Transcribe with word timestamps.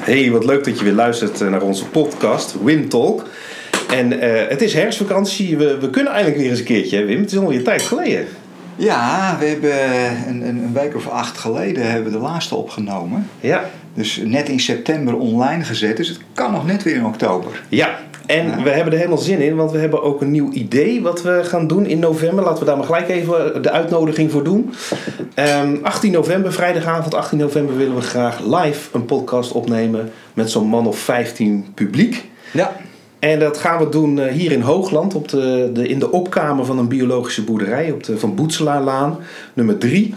Hey, 0.00 0.30
wat 0.30 0.44
leuk 0.44 0.64
dat 0.64 0.78
je 0.78 0.84
weer 0.84 0.92
luistert 0.92 1.40
naar 1.40 1.62
onze 1.62 1.86
podcast 1.86 2.54
Wim 2.62 2.88
Talk. 2.88 3.28
En 3.90 4.12
uh, 4.12 4.20
het 4.48 4.62
is 4.62 4.74
herfstvakantie. 4.74 5.56
We, 5.56 5.78
we 5.78 5.90
kunnen 5.90 6.12
eigenlijk 6.12 6.42
weer 6.42 6.50
eens 6.50 6.58
een 6.58 6.64
keertje, 6.64 6.96
hè, 6.96 7.04
Wim. 7.04 7.20
Het 7.20 7.32
is 7.32 7.38
alweer 7.38 7.58
een 7.58 7.64
tijd 7.64 7.82
geleden. 7.82 8.26
Ja, 8.76 9.36
we 9.38 9.46
hebben 9.46 9.72
een, 10.28 10.48
een, 10.48 10.72
week 10.72 10.96
of 10.96 11.08
acht 11.08 11.38
geleden 11.38 11.90
hebben 11.90 12.12
we 12.12 12.18
de 12.18 12.24
laatste 12.24 12.54
opgenomen. 12.54 13.28
Ja. 13.40 13.70
Dus 13.94 14.20
net 14.24 14.48
in 14.48 14.60
september 14.60 15.16
online 15.16 15.64
gezet. 15.64 15.96
Dus 15.96 16.08
het 16.08 16.18
kan 16.34 16.52
nog 16.52 16.66
net 16.66 16.82
weer 16.82 16.94
in 16.94 17.04
oktober. 17.04 17.62
Ja, 17.68 17.98
en 18.30 18.62
we 18.62 18.70
hebben 18.70 18.92
er 18.92 18.98
helemaal 18.98 19.18
zin 19.18 19.40
in, 19.40 19.56
want 19.56 19.70
we 19.70 19.78
hebben 19.78 20.02
ook 20.02 20.20
een 20.20 20.30
nieuw 20.30 20.50
idee 20.52 21.02
wat 21.02 21.22
we 21.22 21.40
gaan 21.44 21.66
doen 21.66 21.86
in 21.86 21.98
november. 21.98 22.44
Laten 22.44 22.58
we 22.58 22.64
daar 22.64 22.76
maar 22.76 22.86
gelijk 22.86 23.08
even 23.08 23.62
de 23.62 23.70
uitnodiging 23.70 24.30
voor 24.30 24.44
doen. 24.44 24.58
Um, 24.60 25.04
ehm, 25.34 25.76
18 25.82 26.12
november, 26.12 26.52
vrijdagavond 26.52 27.14
18 27.14 27.38
november, 27.38 27.76
willen 27.76 27.94
we 27.94 28.00
graag 28.00 28.40
live 28.40 28.88
een 28.92 29.04
podcast 29.04 29.52
opnemen 29.52 30.10
met 30.34 30.50
zo'n 30.50 30.66
man 30.66 30.86
of 30.86 30.98
15 30.98 31.66
publiek. 31.74 32.24
Ja. 32.52 32.76
En 33.18 33.38
dat 33.38 33.58
gaan 33.58 33.78
we 33.78 33.88
doen 33.88 34.18
eh, 34.18 34.32
hier 34.32 34.52
in 34.52 34.60
Hoogland, 34.60 35.14
op 35.14 35.28
de, 35.28 35.70
de, 35.72 35.88
in 35.88 35.98
de 35.98 36.10
opkamer 36.10 36.64
van 36.64 36.78
een 36.78 36.88
biologische 36.88 37.44
boerderij 37.44 37.90
op 37.90 38.04
de 38.04 38.18
Van 38.18 38.34
Boetselaarlaan, 38.34 39.18
nummer 39.54 39.78
3. 39.78 40.14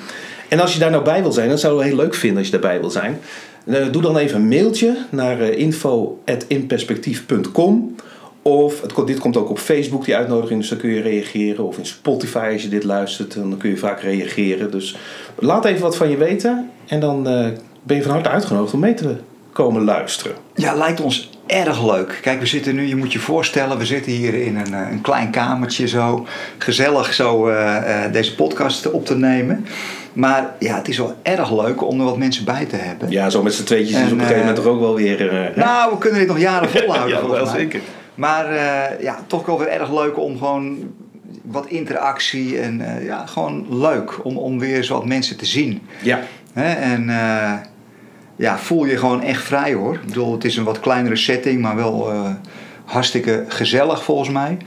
En 0.49 0.59
als 0.59 0.73
je 0.73 0.79
daar 0.79 0.91
nou 0.91 1.03
bij 1.03 1.21
wil 1.21 1.31
zijn, 1.31 1.49
dan 1.49 1.57
zouden 1.57 1.83
we 1.83 1.89
heel 1.89 1.97
leuk 1.97 2.13
vinden 2.13 2.37
als 2.37 2.45
je 2.45 2.51
daarbij 2.51 2.79
wil 2.79 2.89
zijn. 2.89 3.19
Eh, 3.65 3.91
doe 3.91 4.01
dan 4.01 4.17
even 4.17 4.35
een 4.35 4.47
mailtje 4.47 4.97
naar 5.09 5.41
uh, 5.41 5.57
info.inperspectief.com. 5.57 7.95
Of 8.41 8.81
dit 9.05 9.19
komt 9.19 9.37
ook 9.37 9.49
op 9.49 9.59
Facebook, 9.59 10.05
die 10.05 10.15
uitnodiging, 10.15 10.59
dus 10.59 10.69
dan 10.69 10.77
kun 10.77 10.89
je 10.89 11.01
reageren. 11.01 11.65
Of 11.65 11.77
in 11.77 11.85
Spotify 11.85 12.49
als 12.53 12.61
je 12.61 12.69
dit 12.69 12.83
luistert, 12.83 13.33
dan 13.33 13.57
kun 13.57 13.69
je 13.69 13.77
vaak 13.77 14.01
reageren. 14.01 14.71
Dus 14.71 14.97
laat 15.35 15.65
even 15.65 15.81
wat 15.81 15.97
van 15.97 16.09
je 16.09 16.17
weten 16.17 16.69
en 16.87 16.99
dan 16.99 17.23
ben 17.83 17.97
je 17.97 18.03
van 18.03 18.11
harte 18.11 18.29
uitgenodigd 18.29 18.73
om 18.73 18.79
mee 18.79 18.93
te 18.93 19.15
komen 19.51 19.83
luisteren. 19.83 20.35
Ja, 20.55 20.73
lijkt 20.73 21.01
ons 21.01 21.29
erg 21.45 21.85
leuk. 21.85 22.19
Kijk, 22.21 22.39
we 22.39 22.45
zitten 22.45 22.75
nu, 22.75 22.87
je 22.87 22.95
moet 22.95 23.13
je 23.13 23.19
voorstellen, 23.19 23.77
we 23.77 23.85
zitten 23.85 24.11
hier 24.11 24.33
in 24.33 24.57
een, 24.57 24.73
een 24.73 25.01
klein 25.01 25.31
kamertje 25.31 25.87
zo. 25.87 26.25
Gezellig 26.57 27.13
zo 27.13 27.51
deze 28.11 28.35
podcast 28.35 28.91
op 28.91 29.05
te 29.05 29.15
nemen. 29.15 29.65
Maar 30.13 30.53
ja, 30.59 30.75
het 30.75 30.87
is 30.87 30.97
wel 30.97 31.15
erg 31.21 31.51
leuk 31.51 31.83
om 31.83 31.99
er 31.99 32.05
wat 32.05 32.17
mensen 32.17 32.45
bij 32.45 32.65
te 32.65 32.75
hebben. 32.75 33.09
Ja, 33.09 33.29
zo 33.29 33.43
met 33.43 33.53
z'n 33.53 33.63
tweetjes 33.63 33.97
is 33.97 34.05
op 34.05 34.11
een 34.11 34.19
gegeven 34.19 34.37
moment 34.37 34.55
toch 34.55 34.65
ook 34.65 34.79
wel 34.79 34.95
weer... 34.95 35.33
Uh, 35.33 35.55
nou, 35.55 35.91
we 35.91 35.97
kunnen 35.97 36.19
dit 36.19 36.27
nog 36.27 36.39
jaren 36.39 36.69
volhouden. 36.79 37.17
ja, 37.17 37.27
wel 37.27 37.45
zeker. 37.45 37.79
Maar 38.15 38.53
uh, 38.53 39.01
ja, 39.01 39.23
toch 39.27 39.45
wel 39.45 39.59
weer 39.59 39.67
erg 39.67 39.93
leuk 39.93 40.19
om 40.19 40.37
gewoon 40.37 40.77
wat 41.41 41.65
interactie 41.65 42.59
en 42.59 42.79
uh, 42.79 43.05
ja, 43.05 43.25
gewoon 43.25 43.79
leuk 43.79 44.25
om, 44.25 44.37
om 44.37 44.59
weer 44.59 44.83
zo 44.83 44.93
wat 44.93 45.05
mensen 45.05 45.37
te 45.37 45.45
zien. 45.45 45.81
Ja. 46.01 46.19
Hè? 46.53 46.73
En 46.73 47.09
ja, 48.35 48.57
voel 48.57 48.85
je 48.85 48.97
gewoon 48.97 49.21
echt 49.21 49.43
vrij 49.43 49.73
hoor. 49.73 49.93
Ik 49.93 50.05
bedoel, 50.05 50.33
het 50.33 50.45
is 50.45 50.57
een 50.57 50.63
wat 50.63 50.79
kleinere 50.79 51.15
setting, 51.15 51.61
maar 51.61 51.75
wel 51.75 52.11
hartstikke 52.85 53.45
gezellig 53.47 54.03
volgens 54.03 54.29
mij 54.29 54.57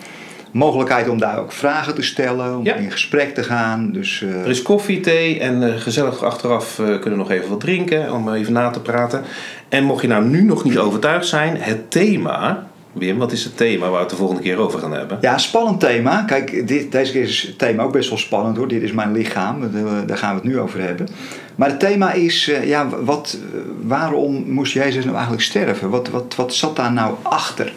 mogelijkheid 0.57 1.09
om 1.09 1.19
daar 1.19 1.39
ook 1.39 1.53
vragen 1.53 1.95
te 1.95 2.03
stellen, 2.03 2.59
om 2.59 2.67
in 2.67 2.91
gesprek 2.91 3.35
te 3.35 3.43
gaan. 3.43 3.93
Dus, 3.93 4.21
uh... 4.21 4.41
Er 4.41 4.51
is 4.51 4.63
koffie, 4.63 5.01
thee 5.01 5.41
en 5.41 5.63
uh, 5.63 5.75
gezellig 5.77 6.25
achteraf 6.25 6.79
uh, 6.79 7.01
kunnen 7.01 7.19
nog 7.19 7.31
even 7.31 7.49
wat 7.49 7.61
drinken 7.61 8.13
om 8.13 8.33
even 8.33 8.53
na 8.53 8.71
te 8.71 8.81
praten. 8.81 9.23
En 9.69 9.85
mocht 9.85 10.03
je 10.03 10.09
nou 10.09 10.25
nu 10.25 10.43
nog 10.43 10.65
niet 10.65 10.79
overtuigd 10.79 11.27
zijn, 11.27 11.57
het 11.57 11.91
thema. 11.91 12.67
Wim, 12.93 13.19
wat 13.19 13.33
is 13.33 13.45
het 13.45 13.57
thema 13.57 13.83
waar 13.83 13.93
we 13.93 13.99
het 13.99 14.11
de 14.11 14.17
volgende 14.17 14.43
keer 14.43 14.59
over 14.59 14.79
gaan 14.79 14.93
hebben? 14.93 15.19
Ja, 15.21 15.39
spannend 15.39 15.81
thema. 15.81 16.23
Kijk, 16.23 16.69
dit, 16.69 16.93
deze 16.93 17.13
keer 17.13 17.23
is 17.23 17.43
het 17.43 17.59
thema 17.59 17.83
ook 17.83 17.93
best 17.93 18.09
wel 18.09 18.19
spannend 18.19 18.57
hoor. 18.57 18.69
Dit 18.69 18.83
is 18.83 18.93
mijn 18.93 19.13
lichaam, 19.13 19.71
daar 20.07 20.19
gaan 20.19 20.35
we 20.35 20.41
het 20.41 20.51
nu 20.51 20.61
over 20.61 20.81
hebben. 20.81 21.09
Maar 21.55 21.69
het 21.69 21.81
thema 21.81 22.13
is, 22.13 22.53
ja, 22.65 22.89
wat, 22.89 23.39
waarom 23.83 24.45
moest 24.51 24.73
Jezus 24.73 25.03
nou 25.05 25.15
eigenlijk 25.15 25.45
sterven? 25.45 25.91
Wat, 25.91 26.09
wat, 26.09 26.35
wat 26.37 26.55
zat 26.55 26.77
daar 26.77 26.93
nou 26.93 27.15
achter? 27.23 27.73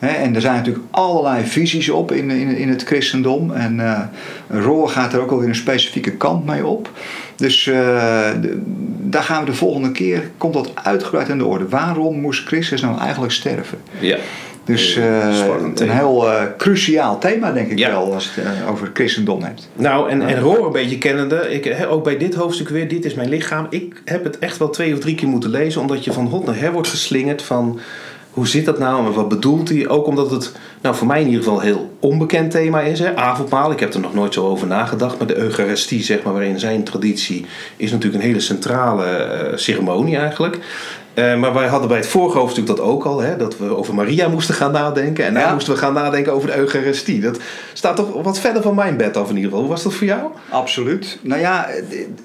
En 0.00 0.34
er 0.34 0.40
zijn 0.40 0.54
natuurlijk 0.54 0.84
allerlei 0.90 1.44
visies 1.44 1.88
op 1.90 2.12
in, 2.12 2.30
in, 2.30 2.56
in 2.56 2.68
het 2.68 2.82
christendom. 2.82 3.52
En 3.52 3.78
uh, 3.78 4.00
Roor 4.48 4.88
gaat 4.88 5.12
er 5.12 5.20
ook 5.20 5.30
alweer 5.30 5.48
een 5.48 5.54
specifieke 5.54 6.10
kant 6.10 6.46
mee 6.46 6.66
op. 6.66 6.90
Dus 7.36 7.66
uh, 7.66 7.74
de, 8.40 8.60
daar 9.00 9.22
gaan 9.22 9.44
we 9.44 9.50
de 9.50 9.56
volgende 9.56 9.92
keer, 9.92 10.30
komt 10.36 10.54
dat 10.54 10.70
uitgebreid 10.74 11.30
aan 11.30 11.38
de 11.38 11.44
orde. 11.44 11.68
Waarom 11.68 12.20
moest 12.20 12.46
Christus 12.46 12.80
nou 12.80 12.98
eigenlijk 12.98 13.32
sterven? 13.32 13.78
Ja. 13.98 14.16
Dus 14.64 14.96
uh, 14.96 15.04
een 15.74 15.90
heel 15.90 16.26
cruciaal 16.58 17.18
thema, 17.18 17.52
denk 17.52 17.70
ik 17.70 17.86
wel, 17.86 18.14
als 18.14 18.30
je 18.34 18.40
het 18.40 18.68
over 18.70 18.86
het 18.86 18.96
christendom 18.96 19.42
hebt. 19.42 19.68
Nou, 19.76 20.10
en, 20.10 20.22
en 20.22 20.40
Roor 20.40 20.66
een 20.66 20.72
beetje 20.72 20.98
kennende, 20.98 21.52
ik, 21.52 21.86
ook 21.88 22.04
bij 22.04 22.16
dit 22.16 22.34
hoofdstuk 22.34 22.68
weer, 22.68 22.88
dit 22.88 23.04
is 23.04 23.14
mijn 23.14 23.28
lichaam. 23.28 23.66
Ik 23.70 24.02
heb 24.04 24.24
het 24.24 24.38
echt 24.38 24.58
wel 24.58 24.70
twee 24.70 24.92
of 24.92 24.98
drie 24.98 25.14
keer 25.14 25.28
moeten 25.28 25.50
lezen, 25.50 25.80
omdat 25.80 26.04
je 26.04 26.12
van 26.12 26.26
hot 26.26 26.46
naar 26.46 26.58
her 26.58 26.72
wordt 26.72 26.88
geslingerd 26.88 27.42
van 27.42 27.80
hoe 28.40 28.48
zit 28.48 28.64
dat 28.64 28.78
nou 28.78 29.06
en 29.06 29.12
wat 29.12 29.28
bedoelt 29.28 29.68
hij? 29.68 29.88
Ook 29.88 30.06
omdat 30.06 30.30
het 30.30 30.52
nou, 30.82 30.94
voor 30.96 31.06
mij 31.06 31.20
in 31.20 31.26
ieder 31.26 31.42
geval 31.42 31.58
een 31.58 31.64
heel 31.64 31.96
onbekend 31.98 32.50
thema 32.50 32.80
is. 32.80 32.98
Hè? 32.98 33.16
Avondmaal, 33.16 33.70
ik 33.70 33.80
heb 33.80 33.94
er 33.94 34.00
nog 34.00 34.14
nooit 34.14 34.34
zo 34.34 34.46
over 34.46 34.66
nagedacht. 34.66 35.18
Maar 35.18 35.26
de 35.26 35.36
Eucharistie, 35.36 36.02
zeg 36.02 36.22
maar, 36.22 36.32
waarin 36.32 36.58
zijn 36.58 36.84
traditie 36.84 37.46
is 37.76 37.90
natuurlijk 37.90 38.22
een 38.22 38.28
hele 38.28 38.40
centrale 38.40 39.04
uh, 39.04 39.56
ceremonie 39.56 40.16
eigenlijk. 40.16 40.58
Uh, 41.20 41.36
maar 41.36 41.52
wij 41.52 41.66
hadden 41.66 41.88
bij 41.88 41.98
het 41.98 42.06
vorige 42.06 42.38
hoofdstuk 42.38 42.66
dat 42.66 42.80
ook 42.80 43.04
al, 43.04 43.20
hè, 43.20 43.36
dat 43.36 43.58
we 43.58 43.76
over 43.76 43.94
Maria 43.94 44.28
moesten 44.28 44.54
gaan 44.54 44.72
nadenken. 44.72 45.24
En 45.24 45.32
nu 45.32 45.52
moesten 45.52 45.72
we 45.72 45.78
gaan 45.78 45.92
nadenken 45.92 46.32
over 46.32 46.48
de 46.48 46.56
Eucharistie. 46.56 47.20
Dat 47.20 47.38
staat 47.72 47.96
toch 47.96 48.22
wat 48.22 48.40
verder 48.40 48.62
van 48.62 48.74
mijn 48.74 48.96
bed 48.96 49.16
af 49.16 49.28
in 49.28 49.34
ieder 49.34 49.50
geval. 49.50 49.60
Hoe 49.60 49.74
was 49.74 49.82
dat 49.82 49.94
voor 49.94 50.06
jou? 50.06 50.30
Absoluut. 50.48 51.18
Nou 51.20 51.40
ja, 51.40 51.68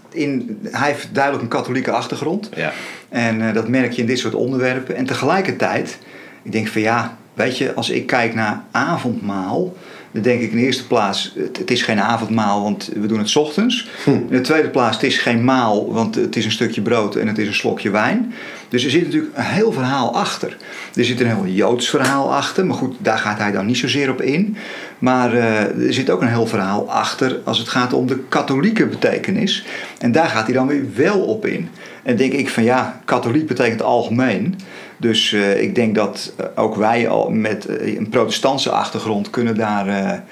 in, 0.10 0.60
hij 0.72 0.92
heeft 0.92 1.08
duidelijk 1.12 1.44
een 1.44 1.50
katholieke 1.50 1.92
achtergrond. 1.92 2.50
Ja. 2.56 2.72
En 3.10 3.42
uh, 3.42 3.54
dat 3.54 3.68
merk 3.68 3.92
je 3.92 4.02
in 4.02 4.08
dit 4.08 4.20
soort 4.20 4.36
onderwerpen. 4.36 4.96
En 4.96 5.06
tegelijkertijd, 5.06 5.98
ik 6.44 6.52
denk 6.52 6.68
van 6.68 6.82
ja, 6.82 7.18
weet 7.34 7.58
je, 7.58 7.74
als 7.74 7.90
ik 7.90 8.08
kijk 8.08 8.34
naar 8.34 8.64
avondmaal 8.72 9.74
dan 10.16 10.24
denk 10.24 10.42
ik 10.42 10.52
in 10.52 10.58
de 10.58 10.64
eerste 10.64 10.88
plaats, 10.88 11.36
het, 11.58 11.72
is 11.72 11.82
geen 11.82 12.00
avondmaal, 12.00 12.64
want 12.64 12.90
we 12.94 13.08
doen 13.08 13.20
het 13.20 13.36
ochtends. 13.36 13.88
Hm. 14.04 14.10
In 14.10 14.28
de 14.30 14.42
tweede 14.42 14.70
plaats, 14.70 14.96
het 14.96 15.06
is 15.06 15.18
geen 15.18 15.44
maal, 15.44 15.94
want 15.94 16.16
het 16.16 16.36
is 16.36 16.46
een 16.46 16.52
stukje 16.52 16.82
brood 16.82 17.16
en 17.16 17.28
het 17.28 17.38
is 17.38 17.48
een 17.48 17.54
slokje 17.54 17.90
wijn. 17.90 18.34
Dus 18.70 18.84
er 18.84 18.90
zit 18.90 19.04
natuurlijk 19.04 19.38
een 19.38 19.44
heel 19.44 19.72
verhaal 19.72 20.16
achter. 20.16 20.58
Er 20.96 21.06
zit 21.06 21.20
een 21.20 21.28
heel 21.28 21.46
Joods 21.46 21.90
verhaal 21.90 22.34
achter, 22.34 22.66
maar 22.66 22.78
goed, 22.78 22.96
daar 23.00 23.18
gaat 23.18 23.38
hij 23.38 23.52
dan 23.52 23.66
niet 23.66 23.78
zozeer 23.78 24.10
op 24.10 24.22
in. 24.22 24.58
Maar 25.00 25.34
uh, 25.34 25.86
er 25.88 25.94
zit 25.94 26.10
ook 26.10 26.22
een 26.22 26.28
heel 26.28 26.48
verhaal 26.48 26.92
achter 26.92 27.40
als 27.44 27.58
het 27.58 27.68
gaat 27.68 27.94
om 27.94 28.08
de 28.08 28.20
katholieke 28.30 28.86
betekenis. 28.86 29.66
En 30.00 30.12
daar 30.12 30.30
gaat 30.30 30.46
hij 30.46 30.54
dan 30.54 30.68
weer 30.68 30.86
wel 30.96 31.20
op 31.20 31.46
in. 31.46 31.70
En 32.04 32.16
denk 32.16 32.34
ik 32.34 32.50
van 32.50 32.64
ja, 32.64 33.02
katholiek 33.06 33.48
betekent 33.48 33.82
algemeen. 33.82 34.56
Dus 34.98 35.32
uh, 35.32 35.62
ik 35.62 35.76
denk 35.76 35.96
dat 35.96 36.34
uh, 36.40 36.46
ook 36.56 36.76
wij 36.76 37.10
al 37.10 37.30
met 37.30 37.68
een 37.68 38.10
protestantse 38.10 38.70
achtergrond 38.70 39.30
kunnen 39.30 39.56
daar 39.56 40.24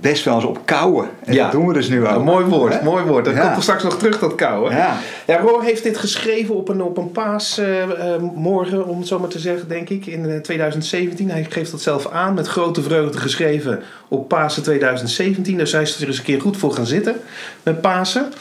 best 0.00 0.24
wel 0.24 0.34
eens 0.34 0.44
op 0.44 0.58
kouwen. 0.64 1.08
En 1.24 1.34
ja. 1.34 1.42
dat 1.42 1.52
doen 1.52 1.66
we 1.66 1.72
dus 1.72 1.88
nu 1.88 2.06
ook. 2.06 2.24
Mooi 2.24 2.44
woord, 2.44 2.82
mooi 2.82 3.04
woord. 3.04 3.24
Dat 3.24 3.34
ja. 3.34 3.40
komt 3.40 3.56
er 3.56 3.62
straks 3.62 3.82
nog 3.82 3.98
terug, 3.98 4.18
dat 4.18 4.34
kouwen. 4.34 4.72
Ja. 4.72 4.96
ja, 5.26 5.40
Roor 5.40 5.62
heeft 5.62 5.82
dit 5.82 5.98
geschreven 5.98 6.54
op 6.54 6.68
een, 6.68 6.82
op 6.82 6.96
een 6.96 7.10
paasmorgen, 7.10 8.86
om 8.86 8.98
het 8.98 9.08
zo 9.08 9.18
maar 9.18 9.28
te 9.28 9.38
zeggen, 9.38 9.68
denk 9.68 9.88
ik, 9.88 10.06
in 10.06 10.42
2017. 10.42 11.30
Hij 11.30 11.46
geeft 11.48 11.70
dat 11.70 11.80
zelf 11.80 12.10
aan, 12.10 12.34
met 12.34 12.46
grote 12.46 12.82
vreugde 12.82 13.18
geschreven 13.18 13.82
op 14.08 14.28
Pasen 14.28 14.62
2017. 14.62 15.56
Dus 15.56 15.72
hij 15.72 15.82
is 15.82 16.00
er 16.00 16.06
eens 16.06 16.18
een 16.18 16.24
keer 16.24 16.40
goed 16.40 16.56
voor 16.56 16.72
gaan 16.72 16.86
zitten 16.86 17.16
met 17.62 17.80
Pasen. 17.80 18.32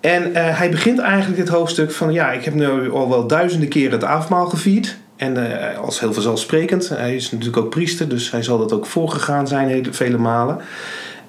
En 0.00 0.30
uh, 0.30 0.58
hij 0.58 0.70
begint 0.70 0.98
eigenlijk 0.98 1.36
dit 1.40 1.48
hoofdstuk 1.48 1.92
van... 1.92 2.12
ja, 2.12 2.32
ik 2.32 2.44
heb 2.44 2.54
nu 2.54 2.92
al 2.92 3.08
wel 3.08 3.26
duizenden 3.26 3.68
keren 3.68 3.92
het 3.92 4.04
avondmaal 4.04 4.46
gevierd. 4.46 4.96
En 5.20 5.36
uh, 5.36 5.78
als 5.78 6.00
heel 6.00 6.12
vanzelfsprekend. 6.12 6.88
Hij 6.88 7.14
is 7.14 7.30
natuurlijk 7.30 7.56
ook 7.56 7.70
priester, 7.70 8.08
dus 8.08 8.30
hij 8.30 8.42
zal 8.42 8.58
dat 8.58 8.72
ook 8.72 8.86
voorgegaan 8.86 9.48
zijn 9.48 9.68
hele, 9.68 9.92
vele 9.92 10.18
malen. 10.18 10.58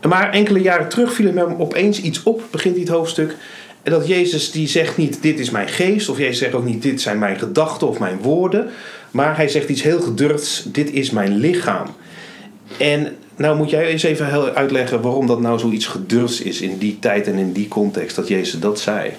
Maar 0.07 0.31
enkele 0.31 0.61
jaren 0.61 0.89
terug 0.89 1.13
viel 1.13 1.33
hem 1.33 1.55
opeens 1.61 2.01
iets 2.01 2.23
op, 2.23 2.43
begint 2.51 2.77
het 2.77 2.87
hoofdstuk... 2.87 3.35
En 3.83 3.91
dat 3.91 4.07
Jezus 4.07 4.51
die 4.51 4.67
zegt 4.67 4.97
niet, 4.97 5.21
dit 5.21 5.39
is 5.39 5.49
mijn 5.49 5.67
geest. 5.67 6.09
Of 6.09 6.17
Jezus 6.17 6.37
zegt 6.37 6.53
ook 6.53 6.65
niet, 6.65 6.81
dit 6.81 7.01
zijn 7.01 7.19
mijn 7.19 7.39
gedachten 7.39 7.87
of 7.87 7.99
mijn 7.99 8.17
woorden. 8.21 8.69
Maar 9.11 9.35
hij 9.35 9.47
zegt 9.47 9.69
iets 9.69 9.81
heel 9.81 10.01
gedurfds, 10.01 10.63
dit 10.67 10.91
is 10.91 11.09
mijn 11.09 11.37
lichaam. 11.37 11.87
En 12.77 13.15
nou 13.35 13.57
moet 13.57 13.69
jij 13.69 13.85
eens 13.85 14.03
even 14.03 14.55
uitleggen 14.55 15.01
waarom 15.01 15.27
dat 15.27 15.41
nou 15.41 15.59
zoiets 15.59 15.85
gedurfds 15.85 16.41
is 16.41 16.61
in 16.61 16.77
die 16.77 16.97
tijd 16.99 17.27
en 17.27 17.37
in 17.37 17.51
die 17.51 17.67
context 17.67 18.15
dat 18.15 18.27
Jezus 18.27 18.59
dat 18.59 18.79
zei. 18.79 19.11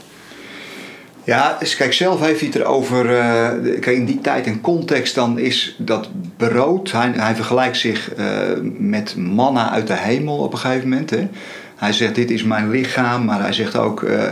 Ja, 1.25 1.57
dus 1.59 1.77
kijk, 1.77 1.93
zelf 1.93 2.21
heeft 2.21 2.41
hij 2.41 2.49
het 2.49 2.59
erover. 2.59 3.11
Uh, 3.11 3.49
kijk, 3.81 3.97
in 3.97 4.05
die 4.05 4.21
tijd 4.21 4.47
en 4.47 4.61
context 4.61 5.15
dan 5.15 5.39
is 5.39 5.77
dat 5.79 6.09
brood. 6.37 6.93
Hij, 6.93 7.13
hij 7.17 7.35
vergelijkt 7.35 7.77
zich 7.77 8.11
uh, 8.19 8.27
met 8.79 9.17
manna 9.17 9.71
uit 9.71 9.87
de 9.87 9.97
hemel 9.97 10.37
op 10.37 10.53
een 10.53 10.59
gegeven 10.59 10.89
moment. 10.89 11.11
Hè. 11.11 11.29
Hij 11.77 11.93
zegt: 11.93 12.15
Dit 12.15 12.31
is 12.31 12.43
mijn 12.43 12.71
lichaam, 12.71 13.25
maar 13.25 13.41
hij 13.41 13.53
zegt 13.53 13.77
ook: 13.77 14.03
uh, 14.03 14.23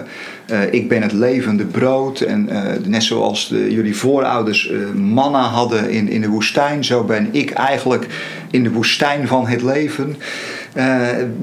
Ik 0.71 0.89
ben 0.89 1.03
het 1.03 1.13
levende 1.13 1.65
brood. 1.65 2.21
En 2.21 2.49
net 2.85 3.03
zoals 3.03 3.49
de, 3.49 3.73
jullie 3.73 3.97
voorouders 3.97 4.73
manna 4.95 5.43
hadden 5.43 5.91
in, 5.91 6.09
in 6.09 6.21
de 6.21 6.29
woestijn, 6.29 6.85
zo 6.85 7.05
ben 7.05 7.29
ik 7.31 7.51
eigenlijk 7.51 8.07
in 8.51 8.63
de 8.63 8.71
woestijn 8.71 9.27
van 9.27 9.47
het 9.47 9.63
leven. 9.63 10.17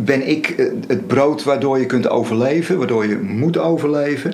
ben 0.03 0.27
ik 0.27 0.71
het 0.87 1.07
brood 1.07 1.43
waardoor 1.43 1.79
je 1.79 1.85
kunt 1.85 2.09
overleven, 2.09 2.77
waardoor 2.77 3.07
je 3.07 3.17
moet 3.17 3.57
overleven. 3.57 4.33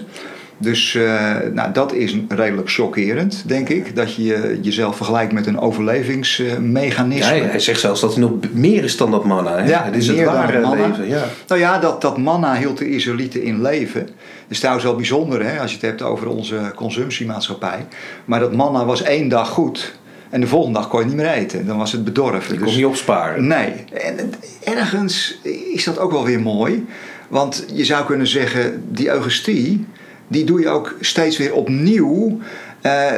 Dus 0.58 0.94
uh, 0.94 1.36
nou, 1.54 1.72
dat 1.74 1.94
is 1.94 2.18
redelijk 2.28 2.72
chockerend, 2.72 3.44
denk 3.48 3.70
ik. 3.70 3.96
Dat 3.96 4.16
je 4.16 4.60
jezelf 4.62 4.96
vergelijkt 4.96 5.34
met 5.34 5.48
een 5.48 5.60
overlevingsmechanisme. 5.60 7.36
Ja, 7.36 7.46
hij 7.46 7.60
zegt 7.60 7.80
zelfs 7.80 8.02
dat 8.02 8.12
hij 8.12 8.22
nog 8.22 8.32
meer 8.52 8.84
is 8.84 8.98
dan 8.98 9.12
dat 9.12 9.26
manna. 9.26 9.58
Hè? 9.58 9.70
Ja, 9.70 9.84
het 9.84 9.96
is 9.96 10.08
het 10.08 10.24
ware 10.24 10.70
leven. 10.76 11.08
Ja. 11.08 11.24
Nou 11.48 11.62
ja, 11.62 11.80
dat, 11.80 12.02
dat 12.02 12.18
manna 12.18 12.56
hield 12.56 12.78
de 12.78 12.90
Israëlieten 12.90 13.44
in 13.44 13.62
leven. 13.62 14.06
Dat 14.06 14.16
is 14.48 14.60
trouwens 14.60 14.86
wel 14.86 14.96
bijzonder 14.96 15.46
hè, 15.46 15.60
als 15.60 15.70
je 15.72 15.78
het 15.78 15.86
hebt 15.86 16.02
over 16.02 16.28
onze 16.28 16.72
consumptiemaatschappij. 16.76 17.86
Maar 18.26 18.40
dat 18.40 18.54
manna 18.54 18.86
was 18.86 19.04
één 19.04 19.28
dag 19.28 19.50
goed. 19.50 19.96
En 20.30 20.42
de 20.42 20.48
volgende 20.48 20.80
dag 20.80 20.88
kon 20.88 21.00
je 21.00 21.06
niet 21.06 21.16
meer 21.16 21.32
eten. 21.32 21.66
Dan 21.66 21.78
was 21.78 21.92
het 21.92 22.04
bedorven. 22.04 22.54
Je 22.54 22.58
kon 22.58 22.68
dus, 22.68 22.76
niet 22.76 22.86
opsparen. 22.86 23.48
Nee. 23.48 23.74
En 23.94 24.34
ergens 24.64 25.40
is 25.74 25.84
dat 25.84 26.00
ook 26.00 26.12
wel 26.12 26.26
weer 26.26 26.42
mooi. 26.42 26.86
Want 27.28 27.66
je 27.74 27.86
zou 27.86 28.06
kunnen 28.06 28.28
zeggen, 28.28 28.84
die 28.92 29.10
Augustie, 29.10 29.86
die 30.28 30.44
doe 30.44 30.60
je 30.60 30.70
ook 30.70 30.96
steeds 31.00 31.38
weer 31.38 31.54
opnieuw. 31.54 32.40
Uh, 32.86 33.12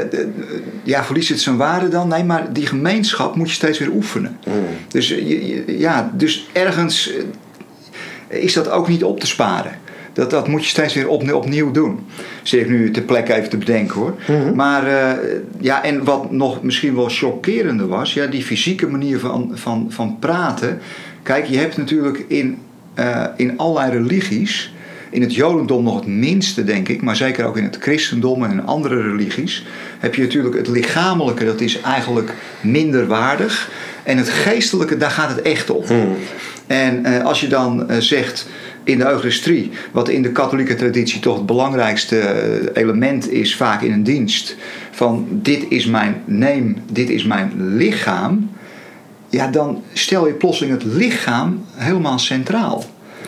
ja, 0.84 1.04
verliest 1.04 1.30
het 1.30 1.40
zijn 1.40 1.58
waarde 1.58 1.88
dan? 1.88 2.08
Nee, 2.08 2.24
maar 2.24 2.54
die 2.54 2.66
gemeenschap 2.66 3.36
moet 3.36 3.48
je 3.48 3.54
steeds 3.54 3.80
weer 3.80 3.92
oefenen. 3.92 4.38
Mm. 4.48 4.54
Dus, 4.88 5.16
ja, 5.68 6.12
dus 6.14 6.50
ergens 6.54 7.12
eh, 8.28 8.44
is 8.44 8.54
dat 8.54 8.70
ook 8.70 8.88
niet 8.88 9.04
op 9.04 9.20
te 9.20 9.28
sparen. 9.28 9.72
Dat, 10.14 10.30
dat 10.30 10.48
moet 10.48 10.64
je 10.64 10.70
steeds 10.70 10.94
weer 10.94 11.08
opnieuw, 11.08 11.36
opnieuw 11.36 11.72
doen. 11.72 12.00
Zit 12.44 12.62
ik 12.62 12.70
nu 12.70 12.92
ter 12.92 13.04
plekke 13.04 13.34
even 13.34 13.50
te 13.50 13.58
bedenken 13.58 13.96
hoor. 13.96 14.16
Mhm. 14.28 14.56
Maar 14.56 14.88
uh, 14.88 15.12
ja, 15.60 15.84
en 15.84 16.04
wat 16.04 16.32
nog 16.32 16.64
misschien 16.64 16.96
wel 16.96 17.10
chockerender 17.10 17.88
was, 17.88 18.14
ja, 18.14 18.26
die 18.26 18.44
fysieke 18.44 18.88
manier 18.88 19.20
van, 19.20 19.52
van, 19.54 19.88
van 19.90 20.18
praten. 20.20 20.80
Kijk, 21.24 21.46
je 21.46 21.58
hebt 21.58 21.78
natuurlijk 21.78 22.26
in, 22.28 22.58
uh, 23.00 23.26
in 23.36 23.58
allerlei 23.58 23.92
religies, 23.92 24.74
in 25.10 25.22
het 25.22 25.36
Jodendom 25.36 25.84
nog 25.84 25.96
het 25.96 26.08
minste, 26.08 26.64
denk 26.64 26.88
ik, 26.88 27.02
maar 27.02 27.16
zeker 27.16 27.46
ook 27.46 27.58
in 27.58 27.64
het 27.64 27.78
christendom 27.80 28.44
en 28.44 28.52
in 28.52 28.66
andere 28.66 29.02
religies, 29.02 29.66
heb 30.00 30.16
je 30.16 30.22
natuurlijk 30.22 30.56
het 30.56 30.68
lichamelijke, 30.68 31.46
dat 31.46 31.62
is 31.62 31.82
eigenlijk 31.82 32.34
minder 32.62 33.08
waardig. 33.08 33.70
En 34.04 34.18
het 34.18 34.30
geestelijke, 34.30 34.98
daar 34.98 35.12
gaat 35.12 35.30
het 35.30 35.42
echt 35.42 35.70
om. 35.70 35.84
Mhm. 35.84 36.08
En 36.68 37.08
uh, 37.08 37.24
als 37.24 37.42
je 37.42 37.48
dan 37.48 37.86
zegt 38.00 38.48
in 38.84 38.98
de 38.98 39.06
Eucharistie, 39.06 39.72
wat 39.92 40.10
in 40.10 40.22
de 40.22 40.32
katholieke 40.32 40.76
traditie 40.76 41.20
toch 41.20 41.36
het 41.36 41.46
belangrijkste 41.46 42.20
eh, 42.20 42.82
element 42.82 43.32
is, 43.32 43.56
vaak 43.56 43.82
in 43.82 43.92
een 43.92 44.04
dienst, 44.04 44.56
van 44.92 45.28
dit 45.32 45.66
is 45.70 45.86
mijn 45.86 46.22
neem, 46.26 46.78
dit 46.92 47.10
is 47.10 47.24
mijn 47.24 47.76
lichaam, 47.76 48.50
ja, 49.30 49.48
dan 49.48 49.84
stel 49.94 50.28
je 50.28 50.34
plotseling 50.34 50.74
het 50.74 50.94
lichaam 50.94 51.66
helemaal 51.76 52.20
centraal. 52.20 52.84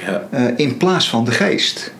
Uh, 0.08 0.48
in 0.56 0.78
plaats 0.78 1.10
van 1.10 1.26
de 1.26 1.32
geest. 1.32 1.92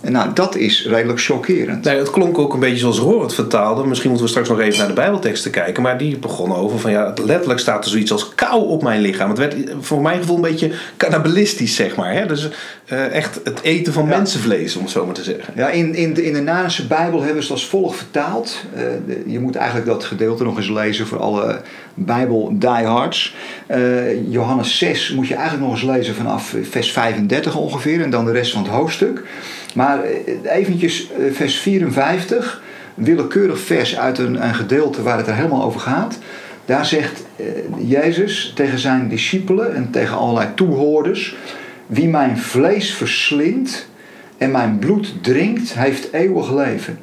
En 0.00 0.12
nou, 0.12 0.32
dat 0.34 0.56
is 0.56 0.86
redelijk 0.86 1.20
chockerend. 1.20 1.84
Nee, 1.84 1.98
het 1.98 2.10
klonk 2.10 2.38
ook 2.38 2.52
een 2.52 2.60
beetje 2.60 2.78
zoals 2.78 2.98
Roor 2.98 3.22
het 3.22 3.34
vertaalde. 3.34 3.86
Misschien 3.86 4.10
moeten 4.10 4.26
we 4.26 4.32
straks 4.32 4.48
nog 4.48 4.60
even 4.60 4.78
naar 4.78 4.88
de 4.88 4.94
Bijbelteksten 4.94 5.50
kijken. 5.50 5.82
Maar 5.82 5.98
die 5.98 6.18
begon 6.18 6.54
over 6.54 6.78
van 6.78 6.90
ja, 6.90 7.14
letterlijk 7.24 7.60
staat 7.60 7.84
er 7.84 7.90
zoiets 7.90 8.12
als 8.12 8.34
kou 8.34 8.68
op 8.68 8.82
mijn 8.82 9.00
lichaam. 9.00 9.28
Het 9.28 9.38
werd 9.38 9.56
voor 9.80 10.00
mijn 10.00 10.20
gevoel 10.20 10.36
een 10.36 10.42
beetje 10.42 10.72
cannibalistisch, 10.96 11.74
zeg 11.74 11.96
maar. 11.96 12.12
Hè? 12.12 12.26
Dus 12.26 12.48
uh, 12.92 13.14
echt 13.14 13.40
het 13.44 13.60
eten 13.62 13.92
van 13.92 14.08
mensenvlees, 14.08 14.76
om 14.76 14.82
het 14.82 14.90
zo 14.90 15.06
maar 15.06 15.14
te 15.14 15.22
zeggen. 15.22 15.54
Ja, 15.56 15.68
in, 15.68 15.94
in, 15.94 16.14
de, 16.14 16.24
in 16.24 16.32
de 16.32 16.42
Nanse 16.42 16.86
Bijbel 16.86 17.22
hebben 17.22 17.42
ze 17.42 17.52
het 17.52 17.60
als 17.60 17.68
volgt 17.68 17.96
vertaald. 17.96 18.64
Uh, 18.76 18.82
je 19.32 19.40
moet 19.40 19.56
eigenlijk 19.56 19.86
dat 19.86 20.04
gedeelte 20.04 20.44
nog 20.44 20.56
eens 20.56 20.70
lezen 20.70 21.06
voor 21.06 21.18
alle 21.18 21.60
Bijbel 21.94 22.52
diehards. 22.52 23.34
Uh, 23.70 24.30
Johannes 24.30 24.78
6 24.78 25.12
moet 25.12 25.28
je 25.28 25.34
eigenlijk 25.34 25.64
nog 25.64 25.72
eens 25.72 25.90
lezen 25.90 26.14
vanaf 26.14 26.54
vers 26.62 26.92
35 26.92 27.56
ongeveer. 27.56 28.02
En 28.02 28.10
dan 28.10 28.24
de 28.24 28.32
rest 28.32 28.52
van 28.52 28.62
het 28.62 28.72
hoofdstuk. 28.72 29.22
Maar 29.74 30.02
eh, 30.02 30.34
eventjes 30.44 31.10
eh, 31.10 31.32
vers 31.32 31.56
54, 31.56 32.62
een 32.96 33.04
willekeurig 33.04 33.60
vers 33.60 33.98
uit 33.98 34.18
een, 34.18 34.44
een 34.44 34.54
gedeelte 34.54 35.02
waar 35.02 35.18
het 35.18 35.26
er 35.26 35.34
helemaal 35.34 35.62
over 35.62 35.80
gaat. 35.80 36.18
Daar 36.64 36.86
zegt 36.86 37.24
eh, 37.36 37.46
Jezus 37.88 38.52
tegen 38.54 38.78
zijn 38.78 39.08
discipelen 39.08 39.74
en 39.74 39.90
tegen 39.90 40.16
allerlei 40.16 40.48
toehoorders: 40.54 41.36
Wie 41.86 42.08
mijn 42.08 42.38
vlees 42.38 42.94
verslindt 42.94 43.88
en 44.38 44.50
mijn 44.50 44.78
bloed 44.78 45.14
drinkt, 45.22 45.74
heeft 45.74 46.12
eeuwig 46.12 46.54
leven. 46.54 46.98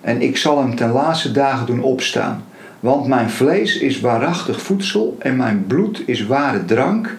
En 0.00 0.22
ik 0.22 0.36
zal 0.36 0.58
hem 0.58 0.74
ten 0.74 0.90
laatste 0.90 1.32
dagen 1.32 1.66
doen 1.66 1.82
opstaan. 1.82 2.44
Want 2.80 3.06
mijn 3.06 3.30
vlees 3.30 3.78
is 3.78 4.00
waarachtig 4.00 4.62
voedsel 4.62 5.16
en 5.18 5.36
mijn 5.36 5.64
bloed 5.66 6.02
is 6.06 6.26
ware 6.26 6.64
drank. 6.64 7.16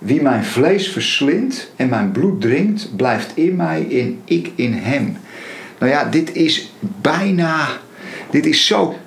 Wie 0.00 0.22
mijn 0.22 0.44
vlees 0.44 0.88
verslindt 0.88 1.70
en 1.76 1.88
mijn 1.88 2.12
bloed 2.12 2.40
drinkt, 2.40 2.96
blijft 2.96 3.32
in 3.34 3.56
mij 3.56 3.86
en 3.90 4.20
ik 4.24 4.52
in 4.54 4.72
hem. 4.72 5.16
Nou 5.78 5.92
ja, 5.92 6.04
dit 6.04 6.34
is 6.34 6.72
bijna, 6.78 7.68
dit 8.30 8.46
is 8.46 8.66
zo 8.66 8.98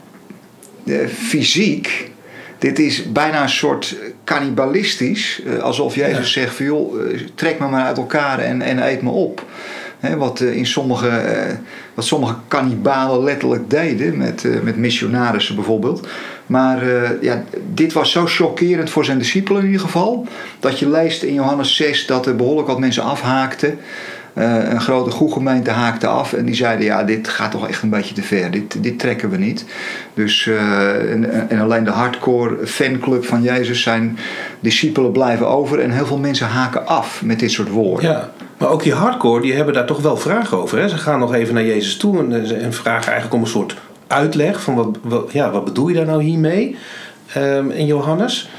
uh, 0.83 1.07
fysiek. 1.07 2.11
Dit 2.57 2.79
is 2.79 3.11
bijna 3.11 3.41
een 3.41 3.49
soort 3.49 3.95
cannibalistisch. 4.23 5.41
Uh, 5.45 5.59
alsof 5.59 5.95
Jezus 5.95 6.31
zegt 6.31 6.55
van 6.55 6.65
joh, 6.65 7.11
uh, 7.11 7.19
trek 7.35 7.59
me 7.59 7.67
maar 7.67 7.85
uit 7.85 7.97
elkaar 7.97 8.39
en, 8.39 8.61
en 8.61 8.87
eet 8.87 9.01
me 9.01 9.09
op. 9.09 9.45
He, 9.99 10.17
wat, 10.17 10.39
in 10.39 10.65
sommige, 10.65 11.11
wat 11.93 12.05
sommige 12.05 12.35
kannibalen 12.47 13.23
letterlijk 13.23 13.69
deden 13.69 14.17
met, 14.17 14.63
met 14.63 14.77
missionarissen 14.77 15.55
bijvoorbeeld. 15.55 16.07
Maar 16.45 16.83
uh, 16.83 17.21
ja, 17.21 17.43
dit 17.73 17.93
was 17.93 18.11
zo 18.11 18.25
chockerend 18.25 18.89
voor 18.89 19.05
zijn 19.05 19.17
discipelen 19.17 19.61
in 19.61 19.67
ieder 19.67 19.81
geval. 19.81 20.27
Dat 20.59 20.79
je 20.79 20.89
leest 20.89 21.23
in 21.23 21.33
Johannes 21.33 21.75
6 21.75 22.05
dat 22.05 22.25
er 22.25 22.35
behoorlijk 22.35 22.67
wat 22.67 22.79
mensen 22.79 23.03
afhaakten. 23.03 23.79
Uh, 24.37 24.69
een 24.71 24.81
grote 24.81 25.11
groegemeente 25.11 25.71
haakte 25.71 26.07
af 26.07 26.33
en 26.33 26.45
die 26.45 26.55
zeiden: 26.55 26.85
Ja, 26.85 27.03
dit 27.03 27.27
gaat 27.27 27.51
toch 27.51 27.67
echt 27.67 27.81
een 27.81 27.89
beetje 27.89 28.13
te 28.13 28.21
ver. 28.21 28.51
Dit, 28.51 28.83
dit 28.83 28.99
trekken 28.99 29.29
we 29.29 29.37
niet. 29.37 29.65
Dus, 30.13 30.47
en, 30.47 31.49
en, 31.49 31.59
alleen 31.59 31.83
de 31.83 31.91
hardcore 31.91 32.67
fanclub 32.67 33.25
van 33.25 33.41
Jezus, 33.41 33.81
zijn 33.81 34.17
discipelen 34.59 35.11
blijven 35.11 35.47
over. 35.47 35.79
En 35.79 35.91
heel 35.91 36.05
veel 36.05 36.17
mensen 36.17 36.47
haken 36.47 36.87
af 36.87 37.21
met 37.23 37.39
dit 37.39 37.51
soort 37.51 37.69
woorden. 37.69 38.09
Ja. 38.09 38.29
Maar 38.57 38.69
ook 38.69 38.83
die 38.83 38.93
hardcore, 38.93 39.41
die 39.41 39.53
hebben 39.53 39.73
daar 39.73 39.85
toch 39.85 40.01
wel 40.01 40.17
vragen 40.17 40.57
over. 40.57 40.79
Hè? 40.79 40.87
Ze 40.87 40.97
gaan 40.97 41.19
nog 41.19 41.33
even 41.33 41.53
naar 41.53 41.65
Jezus 41.65 41.97
toe 41.97 42.19
en, 42.19 42.61
en 42.61 42.73
vragen 42.73 43.11
eigenlijk 43.11 43.33
om 43.33 43.41
een 43.41 43.47
soort 43.47 43.75
uitleg 44.13 44.61
van 44.61 44.97
wat, 45.01 45.31
ja, 45.31 45.51
wat 45.51 45.65
bedoel 45.65 45.87
je 45.87 45.95
daar 45.95 46.05
nou 46.05 46.23
hiermee 46.23 46.75
um, 47.37 47.71
in 47.71 47.85
Johannes. 47.85 48.49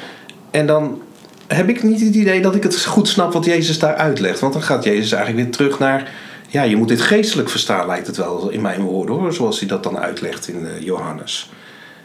En 0.51 0.67
dan 0.67 1.03
heb 1.47 1.69
ik 1.69 1.83
niet 1.83 2.01
het 2.01 2.15
idee 2.15 2.41
dat 2.41 2.55
ik 2.55 2.62
het 2.62 2.85
goed 2.85 3.09
snap 3.09 3.33
wat 3.33 3.45
Jezus 3.45 3.79
daar 3.79 3.95
uitlegt. 3.95 4.41
Want 4.41 4.53
dan 4.53 4.62
gaat 4.62 4.85
Jezus 4.85 5.12
eigenlijk 5.12 5.45
weer 5.45 5.56
terug 5.56 5.79
naar, 5.79 6.12
ja, 6.49 6.62
je 6.62 6.77
moet 6.77 6.89
dit 6.89 7.01
geestelijk 7.01 7.51
verstaan, 7.51 7.87
lijkt 7.87 8.06
het 8.06 8.17
wel 8.17 8.51
in 8.51 8.61
mijn 8.61 8.81
woorden 8.81 9.17
hoor, 9.17 9.33
zoals 9.33 9.59
hij 9.59 9.69
dat 9.69 9.83
dan 9.83 9.99
uitlegt 9.99 10.49
in 10.49 10.61
uh, 10.62 10.81
Johannes. 10.81 11.51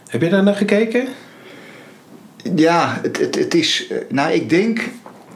Heb 0.07 0.21
je 0.21 0.29
daar 0.29 0.43
naar 0.43 0.55
gekeken? 0.55 1.07
Ja, 2.55 2.99
het, 3.01 3.19
het, 3.19 3.35
het 3.35 3.53
is, 3.53 3.87
eh, 3.89 3.97
nou 4.09 4.31
ik 4.31 4.49
denk, 4.49 4.89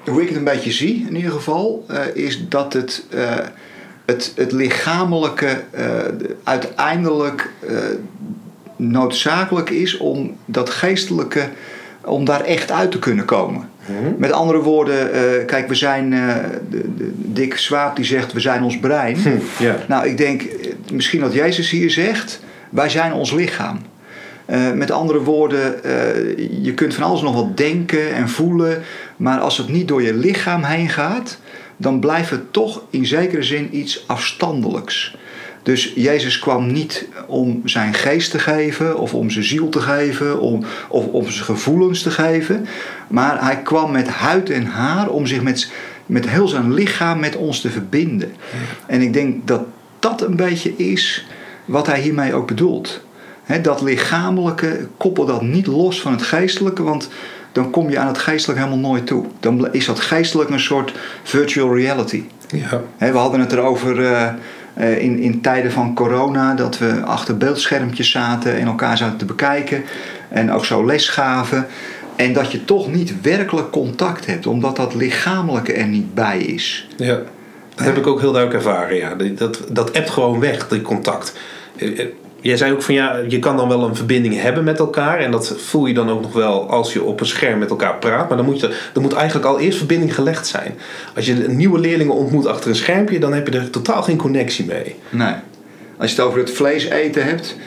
hoe 0.06 0.22
ik 0.22 0.28
het 0.28 0.38
een 0.38 0.44
beetje 0.44 0.72
zie 0.72 1.06
in 1.08 1.16
ieder 1.16 1.32
geval, 1.32 1.86
uh, 1.92 1.98
is 2.14 2.48
dat 2.50 2.74
het 2.74 3.06
het, 4.06 4.34
het 4.36 4.52
lichamelijke 4.52 5.64
uh, 5.78 5.82
uiteindelijk 6.44 7.50
uh, 7.70 7.78
noodzakelijk 8.76 9.70
is 9.70 9.98
om 9.98 10.38
dat 10.46 10.70
geestelijke, 10.70 11.50
om 12.02 12.26
daar 12.26 12.42
echt 12.42 12.72
uit 12.72 12.92
te 12.92 13.00
kunnen 13.00 13.26
komen. 13.26 13.70
Mm 13.86 14.16
Met 14.18 14.32
andere 14.32 14.60
woorden, 14.60 15.16
uh, 15.16 15.46
kijk, 15.46 15.68
we 15.68 15.76
zijn, 15.76 16.10
de, 16.70 16.96
de, 16.96 17.12
Dick 17.16 17.58
Swaap 17.58 17.96
die 17.96 18.06
zegt, 18.06 18.34
we 18.34 18.40
zijn 18.40 18.64
ons 18.64 18.80
brein. 18.80 19.16
Hm, 19.16 19.30
yeah. 19.60 19.76
Nou, 19.88 20.08
ik 20.08 20.18
denk, 20.18 20.44
misschien 20.92 21.22
wat 21.22 21.34
Jezus 21.34 21.70
hier 21.70 21.92
zegt, 21.92 22.40
wij 22.70 22.90
zijn 22.90 23.14
ons 23.14 23.32
lichaam. 23.32 23.80
Uh, 24.50 24.72
met 24.72 24.92
andere 24.92 25.20
woorden, 25.20 25.76
uh, 25.86 26.64
je 26.64 26.74
kunt 26.74 26.94
van 26.94 27.04
alles 27.04 27.22
nog 27.22 27.36
wat 27.36 27.58
denken 27.58 28.14
en 28.14 28.30
voelen, 28.30 28.82
maar 29.18 29.40
als 29.40 29.58
het 29.58 29.70
niet 29.70 29.88
door 29.88 30.02
je 30.02 30.14
lichaam 30.14 30.64
heen 30.64 30.90
gaat, 30.90 31.38
dan 31.84 32.00
blijft 32.00 32.30
het 32.30 32.54
toch 32.54 32.82
in 32.90 33.06
zekere 33.06 33.44
zin 33.44 33.78
iets 33.78 34.04
afstandelijks. 34.08 35.16
Dus 35.64 35.94
Jezus 35.96 36.40
kwam 36.40 36.72
niet 36.72 37.08
om 37.28 37.62
zijn 37.66 37.94
geest 37.94 38.32
te 38.32 38.40
geven, 38.40 38.98
of 38.98 39.14
om 39.14 39.30
zijn 39.30 39.46
ziel 39.46 39.70
te 39.70 39.82
geven, 39.82 40.40
om, 40.40 40.64
of 40.88 41.06
om 41.06 41.30
zijn 41.30 41.46
gevoelens 41.46 42.02
te 42.02 42.12
geven. 42.12 42.66
Maar 43.08 43.46
hij 43.46 43.62
kwam 43.62 43.92
met 43.92 44.08
huid 44.08 44.50
en 44.50 44.66
haar 44.66 45.10
om 45.10 45.26
zich 45.26 45.42
met, 45.42 45.72
met 46.06 46.30
heel 46.30 46.48
zijn 46.48 46.74
lichaam 46.74 47.20
met 47.20 47.36
ons 47.36 47.62
te 47.62 47.70
verbinden. 47.70 48.34
En 48.86 49.02
ik 49.02 49.14
denk 49.14 49.48
dat 49.48 49.62
dat 50.00 50.22
een 50.22 50.36
beetje 50.36 50.76
is 50.76 51.26
wat 51.66 51.88
hij 51.88 52.00
hiermee 52.00 52.34
ook 52.34 52.48
bedoelt. 52.48 53.02
dat 53.62 53.82
lichamelijke, 53.82 54.88
koppel 54.98 55.26
dat 55.26 55.42
niet 55.42 55.68
los 55.68 56.02
van 56.02 56.12
het 56.12 56.22
geestelijke, 56.22 56.84
want 56.84 57.10
dan 57.54 57.70
kom 57.70 57.90
je 57.90 58.00
aan 58.00 58.08
het 58.08 58.18
geestelijk 58.18 58.60
helemaal 58.60 58.92
nooit 58.92 59.08
toe. 59.08 59.26
Dan 59.40 59.74
is 59.74 59.86
dat 59.86 60.00
geestelijk 60.00 60.50
een 60.50 60.60
soort 60.60 60.94
virtual 61.24 61.76
reality. 61.76 62.24
Ja. 62.48 62.82
we 62.98 63.18
hadden 63.18 63.40
het 63.40 63.52
erover 63.52 64.00
uh, 64.00 65.02
in, 65.04 65.20
in 65.20 65.42
tijden 65.42 65.72
van 65.72 65.96
corona, 65.96 66.54
dat 66.54 66.78
we 66.78 67.02
achter 67.06 67.38
beeldschermpjes 67.38 68.12
zaten 68.12 68.56
en 68.56 68.68
elkaar 68.68 68.98
zaten 68.98 69.18
te 69.18 69.26
bekijken 69.26 69.84
en 70.30 70.52
ook 70.52 70.66
zo 70.66 70.86
les 70.86 71.10
gaven. 71.10 71.68
En 72.16 72.34
dat 72.34 72.52
je 72.52 72.66
toch 72.66 72.92
niet 72.92 73.22
werkelijk 73.22 73.70
contact 73.70 74.26
hebt, 74.26 74.48
omdat 74.48 74.76
dat 74.76 74.94
lichamelijke 74.94 75.74
er 75.74 75.88
niet 75.88 76.14
bij 76.14 76.40
is. 76.40 76.88
Ja. 76.98 77.20
Dat 77.76 77.86
heb 77.86 77.98
ik 77.98 78.08
ook 78.08 78.20
heel 78.20 78.32
duidelijk 78.32 78.66
ervaren, 78.66 78.96
ja. 78.96 79.16
Dat, 79.36 79.62
dat 79.70 79.94
appt 79.94 80.10
gewoon 80.10 80.40
weg, 80.40 80.68
die 80.68 80.82
contact. 80.82 81.34
Jij 82.44 82.58
zei 82.58 82.74
ook 82.74 82.82
van 82.82 82.94
ja, 82.94 83.20
je 83.28 83.40
kan 83.40 83.58
dan 83.58 83.68
wel 83.68 83.84
een 83.84 83.96
verbinding 83.96 84.42
hebben 84.42 84.64
met 84.64 84.80
elkaar. 84.80 85.20
En 85.20 85.32
dat 85.32 85.56
voel 85.58 85.86
je 85.86 85.94
dan 85.94 86.10
ook 86.10 86.22
nog 86.22 86.34
wel 86.34 86.70
als 86.70 86.94
je 86.94 87.04
op 87.04 87.20
een 87.20 87.26
scherm 87.26 87.60
met 87.60 87.70
elkaar 87.70 87.96
praat. 87.98 88.28
Maar 88.28 88.38
dan 88.38 88.46
moet, 88.46 88.60
je, 88.60 88.68
er 88.94 89.02
moet 89.02 89.14
eigenlijk 89.14 89.46
al 89.46 89.60
eerst 89.60 89.78
verbinding 89.78 90.16
gelegd 90.16 90.48
zijn. 90.48 90.74
Als 91.16 91.26
je 91.26 91.34
nieuwe 91.34 91.80
leerlingen 91.80 92.14
ontmoet 92.14 92.48
achter 92.48 92.70
een 92.70 92.76
schermpje, 92.76 93.20
dan 93.20 93.34
heb 93.34 93.48
je 93.48 93.60
er 93.60 93.70
totaal 93.70 94.04
geen 94.04 94.18
connectie 94.18 94.66
mee. 94.66 94.96
Nee. 95.10 95.34
Als 95.98 96.12
je 96.12 96.18
het 96.18 96.26
over 96.26 96.40
het 96.40 96.52
vlees 96.52 96.86
eten 96.86 97.26
hebt, 97.26 97.58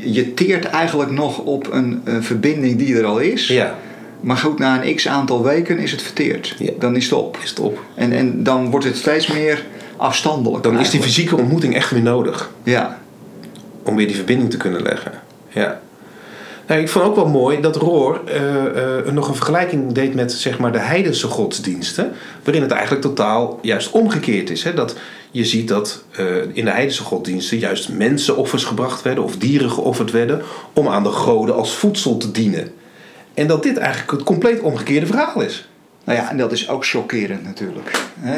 je 0.00 0.34
teert 0.34 0.64
eigenlijk 0.64 1.10
nog 1.10 1.38
op 1.38 1.72
een, 1.72 2.00
een 2.04 2.22
verbinding 2.22 2.78
die 2.78 2.96
er 2.96 3.04
al 3.04 3.18
is. 3.18 3.48
Ja. 3.48 3.74
Maar 4.20 4.36
goed, 4.36 4.58
na 4.58 4.84
een 4.84 4.94
x 4.94 5.08
aantal 5.08 5.44
weken 5.44 5.78
is 5.78 5.90
het 5.90 6.02
verteerd. 6.02 6.54
Ja. 6.58 6.70
Dan 6.78 6.96
is 6.96 7.04
het 7.04 7.12
op. 7.12 7.38
Is 7.42 7.50
het 7.50 7.58
op. 7.60 7.82
En, 7.94 8.12
en 8.12 8.42
dan 8.42 8.70
wordt 8.70 8.86
het 8.86 8.96
steeds 8.96 9.26
meer 9.26 9.64
afstandelijk. 9.96 10.62
Dan 10.62 10.78
is 10.78 10.90
die 10.90 11.02
fysieke 11.02 11.36
ontmoeting 11.36 11.74
echt 11.74 11.90
weer 11.90 12.02
nodig. 12.02 12.50
Ja. 12.62 12.98
Om 13.88 13.96
weer 13.96 14.06
die 14.06 14.16
verbinding 14.16 14.50
te 14.50 14.56
kunnen 14.56 14.82
leggen. 14.82 15.12
Ja. 15.48 15.80
Nou, 16.66 16.80
ik 16.80 16.88
vond 16.88 17.04
ook 17.04 17.14
wel 17.14 17.28
mooi 17.28 17.60
dat 17.60 17.76
Roor 17.76 18.20
eh, 18.26 18.98
eh, 18.98 19.12
nog 19.12 19.28
een 19.28 19.34
vergelijking 19.34 19.92
deed 19.92 20.14
met 20.14 20.32
zeg 20.32 20.58
maar, 20.58 20.72
de 20.72 20.78
heidense 20.78 21.26
godsdiensten. 21.26 22.12
Waarin 22.42 22.62
het 22.62 22.70
eigenlijk 22.70 23.02
totaal 23.02 23.58
juist 23.62 23.90
omgekeerd 23.90 24.50
is. 24.50 24.64
Hè? 24.64 24.74
Dat 24.74 24.96
je 25.30 25.44
ziet 25.44 25.68
dat 25.68 26.04
eh, 26.10 26.26
in 26.52 26.64
de 26.64 26.70
heidense 26.70 27.02
godsdiensten 27.02 27.58
juist 27.58 27.88
mensenoffers 27.88 28.64
gebracht 28.64 29.02
werden 29.02 29.24
of 29.24 29.36
dieren 29.36 29.70
geofferd 29.70 30.10
werden 30.10 30.42
om 30.72 30.88
aan 30.88 31.02
de 31.02 31.12
goden 31.12 31.54
als 31.54 31.74
voedsel 31.74 32.16
te 32.16 32.30
dienen. 32.30 32.72
En 33.34 33.46
dat 33.46 33.62
dit 33.62 33.76
eigenlijk 33.76 34.10
het 34.10 34.22
compleet 34.22 34.60
omgekeerde 34.60 35.06
verhaal 35.06 35.40
is. 35.40 35.68
Nou 36.08 36.20
ja, 36.20 36.30
en 36.30 36.36
dat 36.36 36.52
is 36.52 36.68
ook 36.68 36.86
chockerend 36.86 37.44
natuurlijk. 37.44 37.90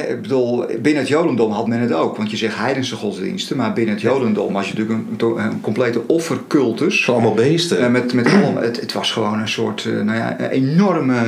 Ik 0.08 0.22
bedoel, 0.22 0.66
binnen 0.66 0.96
het 1.02 1.08
Jodendom 1.08 1.52
had 1.52 1.66
men 1.66 1.80
het 1.80 1.92
ook. 1.92 2.16
Want 2.16 2.30
je 2.30 2.36
zegt 2.36 2.56
heidense 2.56 2.96
godsdiensten. 2.96 3.56
Maar 3.56 3.72
binnen 3.72 3.94
het 3.94 4.02
Jodendom 4.02 4.52
was 4.52 4.68
je 4.68 4.74
natuurlijk 4.78 5.20
een, 5.22 5.36
een 5.44 5.60
complete 5.60 6.06
offercultus. 6.06 7.08
Allemaal 7.10 7.34
beesten. 7.34 7.78
Eh, 7.78 7.90
met, 7.90 8.12
met 8.12 8.26
allemaal, 8.26 8.62
het, 8.62 8.80
het 8.80 8.92
was 8.92 9.12
gewoon 9.12 9.38
een 9.38 9.48
soort 9.48 9.84
eh, 9.84 9.92
nou 9.92 10.18
ja, 10.18 10.36
enorme 10.50 11.18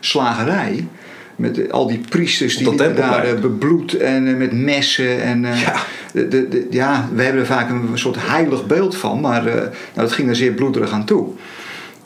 slagerij. 0.00 0.86
Met 1.36 1.72
al 1.72 1.86
die 1.86 2.00
priesters 2.08 2.56
die 2.56 2.74
daar 2.74 3.24
eh, 3.24 3.40
bebloed 3.40 3.94
en 3.96 4.36
met 4.36 4.52
messen. 4.52 5.22
En, 5.22 5.40
Ja. 5.42 5.74
de, 6.12 6.28
de, 6.28 6.48
de- 6.48 6.66
ja, 6.70 7.08
we 7.14 7.22
hebben 7.22 7.40
er 7.40 7.46
vaak 7.46 7.70
een 7.70 7.88
soort 7.94 8.16
heilig 8.18 8.66
beeld 8.66 8.96
van. 8.96 9.20
Maar 9.20 9.44
nou, 9.44 9.68
dat 9.94 10.12
ging 10.12 10.28
er 10.28 10.36
zeer 10.36 10.52
bloederig 10.52 10.90
aan 10.90 11.04
toe. 11.04 11.28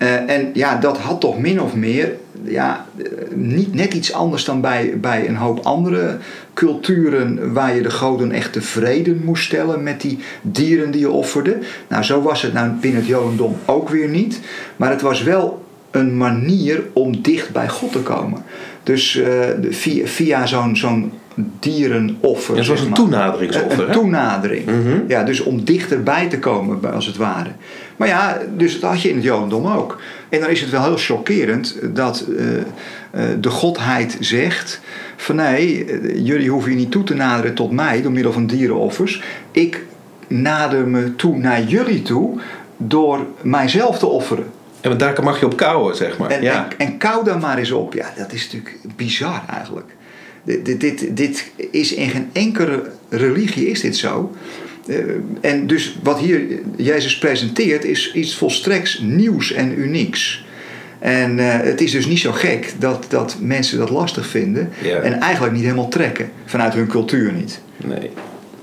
Eh, 0.01 0.31
en 0.31 0.51
ja, 0.53 0.77
dat 0.77 0.99
had 0.99 1.21
toch 1.21 1.39
min 1.39 1.61
of 1.61 1.75
meer 1.75 2.17
ja, 2.45 2.87
eh, 2.97 3.05
niet 3.35 3.75
net 3.75 3.95
iets 3.95 4.13
anders 4.13 4.45
dan 4.45 4.61
bij, 4.61 4.95
bij 5.01 5.29
een 5.29 5.37
hoop 5.37 5.59
andere 5.63 6.17
culturen 6.55 7.53
waar 7.53 7.75
je 7.75 7.83
de 7.83 7.91
goden 7.91 8.33
echt 8.33 8.53
tevreden 8.53 9.21
moest 9.25 9.45
stellen 9.45 9.83
met 9.83 10.01
die 10.01 10.19
dieren 10.43 10.91
die 10.91 11.01
je 11.01 11.11
offerde. 11.11 11.59
Nou, 11.89 12.03
zo 12.03 12.23
was 12.23 12.43
het 12.43 12.53
nou 12.53 12.71
binnen 12.71 13.01
het 13.01 13.11
Jodendom 13.11 13.57
ook 13.65 13.89
weer 13.89 14.09
niet. 14.09 14.41
Maar 14.77 14.91
het 14.91 15.01
was 15.01 15.23
wel 15.23 15.65
een 15.91 16.17
manier 16.17 16.83
om 16.93 17.23
dicht 17.23 17.53
bij 17.53 17.69
God 17.69 17.93
te 17.93 18.03
komen. 18.03 18.43
Dus 18.83 19.17
eh, 19.17 19.49
via, 19.71 20.07
via 20.07 20.47
zo'n 20.47 20.77
zo'n 20.77 21.13
dierenoffer. 21.59 22.57
Ja, 22.57 22.63
zoals 22.63 22.81
een 22.81 22.93
toenaderingsoffer, 22.93 23.81
Een, 23.81 23.87
een 23.87 23.93
toenadering. 23.93 24.67
Mhm. 24.67 24.99
Ja, 25.09 25.25
dus 25.25 25.41
om 25.41 25.65
dichterbij 25.65 26.29
te 26.29 26.39
komen, 26.39 26.93
als 26.93 27.07
het 27.07 27.17
ware. 27.17 27.51
Maar 28.01 28.09
ja, 28.09 28.39
dus 28.57 28.81
dat 28.81 28.91
had 28.91 29.03
je 29.03 29.09
in 29.09 29.15
het 29.15 29.25
Jodendom 29.25 29.67
ook. 29.67 30.01
En 30.29 30.41
dan 30.41 30.51
is 30.51 30.61
het 30.61 30.71
wel 30.71 30.83
heel 30.83 30.97
chockerend 30.97 31.77
dat 31.95 32.25
eh, 32.39 32.59
eh, 32.59 32.65
de 33.41 33.51
Godheid 33.51 34.17
zegt: 34.21 34.81
van 35.17 35.37
nee, 35.37 35.85
eh, 35.85 36.27
jullie 36.27 36.51
hoeven 36.51 36.71
je 36.71 36.77
niet 36.77 36.91
toe 36.91 37.03
te 37.03 37.15
naderen 37.15 37.55
tot 37.55 37.71
mij 37.71 38.03
door 38.03 38.13
middel 38.13 38.33
van 38.33 38.47
dierenoffers. 38.47 39.23
Ik 39.51 39.85
nader 40.27 40.89
me 40.89 41.17
toe 41.17 41.39
naar 41.39 41.63
jullie 41.63 42.03
toe 42.03 42.41
door 42.77 43.27
mijzelf 43.43 43.99
te 43.99 44.07
offeren. 44.07 44.47
En 44.81 44.99
daar 44.99 45.23
mag 45.23 45.41
je 45.41 45.47
op 45.47 45.57
kouwen, 45.57 45.97
zeg 45.97 46.19
maar. 46.19 46.31
En, 46.31 46.43
ja. 46.43 46.69
en, 46.69 46.87
en 46.87 46.99
kou 46.99 47.25
daar 47.25 47.39
maar 47.39 47.59
eens 47.59 47.71
op. 47.71 47.95
Ja, 47.95 48.13
dat 48.17 48.33
is 48.33 48.45
natuurlijk 48.45 48.77
bizar 48.97 49.43
eigenlijk. 49.51 49.95
Dit, 50.43 50.65
dit, 50.65 50.81
dit, 50.81 51.17
dit 51.17 51.51
is 51.71 51.95
in 51.95 52.09
geen 52.09 52.31
enkele 52.33 52.91
religie 53.09 53.67
is 53.67 53.81
dit 53.81 53.97
zo. 53.97 54.33
Eh, 54.91 54.97
en 55.41 55.67
dus 55.67 55.99
wat 56.03 56.19
hier 56.19 56.41
Jezus 56.77 57.19
presenteert 57.19 57.85
is 57.85 58.13
iets 58.13 58.37
volstreks 58.37 58.99
nieuws 59.03 59.53
en 59.53 59.81
unieks. 59.81 60.45
En 60.99 61.39
eh, 61.39 61.61
het 61.67 61.81
is 61.81 61.91
dus 61.91 62.07
niet 62.07 62.19
zo 62.19 62.33
gek 62.33 62.75
dat, 62.79 63.07
dat 63.09 63.37
mensen 63.41 63.79
dat 63.79 63.91
lastig 63.91 64.27
vinden. 64.27 64.71
Ja. 64.83 64.97
En 64.97 65.21
eigenlijk 65.21 65.55
niet 65.55 65.63
helemaal 65.63 65.89
trekken. 65.89 66.31
Vanuit 66.45 66.75
hun 66.75 66.87
cultuur 66.87 67.33
niet. 67.33 67.61
Nee. 67.77 68.11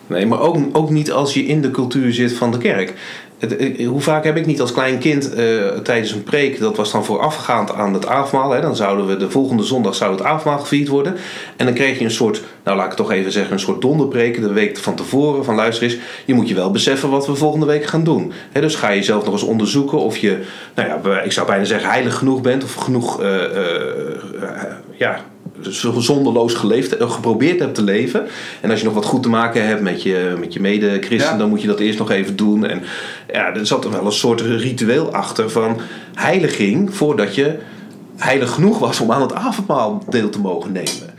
Nee, 0.07 0.25
maar 0.25 0.39
ook, 0.39 0.57
ook 0.71 0.89
niet 0.89 1.11
als 1.11 1.33
je 1.33 1.45
in 1.45 1.61
de 1.61 1.71
cultuur 1.71 2.13
zit 2.13 2.33
van 2.33 2.51
de 2.51 2.57
kerk. 2.57 2.93
Het, 3.39 3.55
eh, 3.55 3.87
hoe 3.87 4.01
vaak 4.01 4.23
heb 4.23 4.37
ik 4.37 4.45
niet 4.45 4.61
als 4.61 4.71
klein 4.71 4.97
kind 4.97 5.33
eh, 5.33 5.67
tijdens 5.83 6.11
een 6.11 6.23
preek, 6.23 6.59
dat 6.59 6.77
was 6.77 6.91
dan 6.91 7.05
voorafgaand 7.05 7.73
aan 7.73 7.93
het 7.93 8.07
avondmaal. 8.07 8.51
Hè, 8.51 8.61
dan 8.61 8.75
zouden 8.75 9.07
we 9.07 9.17
de 9.17 9.29
volgende 9.29 9.63
zondag 9.63 9.95
zou 9.95 10.11
het 10.11 10.23
avondmaal 10.23 10.59
gevierd 10.59 10.87
worden. 10.87 11.15
En 11.57 11.65
dan 11.65 11.75
kreeg 11.75 11.97
je 11.97 12.03
een 12.03 12.11
soort, 12.11 12.43
nou 12.63 12.77
laat 12.77 12.85
ik 12.85 12.97
het 12.97 13.07
toch 13.07 13.11
even 13.11 13.31
zeggen, 13.31 13.53
een 13.53 13.59
soort 13.59 13.81
donderpreken 13.81 14.41
de 14.41 14.53
week 14.53 14.77
van 14.77 14.95
tevoren. 14.95 15.45
Van 15.45 15.55
luister 15.55 15.83
eens, 15.83 15.97
je 16.25 16.33
moet 16.33 16.47
je 16.47 16.55
wel 16.55 16.71
beseffen 16.71 17.09
wat 17.09 17.27
we 17.27 17.35
volgende 17.35 17.65
week 17.65 17.85
gaan 17.85 18.03
doen. 18.03 18.31
Hè, 18.51 18.61
dus 18.61 18.75
ga 18.75 18.89
je 18.89 19.03
zelf 19.03 19.23
nog 19.23 19.33
eens 19.33 19.43
onderzoeken 19.43 19.99
of 19.99 20.17
je, 20.17 20.43
nou 20.75 20.87
ja, 20.87 21.21
ik 21.21 21.31
zou 21.31 21.47
bijna 21.47 21.63
zeggen 21.63 21.89
heilig 21.89 22.15
genoeg 22.15 22.41
bent. 22.41 22.63
Of 22.63 22.73
genoeg, 22.73 23.21
eh, 23.21 23.43
eh, 23.43 24.11
eh, 24.41 24.63
ja, 24.97 25.21
zo 25.61 25.99
zonderloos 25.99 26.53
geleefd, 26.53 26.97
eh, 26.97 27.11
geprobeerd 27.11 27.59
hebt 27.59 27.75
te 27.75 27.83
leven. 27.83 28.27
En 28.61 28.69
als 28.69 28.79
je 28.79 28.85
nog 28.85 28.93
wat 28.93 29.05
goed 29.05 29.23
te 29.23 29.29
maken 29.29 29.67
hebt 29.67 29.81
met 29.81 30.03
je, 30.03 30.35
met 30.39 30.53
je 30.53 30.59
mede-christen, 30.59 31.31
Ja. 31.31 31.37
dan 31.37 31.49
moet 31.49 31.61
je 31.61 31.67
dat 31.67 31.79
eerst 31.79 31.99
nog 31.99 32.11
even 32.11 32.35
doen. 32.35 32.65
En 32.65 32.81
ja, 33.31 33.53
er 33.55 33.65
zat 33.67 33.85
er 33.85 33.91
wel 33.91 34.05
een 34.05 34.11
soort 34.11 34.41
ritueel 34.41 35.13
achter 35.13 35.49
van 35.49 35.79
heiliging 36.13 36.95
voordat 36.95 37.35
je 37.35 37.57
heilig 38.17 38.51
genoeg 38.51 38.79
was 38.79 38.99
om 38.99 39.11
aan 39.11 39.21
het 39.21 39.33
avondmaal 39.33 40.03
deel 40.09 40.29
te 40.29 40.39
mogen 40.39 40.71
nemen. 40.71 41.13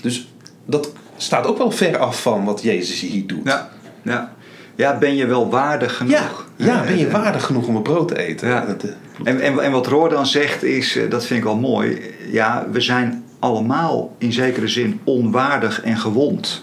Dus 0.00 0.28
dat 0.66 0.92
staat 1.16 1.46
ook 1.46 1.58
wel 1.58 1.70
ver 1.70 1.98
af 1.98 2.22
van 2.22 2.44
wat 2.44 2.62
Jezus 2.62 3.00
hier 3.00 3.26
doet. 3.26 3.40
Ja, 3.44 3.70
ja. 4.02 4.32
ja 4.76 4.98
ben 4.98 5.16
je 5.16 5.26
wel 5.26 5.50
waardig 5.50 5.96
genoeg? 5.96 6.12
ja, 6.12 6.30
ja, 6.56 6.84
ben 6.86 6.98
je 6.98 7.10
waardig 7.10 7.44
genoeg 7.44 7.66
om 7.66 7.76
een 7.76 7.82
brood 7.82 8.08
te 8.08 8.18
eten? 8.18 8.48
Ja. 8.48 8.66
Eh, 8.66 8.90
En, 9.24 9.40
en, 9.40 9.58
en 9.58 9.72
wat 9.72 9.86
Roor 9.86 10.08
dan 10.08 10.26
zegt 10.26 10.62
is, 10.62 10.96
eh, 10.96 11.10
dat 11.10 11.24
vind 11.26 11.38
ik 11.38 11.44
wel 11.44 11.56
mooi. 11.56 12.00
Ja, 12.30 12.66
we 12.72 12.80
zijn 12.80 13.24
allemaal 13.38 14.14
in 14.18 14.32
zekere 14.32 14.68
zin 14.68 15.00
onwaardig 15.04 15.82
en 15.82 15.96
gewond. 15.96 16.62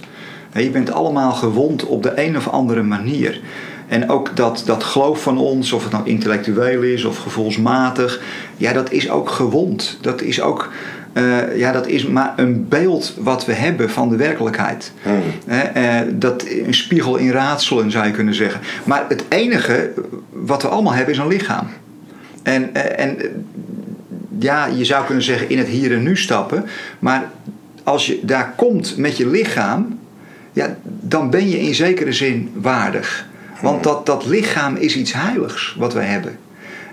Je 0.53 0.69
bent 0.69 0.91
allemaal 0.91 1.31
gewond 1.31 1.85
op 1.85 2.03
de 2.03 2.11
een 2.15 2.37
of 2.37 2.47
andere 2.47 2.83
manier. 2.83 3.41
En 3.87 4.09
ook 4.09 4.35
dat, 4.35 4.63
dat 4.65 4.83
geloof 4.83 5.21
van 5.21 5.37
ons, 5.37 5.71
of 5.71 5.83
het 5.83 5.91
nou 5.91 6.07
intellectueel 6.07 6.81
is 6.81 7.05
of 7.05 7.17
gevoelsmatig, 7.17 8.21
ja, 8.57 8.73
dat 8.73 8.91
is 8.91 9.09
ook 9.09 9.29
gewond. 9.29 9.97
Dat 10.01 10.21
is 10.21 10.41
ook, 10.41 10.71
eh, 11.13 11.57
ja, 11.57 11.71
dat 11.71 11.87
is 11.87 12.07
maar 12.07 12.33
een 12.35 12.67
beeld 12.67 13.15
wat 13.19 13.45
we 13.45 13.53
hebben 13.53 13.89
van 13.89 14.09
de 14.09 14.15
werkelijkheid. 14.15 14.91
Hmm. 15.01 15.21
Eh, 15.45 15.99
dat, 16.13 16.45
een 16.47 16.73
spiegel 16.73 17.15
in 17.15 17.31
raadselen 17.31 17.91
zou 17.91 18.05
je 18.05 18.11
kunnen 18.11 18.35
zeggen. 18.35 18.61
Maar 18.83 19.05
het 19.07 19.23
enige 19.29 19.91
wat 20.29 20.61
we 20.61 20.67
allemaal 20.67 20.93
hebben 20.93 21.13
is 21.13 21.19
een 21.19 21.27
lichaam. 21.27 21.67
En, 22.43 22.73
eh, 22.73 23.05
en 23.05 23.17
ja, 24.39 24.65
je 24.65 24.85
zou 24.85 25.05
kunnen 25.05 25.23
zeggen 25.23 25.49
in 25.49 25.57
het 25.57 25.67
hier 25.67 25.93
en 25.93 26.03
nu 26.03 26.17
stappen. 26.17 26.65
Maar 26.99 27.29
als 27.83 28.05
je 28.05 28.19
daar 28.21 28.53
komt 28.55 28.97
met 28.97 29.17
je 29.17 29.27
lichaam, 29.27 29.99
ja, 30.53 30.77
dan 30.83 31.29
ben 31.29 31.49
je 31.49 31.59
in 31.59 31.75
zekere 31.75 32.13
zin 32.13 32.51
waardig. 32.53 33.27
Want 33.61 33.83
dat, 33.83 34.05
dat 34.05 34.25
lichaam 34.25 34.75
is 34.75 34.95
iets 34.95 35.13
heiligs 35.13 35.75
wat 35.77 35.93
wij 35.93 36.05
hebben. 36.05 36.37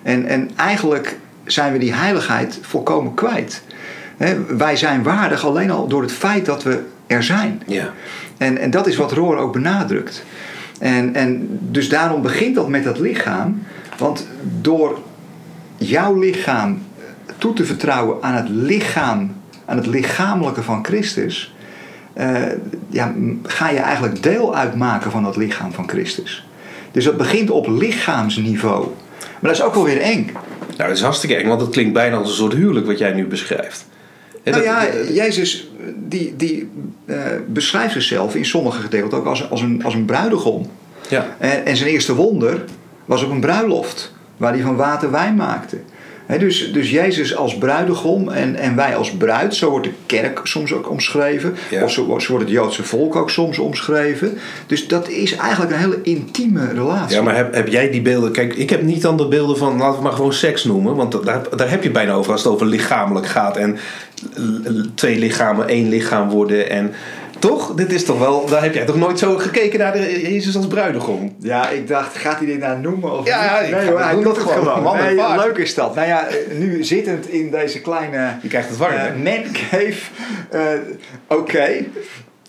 En, 0.03 0.27
en 0.27 0.51
eigenlijk 0.57 1.17
zijn 1.45 1.73
we 1.73 1.79
die 1.79 1.93
heiligheid 1.93 2.59
volkomen 2.61 3.15
kwijt. 3.15 3.63
Wij 4.49 4.77
zijn 4.77 5.03
waardig 5.03 5.45
alleen 5.47 5.71
al 5.71 5.89
door 5.89 6.03
het 6.03 6.13
feit 6.13 6.47
dat 6.47 6.63
we 6.63 6.83
er 7.07 7.23
zijn. 7.23 7.63
ja. 7.67 7.93
En, 8.39 8.59
en 8.59 8.71
dat 8.71 8.87
is 8.87 8.97
wat 8.97 9.13
Roor 9.13 9.37
ook 9.37 9.53
benadrukt. 9.53 10.25
En, 10.79 11.15
en 11.15 11.59
dus 11.71 11.89
daarom 11.89 12.23
begint 12.23 12.55
dat 12.55 12.69
met 12.69 12.85
dat 12.85 12.99
lichaam. 12.99 13.63
Want 13.99 14.27
door 14.61 14.99
jouw 15.77 16.19
lichaam 16.19 16.83
toe 17.43 17.53
te 17.55 17.65
vertrouwen 17.65 18.17
aan 18.23 18.35
het 18.35 18.49
lichaam, 18.49 19.33
aan 19.65 19.77
het 19.77 19.87
lichamelijke 19.87 20.63
van 20.63 20.85
Christus, 20.85 21.55
eh, 22.13 22.43
ja, 22.89 23.13
ga 23.43 23.71
je 23.71 23.79
eigenlijk 23.79 24.23
deel 24.23 24.57
uitmaken 24.57 25.11
van 25.11 25.23
dat 25.23 25.37
lichaam 25.37 25.73
van 25.73 25.89
Christus. 25.89 26.47
Dus 26.93 27.05
dat 27.05 27.17
begint 27.17 27.51
op 27.51 27.67
lichaamsniveau. 27.69 28.87
Maar 29.19 29.51
dat 29.51 29.61
is 29.61 29.63
ook 29.63 29.75
wel 29.75 29.85
weer 29.85 30.01
eng. 30.01 30.31
Nou, 30.77 30.89
dat 30.89 30.97
is 30.97 31.03
hartstikke 31.03 31.37
eng, 31.37 31.49
want 31.49 31.61
het 31.61 31.71
klinkt 31.71 31.93
bijna 31.93 32.17
als 32.17 32.29
een 32.29 32.35
soort 32.37 32.53
huwelijk 32.53 32.87
wat 32.87 32.99
jij 32.99 33.13
nu 33.13 33.27
beschrijft. 33.27 33.87
Nou 34.45 34.57
dat- 34.57 34.65
ja, 34.65 34.85
Jezus 35.13 35.71
die, 35.97 36.35
die 36.37 36.71
eh, 37.05 37.17
gedeelten 37.47 37.91
zichzelf 37.91 38.35
in 38.35 38.45
sommige 38.45 38.81
gedeelten 38.81 39.19
ook 39.19 39.27
als, 39.27 39.51
als, 39.51 39.61
een, 39.61 39.85
als 39.85 39.95
een 39.95 40.05
bruidegom. 40.05 40.71
ja. 41.09 41.27
En, 41.39 41.67
en 41.67 41.77
zijn 41.77 41.91
eerste 41.91 42.15
wonder 42.15 42.65
was 43.05 43.23
op 43.23 43.31
een 43.31 43.41
bruiloft, 43.41 44.13
waar 44.37 44.53
hij 44.53 44.63
van 44.63 44.77
water 44.77 45.11
wijn 45.11 45.35
maakte. 45.35 45.77
Dus, 46.39 46.73
dus 46.73 46.91
Jezus 46.91 47.37
als 47.37 47.59
bruidegom 47.59 48.29
en, 48.29 48.57
en 48.57 48.77
wij 48.77 48.97
als 48.97 49.11
bruid, 49.11 49.55
zo 49.55 49.71
wordt 49.71 49.87
de 49.87 49.93
kerk 50.07 50.41
soms 50.43 50.73
ook 50.73 50.91
omschreven. 50.91 51.57
Ja. 51.71 51.85
Of 51.85 51.93
zo, 51.93 52.19
zo 52.19 52.31
wordt 52.31 52.45
het 52.45 52.55
Joodse 52.55 52.85
volk 52.85 53.17
ook 53.17 53.31
soms 53.31 53.59
omschreven. 53.59 54.39
Dus 54.67 54.89
dat 54.89 55.09
is 55.09 55.37
eigenlijk 55.37 55.73
een 55.73 55.79
hele 55.79 56.01
intieme 56.03 56.73
relatie. 56.73 57.17
Ja, 57.17 57.23
maar 57.23 57.37
heb, 57.37 57.55
heb 57.55 57.69
jij 57.69 57.91
die 57.91 58.03
beelden... 58.03 58.33
Kijk, 58.33 58.55
ik 58.55 58.71
heb 58.71 58.83
niet 58.83 59.03
dan 59.03 59.17
de 59.17 59.29
beelden 59.29 59.57
van, 59.57 59.79
laten 59.79 59.97
we 59.97 60.03
maar 60.03 60.13
gewoon 60.13 60.33
seks 60.33 60.65
noemen. 60.65 60.95
Want 60.95 61.25
daar, 61.25 61.43
daar 61.57 61.71
heb 61.71 61.83
je 61.83 61.91
bijna 61.91 62.13
over 62.13 62.33
als 62.33 62.45
het 62.45 62.53
over 62.53 62.67
lichamelijk 62.67 63.27
gaat. 63.27 63.57
En 63.57 63.79
twee 64.95 65.19
lichamen, 65.19 65.69
één 65.69 65.89
lichaam 65.89 66.29
worden. 66.29 66.71
En 66.71 66.93
toch? 67.43 67.75
Dit 67.75 67.93
is 67.93 68.05
toch 68.05 68.19
wel... 68.19 68.47
Daar 68.47 68.63
heb 68.63 68.75
jij 68.75 68.85
toch 68.85 68.97
nooit 68.97 69.19
zo 69.19 69.37
gekeken 69.37 69.79
naar 69.79 69.93
de 69.93 70.21
Jezus 70.33 70.57
als 70.57 70.67
bruidegom? 70.67 71.37
Ja, 71.39 71.69
ik 71.69 71.89
dacht, 71.89 72.17
gaat 72.17 72.37
hij 72.39 72.47
dit 72.47 72.59
nou 72.59 72.79
noemen 72.81 73.19
of 73.19 73.27
Ja, 73.27 73.41
niet? 73.41 73.51
ja, 73.51 73.59
ik 73.61 73.75
nee 73.75 73.91
hoor, 73.91 74.01
hij 74.03 74.13
doe 74.15 74.23
doet 74.23 74.35
dat 74.35 74.43
het 74.45 74.53
gewoon. 74.53 74.67
gewoon. 74.69 74.83
Man 74.83 74.97
en 74.97 75.05
Nee, 75.05 75.15
paard. 75.15 75.45
leuk 75.45 75.57
is 75.57 75.75
dat. 75.75 75.95
Nou 75.95 76.07
ja, 76.09 76.27
eh, 76.27 76.35
nu 76.59 76.85
zittend 76.85 77.29
in 77.29 77.51
deze 77.51 77.81
kleine 77.81 78.37
Je 78.43 78.49
krijgt 78.49 78.69
het 78.69 78.79
warm, 78.79 78.93
hè? 78.95 79.07
eh, 79.07 79.15
mancave. 79.17 79.95
eh, 80.51 80.61
Oké. 81.27 81.69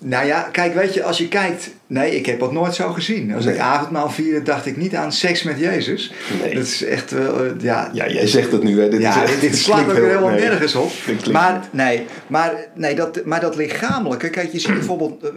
Nou 0.06 0.26
ja, 0.26 0.50
kijk, 0.52 0.74
weet 0.74 0.94
je, 0.94 1.04
als 1.04 1.18
je 1.18 1.28
kijkt... 1.28 1.70
Nee, 1.88 2.16
ik 2.16 2.26
heb 2.26 2.40
dat 2.40 2.52
nooit 2.52 2.76
zo 2.76 2.92
gezien. 2.92 3.34
Als 3.34 3.46
Nee. 3.46 3.54
ik 3.54 3.60
avondmaal 3.60 4.10
vierde, 4.10 4.42
dacht 4.44 4.66
ik 4.66 4.78
niet 4.78 4.96
aan 4.96 5.12
seks 5.12 5.44
met 5.44 5.60
Jezus. 5.60 6.14
Nee. 6.42 6.54
Dat 6.54 6.64
is 6.64 6.84
echt 6.84 7.12
wel, 7.12 7.44
eh, 7.44 7.52
ja... 7.60 7.90
Ja, 7.94 8.10
jij 8.10 8.28
zegt 8.28 8.52
het 8.52 8.64
nu, 8.64 8.82
hè? 8.82 8.90
Dit, 8.90 9.02
ja, 9.02 9.24
is 9.24 9.32
echt- 9.32 9.42
dit, 9.42 9.58
slaat 9.66 9.90
ook 9.90 9.96
helemaal 9.96 10.30
nee. 10.30 10.40
nergens 10.40 10.76
op. 10.76 10.92
Maar, 11.32 11.62
nee, 11.72 12.06
maar, 12.28 12.54
nee 12.76 12.96
dat, 12.96 13.26
maar 13.26 13.40
dat 13.40 13.56
lichamelijke, 13.56 14.30
kijk, 14.30 14.52
je 14.52 14.60
ziet 14.60 14.74
bijvoorbeeld, 14.74 15.24
eh, 15.24 15.30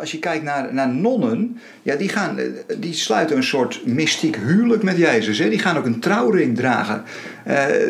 als 0.00 0.10
je 0.10 0.18
kijkt 0.18 0.44
naar, 0.44 0.74
naar 0.74 0.88
nonnen, 0.88 1.60
ja, 1.82 1.94
die, 1.96 2.08
gaan, 2.08 2.38
eh, 2.38 2.44
die 2.78 2.94
sluiten 2.94 3.36
een 3.36 3.42
soort 3.42 3.80
mystiek 3.86 4.36
huwelijk 4.36 4.82
met 4.82 4.96
Jezus. 4.96 5.38
Hè? 5.38 5.48
Die 5.48 5.58
gaan 5.58 5.76
ook 5.78 5.86
een 5.86 6.00
trouwring 6.00 6.56
dragen. 6.56 7.02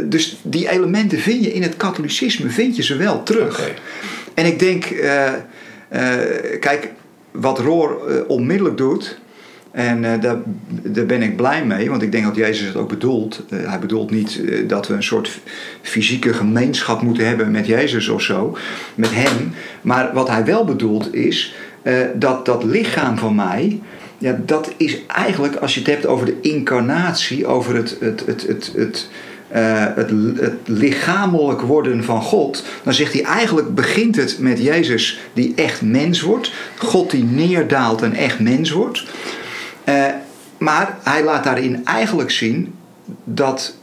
Dus 0.05 0.39
die 0.43 0.71
elementen 0.71 1.19
vind 1.19 1.45
je 1.45 1.53
in 1.53 1.63
het 1.63 1.77
katholicisme, 1.77 2.51
vind 2.51 2.77
je 2.77 2.83
ze 2.83 2.97
wel 2.97 3.23
terug. 3.23 3.71
En 4.35 4.47
ik 4.47 4.59
denk, 4.59 4.85
kijk, 6.61 6.93
wat 7.31 7.59
Roor 7.59 8.09
eh, 8.09 8.17
onmiddellijk 8.27 8.77
doet, 8.77 9.19
en 9.75 10.05
eh, 10.05 10.21
daar, 10.21 10.37
daar 10.83 11.07
ben 11.07 11.23
ik 11.23 11.37
blij 11.37 11.65
mee, 11.65 11.91
want 11.91 12.03
ik 12.03 12.13
denk 12.13 12.25
dat 12.25 12.37
Jezus 12.37 12.67
het 12.67 12.77
ook 12.77 12.89
bedoelt. 12.89 13.45
Eh, 13.49 13.69
hij 13.69 13.79
bedoelt 13.79 14.11
niet 14.11 14.41
eh, 14.45 14.69
dat 14.69 14.89
we 14.89 14.95
een 14.95 15.03
soort 15.03 15.41
fysieke 15.83 16.33
gemeenschap 16.33 17.03
moeten 17.03 17.27
hebben 17.27 17.51
met 17.51 17.67
Jezus 17.67 18.09
of 18.09 18.23
zo, 18.23 18.57
met 18.95 19.15
hem. 19.15 19.53
Maar 19.83 20.11
wat 20.13 20.29
hij 20.29 20.45
wel 20.45 20.65
bedoelt 20.65 21.15
is 21.15 21.55
eh, 21.83 21.95
dat 22.15 22.47
dat 22.47 22.65
lichaam 22.65 23.19
van 23.19 23.35
mij, 23.35 23.81
ja, 24.19 24.41
dat 24.47 24.75
is 24.77 25.07
eigenlijk, 25.07 25.57
als 25.57 25.75
je 25.75 25.81
het 25.81 25.89
hebt 25.89 26.07
over 26.07 26.27
de 26.27 26.41
incarnatie, 26.41 27.47
over 27.47 27.75
het, 27.75 27.97
het, 28.01 28.27
het, 28.27 28.47
het, 28.47 28.73
het, 28.77 29.09
eh, 29.11 29.34
het, 29.61 30.11
het 30.37 30.55
lichamelijk 30.65 31.61
worden 31.61 32.05
van 32.05 32.23
God, 32.23 32.65
dan 32.83 32.95
zegt 32.95 33.13
hij 33.13 33.23
eigenlijk 33.23 33.75
begint 33.75 34.17
het 34.17 34.39
met 34.39 34.59
Jezus 34.59 35.21
die 35.33 35.53
echt 35.57 35.83
mens 35.83 36.21
wordt, 36.21 36.53
God 36.77 37.11
die 37.11 37.25
neerdaalt 37.25 38.03
en 38.03 38.13
echt 38.13 38.41
mens 38.41 38.71
wordt. 38.71 39.05
Eh, 39.85 40.05
maar 40.59 40.99
hij 41.03 41.25
laat 41.25 41.45
daarin 41.45 41.85
eigenlijk 41.85 42.31
zien 42.31 42.75
dat 43.25 43.77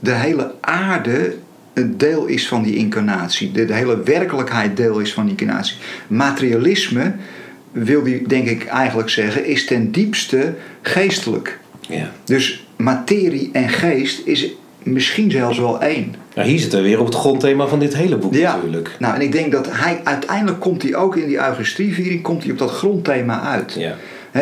de 0.00 0.12
hele 0.12 0.54
aarde 0.60 1.36
een 1.74 1.98
deel 1.98 2.26
is 2.26 2.48
van 2.48 2.62
die 2.62 2.76
incarnatie. 2.76 3.52
De, 3.52 3.64
de 3.64 3.74
hele 3.74 4.02
werkelijkheid 4.02 4.76
deel 4.76 4.98
is 4.98 5.12
van 5.12 5.22
die 5.22 5.36
incarnatie. 5.38 5.76
Materialisme, 6.06 7.14
wil 7.72 8.04
hij 8.04 8.22
denk 8.26 8.48
ik 8.48 8.64
eigenlijk 8.64 9.08
zeggen, 9.08 9.44
is 9.44 9.64
ten 9.64 9.92
diepste 9.92 10.54
geestelijk. 10.82 11.58
Ja. 11.88 12.12
Dus 12.24 12.66
materie 12.76 13.50
en 13.52 13.68
geest 13.68 14.26
is 14.26 14.52
misschien 14.92 15.30
zelfs 15.30 15.58
wel 15.58 15.80
één. 15.80 16.14
Nou, 16.34 16.48
hier 16.48 16.58
zitten 16.58 16.78
we 16.82 16.88
weer 16.88 17.00
op 17.00 17.06
het 17.06 17.14
grondthema 17.14 17.66
van 17.66 17.78
dit 17.78 17.96
hele 17.96 18.16
boek 18.16 18.34
Ja. 18.34 18.54
natuurlijk. 18.54 18.96
Nou, 18.98 19.14
en 19.14 19.20
ik 19.20 19.32
denk 19.32 19.52
dat 19.52 19.68
hij 19.70 20.00
uiteindelijk 20.04 20.60
komt 20.60 20.82
hij 20.82 20.94
ook 20.94 21.16
in 21.16 21.26
die 21.26 21.36
Eucharistieviering 21.36 22.22
komt 22.22 22.42
hij 22.42 22.52
op 22.52 22.58
dat 22.58 22.70
grondthema 22.70 23.40
uit. 23.40 23.76
Ja. 23.78 23.96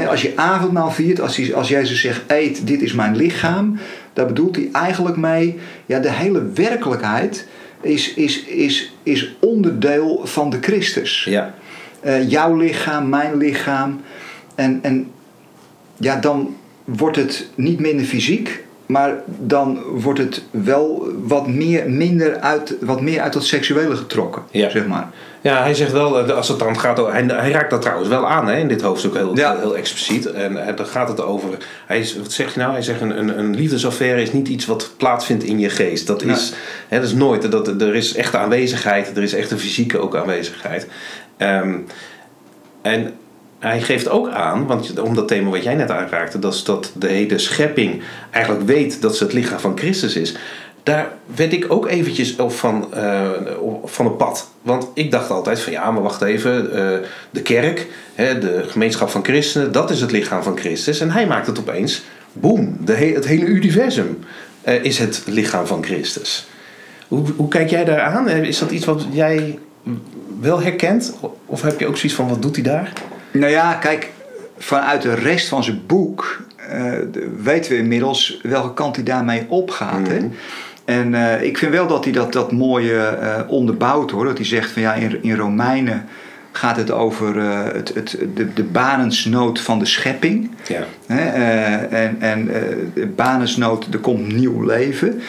Als 0.08 0.22
je 0.22 0.32
avondmaal 0.36 0.90
viert, 0.90 1.20
als, 1.20 1.36
hij, 1.36 1.54
als 1.54 1.68
Jezus 1.68 2.00
zegt: 2.00 2.22
Eet, 2.26 2.66
dit 2.66 2.82
is 2.82 2.92
mijn 2.92 3.16
lichaam. 3.16 3.78
Daar 4.12 4.26
bedoelt 4.26 4.56
hij 4.56 4.68
eigenlijk 4.72 5.16
mee: 5.16 5.58
ja, 5.86 5.98
de 5.98 6.12
hele 6.12 6.42
werkelijkheid 6.54 7.46
is, 7.80 8.14
is, 8.14 8.44
is, 8.44 8.92
is 9.02 9.36
onderdeel 9.40 10.20
van 10.24 10.50
de 10.50 10.58
Christus. 10.60 11.24
Ja. 11.28 11.54
Eh, 12.00 12.30
jouw 12.30 12.56
lichaam, 12.56 13.08
mijn 13.08 13.36
lichaam. 13.36 14.00
En, 14.54 14.78
en 14.82 15.10
ja, 15.96 16.16
dan 16.16 16.56
wordt 16.84 17.16
het 17.16 17.48
niet 17.54 17.80
minder 17.80 18.06
fysiek, 18.06 18.64
maar 18.86 19.14
dan 19.26 19.82
wordt 19.82 20.18
het 20.18 20.42
wel 20.50 21.08
wat 21.22 21.46
meer, 21.46 21.90
minder 21.90 22.36
uit, 22.36 22.74
wat 22.80 23.00
meer 23.00 23.20
uit 23.20 23.32
dat 23.32 23.44
seksuele 23.44 23.96
getrokken. 23.96 24.42
Ja. 24.50 24.70
Zeg 24.70 24.86
maar. 24.86 25.08
Ja, 25.40 25.62
hij 25.62 25.74
zegt 25.74 25.92
wel, 25.92 26.28
eh, 26.28 26.36
als 26.36 26.48
het 26.48 26.58
dan 26.58 26.78
gaat 26.80 26.96
hij, 26.96 27.24
hij 27.26 27.50
raakt 27.50 27.70
dat 27.70 27.82
trouwens 27.82 28.08
wel 28.08 28.28
aan 28.28 28.48
hè, 28.48 28.56
in 28.56 28.68
dit 28.68 28.82
hoofdstuk 28.82 29.14
heel, 29.14 29.36
Ja. 29.36 29.58
heel 29.58 29.76
expliciet. 29.76 30.26
En 30.26 30.66
eh, 30.66 30.76
dan 30.76 30.86
gaat 30.86 31.08
het 31.08 31.20
over, 31.20 31.48
hij, 31.86 32.06
wat 32.18 32.32
zegt 32.32 32.54
hij 32.54 32.62
nou? 32.62 32.74
Hij 32.74 32.84
zegt 32.84 33.00
een, 33.00 33.18
een, 33.18 33.38
een 33.38 33.54
liefdesaffaire 33.54 34.22
is 34.22 34.32
niet 34.32 34.48
iets 34.48 34.66
wat 34.66 34.90
plaatsvindt 34.96 35.44
in 35.44 35.58
je 35.58 35.70
geest. 35.70 36.06
Dat 36.06 36.22
is, 36.22 36.52
hè, 36.88 36.96
dat 36.96 37.06
is 37.06 37.14
nooit, 37.14 37.50
dat, 37.50 37.68
er 37.68 37.94
is 37.94 38.14
echte 38.14 38.38
aanwezigheid, 38.38 39.16
er 39.16 39.22
is 39.22 39.34
echt 39.34 39.50
een 39.50 39.58
fysieke 39.58 39.98
ook 39.98 40.16
aanwezigheid. 40.16 40.86
Ehm, 41.36 41.74
en 42.82 43.14
hij 43.58 43.80
geeft 43.80 44.08
ook 44.08 44.28
aan, 44.28 44.66
want 44.66 45.00
om 45.00 45.14
dat 45.14 45.28
thema 45.28 45.50
wat 45.50 45.62
jij 45.62 45.74
net 45.74 45.90
aanraakte, 45.90 46.38
dat 46.38 46.54
is 46.54 46.64
dat 46.64 46.92
de 46.94 47.06
hele 47.08 47.38
schepping 47.38 48.02
eigenlijk 48.30 48.66
weet 48.66 49.02
dat 49.02 49.16
ze 49.16 49.24
het 49.24 49.32
lichaam 49.32 49.58
van 49.58 49.78
Christus 49.78 50.16
is. 50.16 50.34
Daar 50.82 51.12
werd 51.36 51.52
ik 51.52 51.66
ook 51.68 51.86
eventjes 51.88 52.36
op 52.36 52.52
van, 52.52 52.94
eh, 52.94 53.30
op- 53.60 53.90
van 53.90 54.04
het 54.04 54.16
pad. 54.16 54.50
Want 54.62 54.86
ik 54.94 55.10
dacht 55.10 55.30
altijd 55.30 55.60
van 55.60 55.72
ja, 55.72 55.90
maar 55.90 56.02
wacht 56.02 56.22
even, 56.22 56.72
eh, 56.72 56.98
de 57.30 57.42
kerk, 57.42 57.86
hè, 58.14 58.38
de 58.38 58.64
gemeenschap 58.68 59.08
van 59.10 59.24
christenen, 59.24 59.72
dat 59.72 59.90
is 59.90 60.00
het 60.00 60.10
lichaam 60.12 60.42
van 60.42 60.58
Christus. 60.58 61.00
En 61.00 61.10
hij 61.10 61.26
maakt 61.26 61.46
het 61.46 61.58
opeens, 61.58 62.02
boem, 62.32 62.78
het 62.84 63.26
hele 63.26 63.44
universum 63.44 64.18
eh, 64.62 64.84
is 64.84 64.98
het 64.98 65.22
lichaam 65.26 65.66
van 65.66 65.84
Christus. 65.84 66.46
Hoe, 67.08 67.24
hoe 67.36 67.48
kijk 67.48 67.70
jij 67.70 67.84
daar 67.84 68.00
aan? 68.00 68.28
Eh, 68.28 68.42
Is 68.42 68.58
dat 68.58 68.70
iets 68.70 68.84
wat 68.84 69.06
jij 69.10 69.58
wel 70.40 70.60
herkent? 70.60 71.14
Of 71.46 71.62
heb 71.62 71.80
je 71.80 71.86
ook 71.86 71.96
zoiets 71.96 72.14
van, 72.18 72.28
wat 72.28 72.42
doet 72.42 72.54
hij 72.54 72.64
daar? 72.64 72.92
Nou 73.38 73.52
ja, 73.52 73.74
kijk, 73.74 74.12
vanuit 74.58 75.02
de 75.02 75.14
rest 75.14 75.48
van 75.48 75.64
zijn 75.64 75.82
boek 75.86 76.44
eh, 76.70 76.92
weten 77.42 77.72
we 77.72 77.78
inmiddels 77.78 78.40
welke 78.42 78.74
kant 78.74 78.96
hij 78.96 79.04
daarmee 79.04 79.46
opgaat. 79.48 80.08
Hè? 80.08 80.18
Mhm. 80.18 80.28
En 80.84 81.14
eh, 81.14 81.42
ik 81.42 81.58
vind 81.58 81.72
wel 81.72 81.86
dat 81.86 82.04
hij 82.04 82.12
dat, 82.12 82.32
dat 82.32 82.52
mooie 82.52 82.98
eh, 82.98 83.40
onderbouwt 83.48 84.10
hoor. 84.10 84.24
Dat 84.24 84.36
hij 84.36 84.46
zegt 84.46 84.70
van 84.70 84.82
ja, 84.82 84.94
in, 84.94 85.22
in 85.22 85.36
Romeinen 85.36 86.04
gaat 86.52 86.76
het 86.76 86.90
over 86.90 87.40
het, 87.74 87.94
het, 87.94 88.18
de, 88.34 88.52
de 88.52 88.64
banensnood 88.64 89.60
van 89.60 89.78
de 89.78 89.86
schepping. 89.86 90.50
Ja. 90.66 90.84
Hè? 91.06 91.24
en 91.88 92.16
en 92.20 92.46
de 92.94 93.06
banensnood, 93.06 93.86
er 93.92 93.98
komt 93.98 94.32
nieuw 94.32 94.62
leven. 94.62 95.20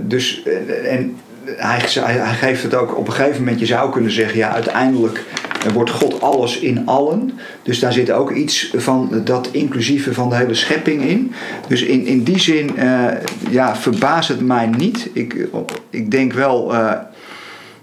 Dus, 0.00 0.42
en 0.84 1.16
hij, 1.44 1.80
hij, 2.02 2.34
geeft 2.34 2.62
het 2.62 2.74
ook 2.74 2.96
op 2.96 3.06
een 3.06 3.12
gegeven 3.12 3.38
moment, 3.38 3.60
je 3.60 3.66
zou 3.66 3.92
kunnen 3.92 4.10
zeggen, 4.10 4.38
ja, 4.38 4.52
uiteindelijk 4.52 5.24
wordt 5.72 5.90
God 5.90 6.20
alles 6.20 6.58
in 6.58 6.86
allen. 6.86 7.32
Dus 7.62 7.78
daar 7.78 7.92
zit 7.92 8.10
ook 8.10 8.30
iets 8.30 8.72
van 8.76 9.20
dat 9.24 9.48
inclusieve 9.52 10.14
van 10.14 10.28
de 10.28 10.36
hele 10.36 10.54
schepping 10.54 11.02
in. 11.02 11.32
Dus 11.68 11.82
in, 11.82 12.06
in 12.06 12.22
die 12.22 12.38
zin, 12.38 12.76
eh, 12.76 13.06
ja, 13.50 13.76
verbaast 13.76 14.28
het 14.28 14.40
mij 14.40 14.66
niet. 14.66 15.10
Ik, 15.12 15.48
ik 15.90 16.10
denk 16.10 16.32
wel. 16.32 16.74
eh, 16.74 16.92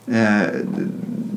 eh, 0.05 0.41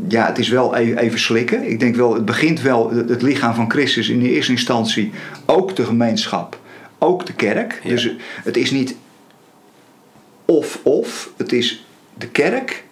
ja, 0.09 0.27
het 0.27 0.38
is 0.38 0.48
wel 0.48 0.77
even, 0.77 0.98
even 0.98 1.18
slikken. 1.18 1.70
Ik 1.70 1.81
denk 1.81 1.96
wel, 1.96 2.14
het 2.14 2.24
begint 2.24 2.61
wel 2.61 2.90
het 2.90 3.09
het 3.09 3.22
lichaam 3.22 3.55
van 3.55 3.70
Christus 3.70 4.09
in 4.09 4.20
de 4.20 4.31
eerste 4.31 4.53
instantie. 4.53 5.11
Ook 5.46 5.77
de 5.77 5.85
gemeenschap, 5.85 6.59
ook 6.98 7.27
de 7.27 7.33
kerk. 7.33 7.81
Ja. 7.83 7.90
Dus 7.90 8.11
het 8.44 8.57
is 8.57 8.70
niet 8.70 8.96
of-of, 10.44 11.31
het 11.37 11.53
is 11.53 11.87
de 12.18 12.29
kerk. 12.29 12.85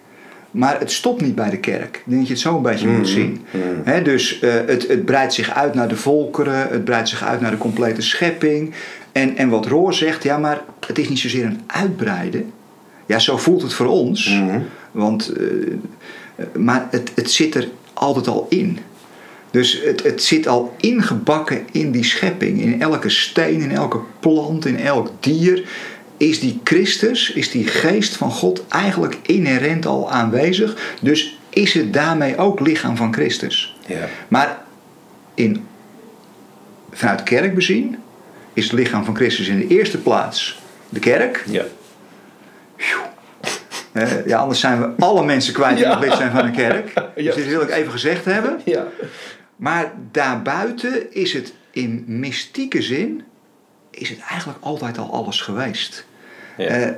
Maar 0.51 0.79
het 0.79 0.91
stopt 0.91 1.21
niet 1.21 1.35
bij 1.35 1.49
de 1.49 1.57
kerk. 1.57 1.95
Ik 1.95 2.01
denk 2.05 2.17
dat 2.17 2.27
je 2.27 2.33
het 2.33 2.41
zo 2.41 2.55
een 2.55 2.61
beetje 2.61 2.87
moet 2.87 3.07
zien. 3.07 3.45
Hè, 3.83 4.01
dus 4.01 4.39
eh, 4.39 4.53
het, 4.65 4.87
het 4.87 5.05
breidt 5.05 5.33
zich 5.33 5.49
uit 5.49 5.73
naar 5.73 5.87
de 5.87 5.95
volkeren, 5.95 6.67
het 6.69 6.85
breidt 6.85 7.09
zich 7.09 7.23
uit 7.23 7.41
naar 7.41 7.51
de 7.51 7.57
complete 7.57 8.01
schepping. 8.01 8.73
En, 9.11 9.37
en 9.37 9.49
wat 9.49 9.65
Roor 9.65 9.93
zegt, 9.93 10.23
ja, 10.23 10.37
maar 10.37 10.61
het 10.87 10.97
is 10.97 11.09
niet 11.09 11.19
zozeer 11.19 11.45
een 11.45 11.61
uitbreiden. 11.67 12.51
Ja, 13.05 13.19
zo 13.19 13.37
voelt 13.37 13.61
het 13.61 13.73
voor 13.73 13.87
ons. 13.87 14.29
Mhm. 14.29 14.59
Want, 14.91 15.33
eh, 15.33 16.45
maar 16.53 16.87
het, 16.91 17.11
het 17.15 17.31
zit 17.31 17.55
er 17.55 17.67
altijd 17.93 18.27
al 18.27 18.45
in. 18.49 18.79
Dus 19.51 19.81
het, 19.83 20.03
het 20.03 20.23
zit 20.23 20.47
al 20.47 20.75
ingebakken 20.77 21.61
in 21.71 21.91
die 21.91 22.03
schepping. 22.03 22.61
In 22.61 22.81
elke 22.81 23.09
steen, 23.09 23.59
in 23.61 23.71
elke 23.71 23.99
plant, 24.19 24.65
in 24.65 24.79
elk 24.79 25.11
dier. 25.19 25.69
Is 26.17 26.39
die 26.39 26.59
Christus, 26.63 27.31
is 27.31 27.51
die 27.51 27.67
geest 27.67 28.15
van 28.15 28.31
God 28.31 28.65
eigenlijk 28.67 29.17
inherent 29.21 29.85
al 29.85 30.11
aanwezig. 30.11 30.95
Dus 31.01 31.37
is 31.49 31.73
het 31.73 31.93
daarmee 31.93 32.37
ook 32.37 32.59
lichaam 32.59 32.95
van 32.97 33.13
Christus. 33.13 33.75
Ja. 33.85 34.07
Maar 34.27 34.57
in, 35.33 35.67
vanuit 36.91 37.23
kerk 37.23 37.55
bezien 37.55 37.97
is 38.53 38.63
het 38.63 38.73
lichaam 38.73 39.05
van 39.05 39.15
Christus 39.15 39.47
in 39.47 39.59
de 39.59 39.67
eerste 39.67 39.97
plaats 39.97 40.59
de 40.89 40.99
kerk. 40.99 41.43
Ja. 41.49 41.63
Eh, 43.91 44.25
ja, 44.25 44.37
anders 44.37 44.59
zijn 44.59 44.79
we 44.79 44.89
alle 45.05 45.25
mensen 45.25 45.53
kwijt 45.53 45.75
die 45.77 45.85
Ja. 45.85 45.93
nog 45.93 46.03
lid 46.03 46.13
zijn 46.13 46.31
van 46.31 46.45
een 46.45 46.51
kerk. 46.51 46.93
Ja. 47.15 47.23
Dus 47.23 47.35
dit 47.35 47.47
wil 47.47 47.61
ik 47.61 47.69
even 47.69 47.91
gezegd 47.91 48.25
hebben. 48.25 48.61
Ja. 48.65 48.87
Maar 49.55 49.93
daarbuiten 50.11 51.13
is 51.13 51.33
het 51.33 51.53
in 51.71 52.03
mystieke 52.07 52.81
zin 52.81 53.23
is 53.99 54.09
het 54.09 54.19
eigenlijk 54.29 54.59
altijd 54.61 54.97
al 54.97 55.13
alles 55.13 55.41
geweest. 55.41 56.05
Ja. 56.57 56.65
Eh, 56.65 56.89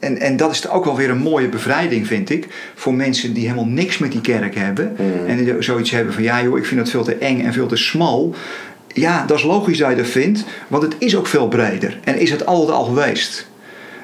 en, 0.00 0.18
en 0.18 0.36
dat 0.36 0.50
is 0.50 0.68
ook 0.68 0.84
wel 0.84 0.96
weer 0.96 1.10
een 1.10 1.18
mooie 1.18 1.48
bevrijding, 1.48 2.06
vind 2.06 2.30
ik. 2.30 2.46
Voor 2.74 2.94
mensen 2.94 3.32
die 3.32 3.44
helemaal 3.44 3.64
niks 3.64 3.98
met 3.98 4.12
die 4.12 4.20
kerk 4.20 4.54
hebben. 4.54 4.96
Mm. 4.98 5.26
En 5.26 5.36
die 5.36 5.62
zoiets 5.62 5.90
hebben 5.90 6.14
van, 6.14 6.22
ja 6.22 6.42
joh, 6.42 6.58
ik 6.58 6.66
vind 6.66 6.80
dat 6.80 6.90
veel 6.90 7.04
te 7.04 7.14
eng 7.14 7.40
en 7.40 7.52
veel 7.52 7.66
te 7.66 7.76
smal. 7.76 8.34
Ja, 8.92 9.26
dat 9.26 9.38
is 9.38 9.44
logisch 9.44 9.78
dat 9.78 9.90
je 9.90 9.96
dat 9.96 10.06
vindt. 10.06 10.44
Want 10.68 10.82
het 10.82 10.94
is 10.98 11.16
ook 11.16 11.26
veel 11.26 11.48
breder. 11.48 11.98
En 12.04 12.18
is 12.18 12.30
het 12.30 12.46
altijd 12.46 12.70
al 12.70 12.84
geweest. 12.84 13.48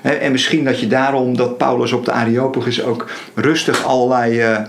En 0.02 0.32
misschien 0.32 0.64
dat 0.64 0.80
je 0.80 0.86
daarom 0.86 1.36
dat 1.36 1.58
Paulus 1.58 1.92
op 1.92 2.04
de 2.04 2.12
Areopagus 2.12 2.82
ook 2.82 3.10
rustig 3.34 3.84
allerlei 3.84 4.40
eh, 4.40 4.54
eh, 4.54 4.66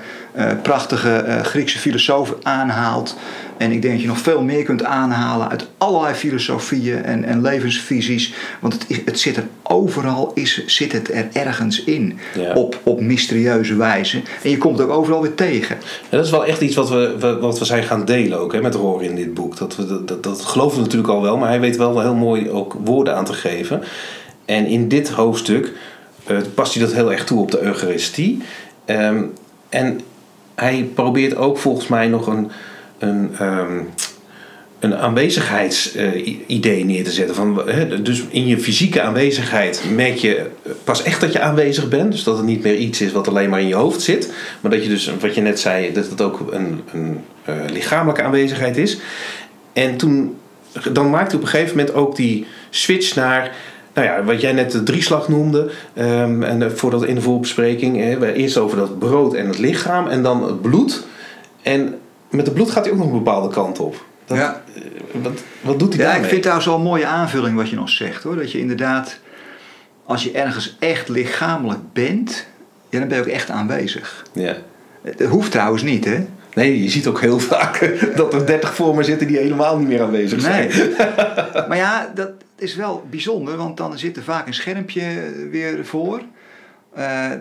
prachtige 0.61 1.09
eh, 1.09 1.41
Griekse 1.41 1.79
filosofen 1.79 2.35
aanhaalt. 2.43 3.15
En 3.57 3.71
ik 3.71 3.81
denk 3.81 3.93
dat 3.93 4.01
je 4.01 4.07
nog 4.07 4.19
veel 4.19 4.41
meer 4.41 4.63
kunt 4.63 4.83
aanhalen 4.83 5.49
uit 5.49 5.67
allerlei 5.77 6.13
filosofieën 6.13 7.03
en, 7.03 7.23
en 7.23 7.41
levensvisies. 7.41 8.33
Want 8.59 8.73
het, 8.73 9.01
het 9.05 9.19
zit 9.19 9.37
er 9.37 9.47
overal, 9.63 10.31
is, 10.33 10.65
zit 10.65 10.91
het 10.91 11.13
er 11.13 11.27
ergens 11.33 11.83
in. 11.83 12.19
Ja. 12.33 12.53
Op, 12.53 12.79
op 12.83 13.01
mysterieuze 13.01 13.75
wijze. 13.75 14.21
En 14.43 14.49
je 14.49 14.57
komt 14.57 14.77
het 14.77 14.87
ook 14.87 14.97
overal 14.97 15.21
weer 15.21 15.35
tegen. 15.35 15.75
En 15.75 16.17
dat 16.17 16.25
is 16.25 16.31
wel 16.31 16.45
echt 16.45 16.61
iets 16.61 16.75
wat 16.75 16.89
we, 16.89 17.37
wat 17.41 17.59
we 17.59 17.65
zijn 17.65 17.83
gaan 17.83 18.05
delen 18.05 18.39
ook 18.39 18.53
hè, 18.53 18.61
met 18.61 18.75
Roor 18.75 19.03
in 19.03 19.15
dit 19.15 19.33
boek. 19.33 19.57
Dat, 19.57 19.75
we, 19.75 19.85
dat, 19.85 20.07
dat, 20.07 20.23
dat 20.23 20.41
geloven 20.41 20.77
we 20.77 20.83
natuurlijk 20.83 21.13
al 21.13 21.21
wel, 21.21 21.37
maar 21.37 21.49
hij 21.49 21.59
weet 21.59 21.77
wel 21.77 22.01
heel 22.01 22.15
mooi 22.15 22.49
ook 22.49 22.77
woorden 22.83 23.15
aan 23.15 23.25
te 23.25 23.33
geven. 23.33 23.83
En 24.45 24.65
in 24.65 24.87
dit 24.87 25.09
hoofdstuk 25.09 25.73
eh, 26.25 26.37
past 26.53 26.73
hij 26.73 26.83
dat 26.83 26.93
heel 26.93 27.11
erg 27.11 27.25
toe 27.25 27.41
op 27.41 27.51
de 27.51 27.61
Eucharistie. 27.61 28.41
Ehm, 28.85 29.23
en 29.69 29.99
hij 30.61 30.89
probeert 30.93 31.35
ook 31.35 31.57
volgens 31.57 31.87
mij 31.87 32.07
nog 32.07 32.27
een, 32.27 32.51
een, 32.97 33.29
ehm, 33.39 33.79
een 34.79 34.95
aanwezigheidsidee 34.95 36.85
neer 36.85 37.03
te 37.03 37.11
zetten. 37.11 37.35
Van, 37.35 37.61
dus 38.03 38.23
in 38.29 38.47
je 38.47 38.59
fysieke 38.59 39.01
aanwezigheid 39.01 39.83
merk 39.93 40.15
je 40.15 40.45
pas 40.83 41.03
echt 41.03 41.21
dat 41.21 41.33
je 41.33 41.39
aanwezig 41.39 41.89
bent. 41.89 42.11
Dus 42.11 42.23
dat 42.23 42.37
het 42.37 42.45
niet 42.45 42.63
meer 42.63 42.75
iets 42.75 43.01
is 43.01 43.11
wat 43.11 43.27
alleen 43.27 43.49
maar 43.49 43.61
in 43.61 43.67
je 43.67 43.75
hoofd 43.75 44.01
zit. 44.01 44.33
Maar 44.61 44.71
dat 44.71 44.83
je 44.83 44.89
dus, 44.89 45.11
wat 45.19 45.35
je 45.35 45.41
net 45.41 45.59
zei, 45.59 45.93
dat 45.93 46.09
het 46.09 46.21
ook 46.21 46.51
een, 46.51 46.81
een 46.93 47.21
eh, 47.43 47.55
lichamelijke 47.71 48.23
aanwezigheid 48.23 48.77
is. 48.77 48.97
En 49.73 49.97
toen, 49.97 50.35
dan 50.91 51.09
maakte 51.09 51.29
hij 51.29 51.37
op 51.37 51.41
een 51.41 51.51
gegeven 51.51 51.77
moment 51.77 51.95
ook 51.95 52.15
die 52.15 52.45
switch 52.69 53.15
naar... 53.15 53.55
Nou 53.97 54.09
ja, 54.09 54.23
wat 54.23 54.41
jij 54.41 54.51
net 54.53 54.71
de 54.71 54.83
drieslag 54.83 55.27
noemde, 55.27 55.71
ehm, 55.93 56.43
en 56.43 56.61
eh, 56.61 56.69
voordat 56.69 57.03
in 57.05 57.15
de 57.15 57.21
voorbespreking, 57.21 58.17
we 58.19 58.33
eerst 58.33 58.57
over 58.57 58.77
dat 58.77 58.99
brood 58.99 59.33
en 59.33 59.47
het 59.47 59.57
lichaam 59.57 60.07
en 60.07 60.23
dan 60.23 60.43
het 60.43 60.61
bloed. 60.61 61.03
En 61.61 61.95
met 62.29 62.45
het 62.45 62.55
bloed 62.55 62.71
gaat 62.71 62.83
hij 62.83 62.93
ook 62.93 62.99
nog 62.99 63.07
een 63.07 63.23
bepaalde 63.23 63.49
kant 63.53 63.79
op. 63.79 64.05
Dat, 64.25 64.37
Ja. 64.37 64.61
eh, 64.75 64.81
wat, 65.21 65.31
wat 65.61 65.79
doet 65.79 65.93
hij 65.93 65.97
Ja, 66.01 66.05
ik 66.05 66.11
daarmee? 66.11 66.29
vind 66.29 66.41
trouwens 66.41 66.67
wel 66.67 66.77
een 66.77 66.83
mooie 66.83 67.05
aanvulling 67.05 67.55
wat 67.55 67.69
je 67.69 67.75
nog 67.75 67.89
zegt 67.89 68.23
hoor. 68.23 68.35
Dat 68.35 68.51
je 68.51 68.59
inderdaad, 68.59 69.19
als 70.05 70.23
je 70.23 70.31
ergens 70.31 70.75
echt 70.79 71.09
lichamelijk 71.09 71.79
bent, 71.93 72.45
ja, 72.89 72.99
dan 72.99 73.07
ben 73.07 73.17
je 73.17 73.23
ook 73.23 73.29
echt 73.29 73.49
aanwezig. 73.49 74.25
Ja. 74.33 74.55
Het 75.01 75.23
hoeft 75.25 75.51
trouwens 75.51 75.83
niet, 75.83 76.05
hè? 76.05 76.25
Nee, 76.57 76.83
je 76.83 76.89
ziet 76.89 77.07
ook 77.07 77.21
heel 77.21 77.39
vaak 77.53 77.97
dat 78.15 78.33
er 78.33 78.45
30 78.45 78.75
voor 78.75 78.95
me 78.95 79.03
zitten 79.03 79.27
die 79.27 79.37
helemaal 79.37 79.77
niet 79.77 79.87
meer 79.87 80.01
aanwezig 80.01 80.41
zijn. 80.41 80.69
Nee. 80.69 80.95
maar 81.67 81.77
ja, 81.77 82.11
dat 82.15 82.31
is 82.55 82.75
wel 82.75 83.05
bijzonder, 83.09 83.57
want 83.57 83.77
dan 83.77 83.97
zit 83.97 84.17
er 84.17 84.23
vaak 84.23 84.47
een 84.47 84.53
schermpje 84.53 85.03
weer 85.51 85.85
voor. 85.85 86.21
Eh, 86.93 87.31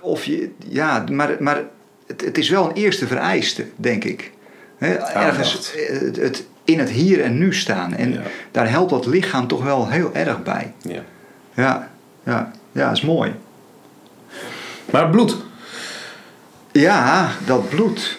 of 0.00 0.24
je, 0.24 0.50
ja, 0.68 1.04
maar, 1.10 1.36
maar 1.38 1.62
het, 2.06 2.20
het 2.24 2.38
is 2.38 2.48
wel 2.48 2.68
een 2.68 2.74
eerste 2.74 3.06
vereiste, 3.06 3.64
denk 3.76 4.04
ik. 4.04 4.30
Hè, 4.78 4.94
ergens 4.94 5.74
eh, 5.74 6.00
het, 6.00 6.16
het 6.16 6.44
in 6.64 6.78
het 6.78 6.90
hier 6.90 7.22
en 7.22 7.38
nu 7.38 7.54
staan. 7.54 7.94
En 7.94 8.12
Ja. 8.12 8.20
daar 8.50 8.70
helpt 8.70 8.90
dat 8.90 9.06
lichaam 9.06 9.46
toch 9.46 9.62
wel 9.62 9.88
heel 9.88 10.10
erg 10.14 10.42
bij. 10.42 10.72
Ja. 10.78 11.02
Ja, 11.54 11.90
ja, 12.24 12.50
ja, 12.72 12.90
is 12.90 13.02
mooi. 13.02 13.34
Maar 14.90 15.10
bloed. 15.10 15.36
Ja, 16.72 17.30
dat 17.46 17.68
bloed. 17.68 18.18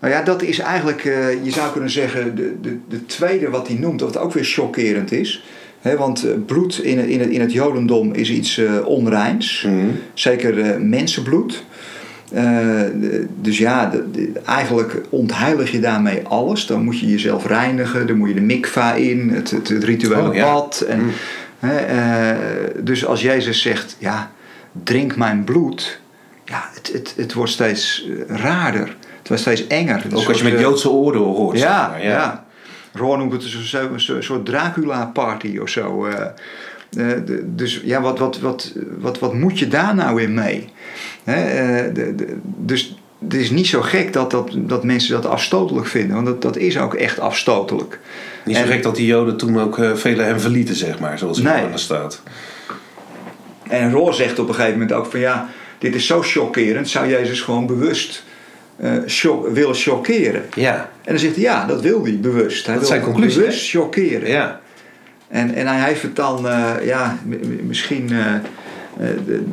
Nou 0.00 0.12
ja, 0.14 0.22
dat 0.22 0.42
is 0.42 0.58
eigenlijk, 0.58 1.04
eh, 1.04 1.44
je 1.44 1.50
zou 1.50 1.72
kunnen 1.72 1.90
zeggen, 1.90 2.34
de, 2.36 2.54
de, 2.60 2.78
de 2.88 3.06
tweede 3.06 3.50
wat 3.50 3.68
hij 3.68 3.76
noemt, 3.76 4.00
wat 4.00 4.18
ook 4.18 4.32
weer 4.32 4.44
chockerend 4.44 5.12
is. 5.12 5.44
Hè, 5.80 5.96
want 5.96 6.24
eh, 6.24 6.32
bloed 6.46 6.78
in, 6.82 6.98
het- 6.98 7.06
in, 7.08 7.20
het, 7.20 7.28
in 7.28 7.40
het 7.40 7.52
Jodendom 7.52 8.12
is 8.12 8.30
iets 8.30 8.58
eh, 8.58 8.86
onreins. 8.86 9.62
Mhm. 9.66 9.86
Zeker 10.14 10.80
mensenbloed. 10.80 11.64
Dus 13.40 13.58
ja, 13.58 13.86
de- 13.86 14.10
de- 14.10 14.32
eigenlijk 14.46 15.00
ontheilig 15.08 15.70
je 15.72 15.80
daarmee 15.80 16.22
alles. 16.26 16.66
Dan 16.66 16.84
moet 16.84 16.98
je 16.98 17.06
jezelf 17.10 17.46
reinigen, 17.46 18.06
dan 18.06 18.16
moet 18.16 18.28
je 18.28 18.34
de 18.34 18.40
mikva 18.40 18.94
in, 18.94 19.30
het, 19.30 19.50
het, 19.50 19.68
het 19.68 19.84
rituele 19.84 20.28
Oh, 20.28 20.34
ja. 20.34 20.52
bad. 20.52 20.80
En, 20.88 21.00
Mm. 21.00 21.70
eh, 21.70 22.34
dus 22.82 23.06
als 23.06 23.22
Jezus 23.22 23.62
zegt, 23.62 23.96
ja, 23.98 24.30
drink 24.84 25.16
mijn 25.16 25.44
bloed. 25.44 26.00
Ja, 26.46 26.68
het, 26.74 26.90
het, 26.92 27.14
het 27.16 27.32
wordt 27.32 27.50
steeds 27.52 28.06
eh, 28.28 28.36
raarder. 28.36 28.96
Het 29.18 29.28
wordt 29.28 29.42
steeds 29.42 29.66
enger. 29.66 30.02
Ook 30.14 30.28
als 30.28 30.38
je 30.38 30.44
met 30.44 30.60
Joodse 30.60 30.90
oren 30.90 31.20
hoort. 31.20 31.58
ja, 31.58 31.88
maar, 31.88 32.02
ja. 32.04 32.44
Roor 32.92 33.18
noemt 33.18 33.32
het 33.32 33.42
een 33.42 34.22
soort- 34.22 34.44
Dracula-party 34.46 35.58
of 35.58 35.68
zo. 35.68 36.06
eh. 36.06 36.20
Eh, 36.22 37.24
de- 37.26 37.42
dus 37.54 37.80
ja, 37.84 38.00
wat, 38.00 38.18
wat, 38.18 38.40
wat, 38.40 38.72
wat, 38.98 39.18
wat 39.18 39.34
moet 39.34 39.58
je 39.58 39.68
daar 39.68 39.94
nou 39.94 40.14
weer 40.14 40.30
mee? 40.30 40.68
Hè, 41.24 41.92
de- 41.92 42.14
de- 42.14 42.38
dus 42.44 42.96
het 43.20 43.34
is 43.34 43.50
niet 43.50 43.66
zo 43.66 43.82
gek 43.82 44.12
dat, 44.12 44.30
dat, 44.30 44.50
dat 44.54 44.84
mensen 44.84 45.12
dat 45.14 45.26
afstotelijk 45.26 45.86
vinden. 45.86 46.14
Want 46.14 46.26
dat, 46.26 46.42
dat 46.42 46.56
is 46.56 46.78
ook 46.78 46.94
echt 46.94 47.18
afstotelijk. 47.20 48.00
Niet 48.44 48.56
zo 48.56 48.62
En- 48.62 48.68
gek 48.68 48.82
dat 48.82 48.96
die 48.96 49.06
Joden 49.06 49.36
toen 49.36 49.60
ook 49.60 49.78
uh, 49.78 49.94
velen 49.94 50.26
hem 50.26 50.40
verlieten, 50.40 50.74
zeg 50.74 50.98
maar, 50.98 51.18
zoals 51.18 51.38
in 51.38 51.44
Nee. 51.44 51.64
Staat. 51.74 52.22
En 53.68 53.90
Roor 53.92 54.14
zegt 54.14 54.38
op 54.38 54.48
een 54.48 54.54
gegeven 54.54 54.78
moment 54.78 54.92
ook 54.96 55.06
van 55.06 55.20
ja, 55.20 55.48
dit 55.78 55.94
is 55.94 56.06
zo 56.06 56.22
chockerend. 56.22 56.88
Zou 56.88 57.08
Jezus 57.08 57.40
gewoon 57.40 57.66
bewust 57.66 58.24
eh, 58.76 58.92
shock- 59.06 59.48
willen 59.48 59.74
chockeren? 59.74 60.42
Ja, 60.54 60.74
En 61.04 61.10
dan 61.12 61.18
zegt 61.18 61.34
hij 61.34 61.42
ja, 61.44 61.66
dat 61.66 61.80
wil 61.80 62.02
hij 62.04 62.18
bewust. 62.20 62.66
Hij 62.66 62.74
Dat 62.74 62.82
wil 62.88 62.92
zijn 62.92 63.02
conclusie, 63.12 63.40
bewust 63.40 63.70
chockeren. 63.70 64.28
ja. 64.28 64.60
En, 65.28 65.54
en 65.54 65.66
hij 65.66 65.88
heeft 65.88 66.02
het 66.02 66.16
dan, 66.16 66.48
eh, 66.48 66.72
ja, 66.84 67.18
m- 67.24 67.30
m- 67.30 67.66
misschien 67.66 68.12
eh, 68.12 68.34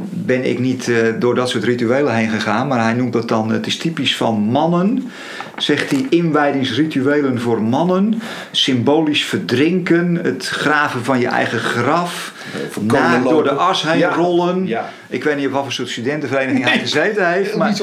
ben 0.09 0.49
ik 0.49 0.59
niet 0.59 0.89
eh, 0.89 0.95
door 1.19 1.35
dat 1.35 1.49
soort 1.49 1.63
rituelen 1.63 2.15
heen 2.15 2.29
gegaan, 2.29 2.67
maar 2.67 2.83
hij 2.83 2.93
noemt 2.93 3.13
dat 3.13 3.27
dan, 3.27 3.51
het 3.51 3.67
is 3.67 3.77
typisch 3.77 4.15
van 4.15 4.35
mannen, 4.39 5.11
zegt 5.57 5.91
hij, 5.91 6.05
inwijdingsrituelen 6.09 7.39
voor 7.41 7.61
mannen, 7.61 8.21
symbolisch 8.51 9.25
verdrinken, 9.25 10.15
het 10.15 10.47
graven 10.47 11.03
van 11.03 11.19
je 11.19 11.27
eigen 11.27 11.59
graf, 11.59 12.33
naakt 12.81 13.11
kolen 13.11 13.23
door 13.23 13.43
de 13.43 13.51
as 13.51 13.83
heen 13.83 13.97
Ja. 13.97 14.13
rollen. 14.13 14.67
Ja. 14.67 14.89
Ik 15.09 15.23
weet 15.23 15.35
niet 15.37 15.45
op 15.47 15.51
wat 15.51 15.63
voor 15.63 15.71
soort 15.71 15.89
studentenvereniging 15.89 16.63
hij 16.65 16.79
gezeten 16.79 17.31
heeft, 17.31 17.55
maar. 17.55 17.75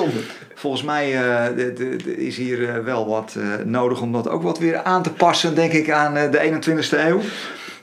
Volgens 0.54 0.82
mij 0.82 1.14
eh, 1.14 2.16
is 2.16 2.36
hier 2.36 2.68
eh, 2.68 2.84
wel 2.84 3.08
wat 3.08 3.36
eh, 3.38 3.64
nodig 3.64 4.00
om 4.00 4.12
dat 4.12 4.28
ook 4.28 4.42
wat 4.42 4.58
weer 4.58 4.82
aan 4.82 5.02
te 5.02 5.10
passen, 5.12 5.54
denk 5.54 5.72
ik, 5.72 5.90
aan 5.90 6.16
eh, 6.16 6.30
de 6.30 6.38
21ste 6.38 6.98
eeuw. 6.98 7.20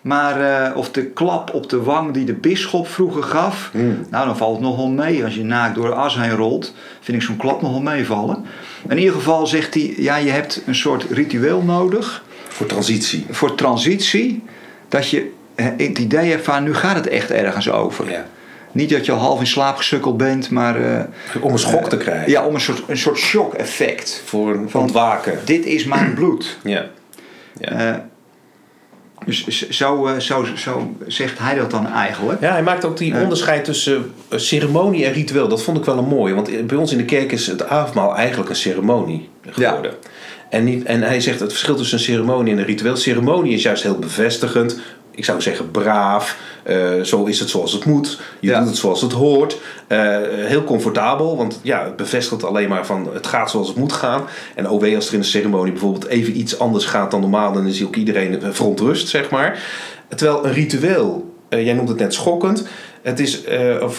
Maar, 0.08 0.66
eh, 0.66 0.78
of 0.78 0.92
de 0.92 1.06
klap 1.06 1.54
op 1.54 1.70
de 1.70 1.82
wang 1.84 2.14
die 2.14 2.26
de 2.26 2.34
bisschop 2.34 2.88
vroeger 2.88 3.24
gaf, 3.24 3.70
Mm. 3.74 4.06
nou 4.10 4.26
dan 4.26 4.38
valt 4.38 4.54
het 4.56 4.64
nog 4.66 4.76
wel 4.76 4.88
mee. 4.90 5.24
Als 5.24 5.36
je 5.36 5.44
naakt 5.44 5.76
door 5.76 5.86
de 5.88 5.94
as 5.94 6.16
heen 6.16 6.36
rolt, 6.36 6.74
vind 7.02 7.18
ik 7.18 7.24
zo'n 7.24 7.38
klap 7.38 7.62
nog 7.62 7.72
wel 7.72 7.82
meevallen. 7.82 8.46
In 8.90 8.98
ieder 8.98 9.14
geval 9.14 9.48
zegt 9.48 9.74
hij, 9.74 9.94
ja, 9.98 10.16
je 10.16 10.30
hebt 10.30 10.62
een 10.66 10.76
soort 10.76 11.04
ritueel 11.10 11.62
nodig 11.62 12.24
Voor 12.48 12.66
transitie. 12.66 13.26
voor 13.30 13.56
transitie, 13.56 14.44
dat 14.90 15.10
je 15.10 15.32
eh, 15.56 15.66
het 15.78 15.98
idee 16.00 16.30
hebt 16.32 16.44
van, 16.46 16.64
nu 16.64 16.74
gaat 16.74 16.96
het 16.96 17.08
echt 17.08 17.32
ergens 17.32 17.72
over. 17.72 18.10
Ja. 18.12 18.26
Niet 18.72 18.90
dat 18.90 19.06
je 19.06 19.12
al 19.12 19.18
half 19.18 19.40
in 19.40 19.48
slaap 19.48 19.78
gesukkeld 19.78 20.18
bent, 20.18 20.50
maar... 20.50 20.82
eh, 20.82 21.04
Om 21.42 21.52
een 21.52 21.60
schok 21.60 21.90
te 21.90 21.98
krijgen. 21.98 22.32
ja, 22.32 22.46
om 22.46 22.54
een 22.54 22.62
soort, 22.62 22.84
een 22.88 22.98
soort 22.98 23.18
shock-effect. 23.18 24.22
Voor 24.26 24.54
een 24.56 24.70
Van- 24.70 24.82
ontwaken. 24.82 25.40
Dit 25.46 25.66
is 25.66 25.86
mijn 25.86 26.14
bloed. 26.14 26.58
Ja. 26.64 26.86
Ja. 27.60 28.08
Eh, 29.20 29.26
dus 29.26 29.70
zo, 29.70 30.06
eh, 30.08 30.20
zo, 30.20 30.46
zo 30.56 30.96
zegt 31.08 31.40
hij 31.40 31.56
dat 31.56 31.72
dan 31.72 31.88
eigenlijk. 31.88 32.42
Ja, 32.42 32.52
hij 32.52 32.64
maakt 32.64 32.86
ook 32.86 32.98
die 32.98 33.14
Eh. 33.14 33.22
onderscheid 33.22 33.64
tussen 33.66 34.12
eh, 34.30 34.40
ceremonie 34.40 35.06
en 35.06 35.14
ritueel. 35.14 35.48
Dat 35.48 35.64
vond 35.64 35.78
ik 35.78 35.86
wel 35.86 35.98
een 35.98 36.08
mooie. 36.08 36.34
Want 36.34 36.68
bij 36.68 36.78
ons 36.78 36.92
in 36.92 36.98
de 36.98 37.06
kerk 37.06 37.32
is 37.32 37.48
het 37.48 37.68
avondmaal 37.68 38.16
eigenlijk 38.16 38.50
een 38.50 38.56
ceremonie 38.56 39.30
geworden. 39.50 39.92
En, 40.50 40.64
niet, 40.64 40.84
en 40.84 41.02
hij 41.02 41.20
zegt 41.22 41.40
het 41.40 41.52
verschil 41.52 41.76
tussen 41.76 41.98
een 41.98 42.04
ceremonie 42.04 42.54
en 42.54 42.60
een 42.60 42.66
ritueel. 42.66 42.96
Ceremonie 42.96 43.54
is 43.54 43.64
juist 43.64 43.84
heel 43.84 44.00
bevestigend. 44.00 44.80
Ik 45.18 45.26
zou 45.26 45.42
zeggen 45.42 45.72
braaf. 45.72 46.38
eh, 46.64 47.02
zo 47.02 47.26
is 47.26 47.40
het 47.40 47.50
zoals 47.50 47.74
het 47.74 47.86
moet. 47.86 48.20
Je 48.40 48.50
Ja. 48.50 48.60
doet 48.60 48.68
het 48.68 48.78
zoals 48.78 49.02
het 49.02 49.12
hoort. 49.12 49.58
eh, 49.88 50.18
heel 50.30 50.64
comfortabel. 50.64 51.38
Want 51.38 51.60
ja, 51.64 51.84
het 51.84 51.96
bevestigt 51.96 52.44
alleen 52.44 52.70
maar 52.70 52.86
van 52.86 53.10
het 53.14 53.28
gaat 53.28 53.50
zoals 53.52 53.68
het 53.68 53.78
moet 53.78 53.94
gaan. 53.94 54.24
En 54.56 54.70
OW 54.70 54.96
als 54.96 55.08
er 55.08 55.14
in 55.14 55.20
een 55.20 55.26
ceremonie 55.26 55.72
bijvoorbeeld 55.72 56.06
even 56.08 56.38
iets 56.38 56.60
anders 56.60 56.86
gaat 56.86 57.12
dan 57.12 57.20
normaal. 57.22 57.52
Dan 57.54 57.68
is 57.68 57.84
ook 57.86 57.96
iedereen 57.96 58.42
verontrust, 58.54 59.08
zeg 59.08 59.30
maar. 59.30 59.60
Terwijl 60.16 60.46
een 60.46 60.54
ritueel 60.54 61.34
eh, 61.50 61.66
jij 61.66 61.74
noemt 61.74 61.90
het 61.90 62.00
net 62.00 62.14
schokkend. 62.14 62.68
Het 63.02 63.20
is 63.20 63.44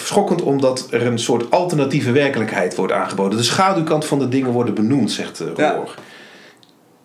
schokkend 0.03 0.41
omdat 0.41 0.87
er 0.91 1.05
een 1.05 1.19
soort 1.19 1.51
alternatieve 1.51 2.11
werkelijkheid 2.11 2.75
wordt 2.75 2.93
aangeboden. 2.93 3.37
De 3.37 3.43
schaduwkant 3.43 4.05
van 4.05 4.19
de 4.19 4.29
dingen 4.29 4.51
worden 4.51 4.73
benoemd, 4.73 5.11
zegt 5.11 5.41
uh, 5.41 5.47
ja. 5.55 5.79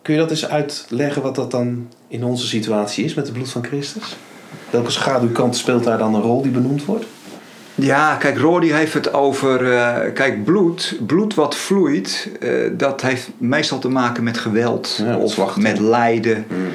Kun 0.05 0.13
je 0.13 0.19
dat 0.19 0.29
eens 0.29 0.49
uitleggen 0.49 1.21
wat 1.21 1.35
dat 1.35 1.51
dan 1.51 1.87
in 2.07 2.23
onze 2.23 2.47
situatie 2.47 3.05
is 3.05 3.13
met 3.13 3.25
het 3.25 3.33
bloed 3.33 3.51
van 3.51 3.63
Christus? 3.63 4.15
Welke 4.69 4.91
schaduwkant 4.91 5.55
speelt 5.55 5.83
daar 5.83 5.97
dan 5.97 6.15
een 6.15 6.21
rol 6.21 6.41
die 6.41 6.51
benoemd 6.51 6.85
wordt? 6.85 7.05
Ja, 7.75 8.15
kijk, 8.15 8.37
Rory 8.37 8.71
heeft 8.71 8.93
het 8.93 9.13
over. 9.13 9.61
Uh, 9.61 9.95
kijk, 10.13 10.43
bloed, 10.43 10.97
bloed 11.05 11.33
wat 11.33 11.55
vloeit, 11.55 12.29
uh, 12.39 12.69
dat 12.77 13.01
heeft 13.01 13.29
meestal 13.37 13.79
te 13.79 13.89
maken 13.89 14.23
met 14.23 14.37
geweld 14.37 15.01
ja, 15.03 15.17
of 15.17 15.57
met 15.57 15.79
lijden. 15.79 16.45
Mm. 16.47 16.65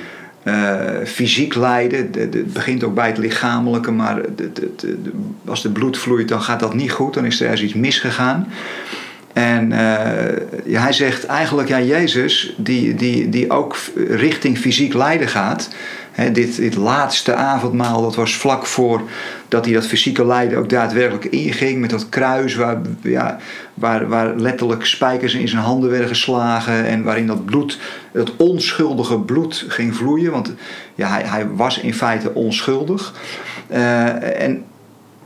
Uh, 0.45 0.85
fysiek 1.05 1.55
lijden, 1.55 2.11
het 2.19 2.53
begint 2.53 2.85
ook 2.85 2.95
bij 2.95 3.07
het 3.07 3.19
lichamelijke, 3.19 3.90
maar 3.90 4.23
de, 4.37 4.53
de, 4.53 4.71
de, 4.77 5.11
als 5.47 5.62
de 5.62 5.71
bloed 5.71 5.99
vloeit, 5.99 6.29
dan 6.29 6.43
gaat 6.43 6.61
dat 6.61 6.75
niet 6.75 6.93
goed, 6.93 7.14
dan 7.14 7.25
is 7.25 7.40
er 7.40 7.45
ergens 7.45 7.62
iets 7.62 7.75
misgegaan. 7.75 8.49
En 9.33 9.69
ja, 10.64 10.81
hij 10.81 10.93
zegt 10.93 11.27
eigenlijk, 11.27 11.69
ja, 11.69 11.81
Jezus, 11.81 12.55
die, 12.57 12.95
die, 12.95 13.29
die 13.29 13.51
ook 13.51 13.77
richting 14.09 14.59
fysiek 14.59 14.95
lijden 14.95 15.29
gaat, 15.29 15.69
dit, 16.33 16.57
dit 16.57 16.77
laatste 16.77 17.35
avondmaal, 17.35 18.03
dat 18.03 18.14
was 18.14 18.37
vlak 18.37 18.66
voor 18.66 19.03
dat 19.51 19.64
hij 19.64 19.75
dat 19.75 19.87
fysieke 19.87 20.27
lijden 20.27 20.59
ook 20.59 20.69
daadwerkelijk 20.69 21.25
inging. 21.25 21.81
Met 21.81 21.90
dat 21.90 22.09
kruis 22.09 22.55
waar, 22.55 22.81
ja, 23.03 23.38
waar, 23.75 24.09
waar 24.09 24.37
letterlijk 24.37 24.87
spijkers 24.87 25.35
in 25.35 25.49
zijn 25.49 25.62
handen 25.62 25.90
werden 25.90 26.09
geslagen. 26.09 26.85
En 26.85 27.03
waarin 27.03 27.27
dat 27.27 27.45
bloed, 27.45 27.79
dat 28.12 28.37
onschuldige 28.37 29.19
bloed 29.19 29.64
ging 29.69 29.97
vloeien. 29.97 30.33
Want 30.33 30.55
ja, 30.95 31.09
hij, 31.09 31.23
hij 31.25 31.49
was 31.49 31.79
in 31.79 31.95
feite 31.95 32.35
onschuldig. 32.35 33.14
Uh, 33.71 34.43
en 34.43 34.64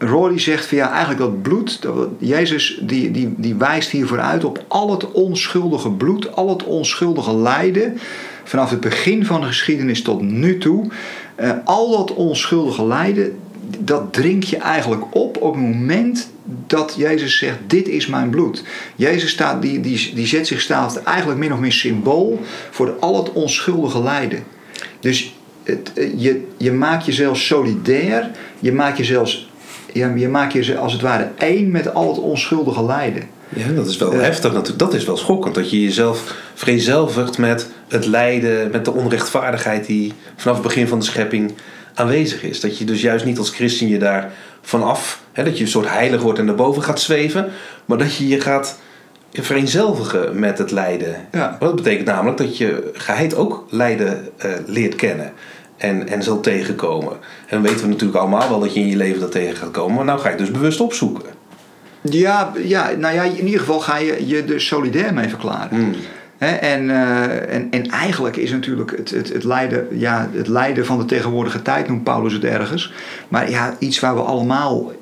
Rory 0.06 0.38
zegt 0.38 0.66
van 0.66 0.78
ja, 0.78 0.90
eigenlijk 0.90 1.20
dat 1.20 1.42
bloed, 1.42 1.82
dat, 1.82 2.08
Jezus 2.18 2.80
die, 2.82 3.10
die, 3.10 3.34
die 3.36 3.54
wijst 3.54 3.90
hiervoor 3.90 4.20
uit 4.20 4.44
op 4.44 4.64
al 4.68 4.90
het 4.90 5.12
onschuldige 5.12 5.90
bloed, 5.90 6.36
al 6.36 6.48
het 6.48 6.64
onschuldige 6.64 7.36
lijden 7.36 7.98
vanaf 8.44 8.70
het 8.70 8.80
begin 8.80 9.26
van 9.26 9.40
de 9.40 9.46
geschiedenis 9.46 10.02
tot 10.02 10.20
nu 10.20 10.58
toe. 10.58 10.86
Uh, 11.40 11.50
al 11.64 11.90
dat 11.96 12.14
onschuldige 12.14 12.86
lijden, 12.86 13.38
dat 13.78 14.12
drink 14.12 14.42
je 14.42 14.56
eigenlijk 14.56 15.02
op 15.10 15.42
op 15.42 15.54
het 15.54 15.62
moment 15.62 16.28
dat 16.66 16.94
Jezus 16.96 17.38
zegt: 17.38 17.58
Dit 17.66 17.88
is 17.88 18.06
mijn 18.06 18.30
bloed. 18.30 18.62
Jezus 18.96 19.30
staat, 19.30 19.62
die, 19.62 19.80
die, 19.80 20.12
die 20.14 20.26
zet 20.26 20.46
zich 20.46 20.60
staat 20.60 21.02
eigenlijk 21.02 21.38
min 21.38 21.52
of 21.52 21.58
meer 21.58 21.72
symbool 21.72 22.40
voor 22.70 22.94
al 23.00 23.16
het 23.16 23.32
onschuldige 23.32 24.02
lijden. 24.02 24.44
Dus 25.00 25.34
het, 25.62 25.92
eh, 25.94 26.12
je, 26.16 26.46
je 26.56 26.72
maakt 26.72 27.06
jezelf 27.06 27.38
solidair, 27.38 28.30
je 28.58 28.72
maakt 28.72 28.96
jezelf, 28.96 29.36
je, 29.94 30.12
je 30.18 30.28
maakt 30.28 30.52
je 30.52 30.78
als 30.78 30.92
het 30.92 31.02
ware 31.02 31.28
één 31.38 31.70
met 31.70 31.94
al 31.94 32.08
het 32.08 32.18
onschuldige 32.18 32.84
lijden. 32.84 33.22
Ja, 33.48 33.68
dat 33.68 33.86
is 33.86 33.96
wel 33.96 34.12
heftig 34.12 34.52
natuurlijk. 34.52 34.78
Dat 34.78 34.94
is 34.94 35.04
wel 35.04 35.16
schokkend. 35.16 35.54
Dat 35.54 35.70
je 35.70 35.82
jezelf 35.82 36.34
vereenzelvigt 36.54 37.38
met 37.38 37.68
het 37.88 38.06
lijden, 38.06 38.70
met 38.70 38.84
de 38.84 38.92
onrechtvaardigheid 38.92 39.86
die 39.86 40.12
vanaf 40.36 40.56
het 40.56 40.66
begin 40.66 40.88
van 40.88 40.98
de 40.98 41.04
schepping 41.04 41.52
aanwezig 41.94 42.42
is. 42.42 42.60
Dat 42.60 42.78
je 42.78 42.84
dus 42.84 43.00
juist 43.00 43.24
niet 43.24 43.38
als 43.38 43.50
christen 43.50 43.88
je 43.88 43.98
daar 43.98 44.32
vanaf, 44.62 45.22
hè, 45.32 45.44
dat 45.44 45.58
je 45.58 45.64
een 45.64 45.70
soort 45.70 45.88
heilig 45.88 46.22
wordt 46.22 46.38
en 46.38 46.44
naar 46.44 46.54
boven 46.54 46.82
gaat 46.82 47.00
zweven, 47.00 47.50
maar 47.84 47.98
dat 47.98 48.16
je 48.16 48.28
je 48.28 48.40
gaat 48.40 48.78
vereenzelvigen 49.32 50.38
met 50.38 50.58
het 50.58 50.70
lijden. 50.70 51.16
Ja. 51.32 51.56
Dat 51.60 51.76
betekent 51.76 52.06
namelijk 52.06 52.36
dat 52.36 52.56
je 52.56 52.90
geheid 52.92 53.34
ook 53.34 53.66
lijden 53.70 54.28
uh, 54.44 54.52
leert 54.66 54.94
kennen 54.94 55.32
en, 55.84 56.08
en 56.08 56.22
zal 56.22 56.40
tegenkomen. 56.40 57.12
En 57.12 57.20
dan 57.48 57.62
weten 57.62 57.80
we 57.80 57.86
natuurlijk 57.86 58.18
allemaal 58.18 58.48
wel 58.48 58.60
dat 58.60 58.74
je 58.74 58.80
in 58.80 58.86
je 58.86 58.96
leven 58.96 59.20
dat 59.20 59.32
tegen 59.32 59.56
gaat 59.56 59.70
komen, 59.70 59.94
maar 59.94 60.04
nou 60.04 60.18
ga 60.18 60.24
je 60.24 60.36
het 60.36 60.44
dus 60.44 60.50
bewust 60.50 60.80
opzoeken. 60.80 61.28
Ja, 62.00 62.52
ja, 62.64 62.90
nou 62.98 63.14
ja, 63.14 63.22
in 63.22 63.44
ieder 63.44 63.60
geval 63.60 63.80
ga 63.80 63.96
je 63.96 64.26
je 64.26 64.42
er 64.42 64.60
solidair 64.60 65.14
mee 65.14 65.28
verklaren. 65.28 65.78
Mm. 65.78 65.94
en, 66.38 66.84
uh, 66.84 67.54
en, 67.54 67.66
en 67.70 67.90
eigenlijk 67.90 68.36
is 68.36 68.50
natuurlijk 68.50 68.96
het, 68.96 69.10
het, 69.10 69.32
het, 69.32 69.44
lijden, 69.44 69.86
ja, 69.90 70.28
het 70.32 70.48
lijden 70.48 70.86
van 70.86 70.98
de 70.98 71.04
tegenwoordige 71.04 71.62
tijd, 71.62 71.88
noemt 71.88 72.04
Paulus 72.04 72.32
het 72.32 72.44
ergens. 72.44 72.92
Maar 73.28 73.50
ja, 73.50 73.74
iets 73.78 74.00
waar 74.00 74.14
we 74.14 74.20
allemaal 74.20 74.92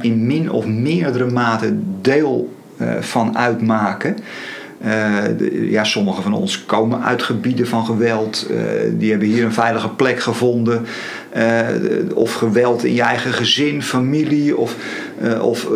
in 0.00 0.26
min 0.26 0.50
of 0.50 0.66
meerdere 0.66 1.30
mate 1.30 1.78
deel 2.00 2.52
uh, 2.76 2.92
van 3.00 3.38
uitmaken. 3.38 4.16
De, 5.36 5.66
ja, 5.70 5.84
sommigen 5.84 6.22
van 6.22 6.34
ons 6.34 6.64
komen 6.64 7.02
uit 7.02 7.22
gebieden 7.22 7.66
van 7.66 7.84
geweld. 7.84 8.46
Uh, 8.50 8.58
die 8.98 9.10
hebben 9.10 9.28
hier 9.28 9.44
een 9.44 9.52
veilige 9.52 9.88
plek 9.88 10.20
gevonden. 10.20 10.86
Uh, 11.36 11.66
of 12.14 12.32
geweld 12.32 12.84
in 12.84 12.94
je 12.94 13.02
eigen 13.02 13.32
gezin, 13.32 13.82
familie. 13.82 14.56
Of, 14.56 14.76
of 15.40 15.68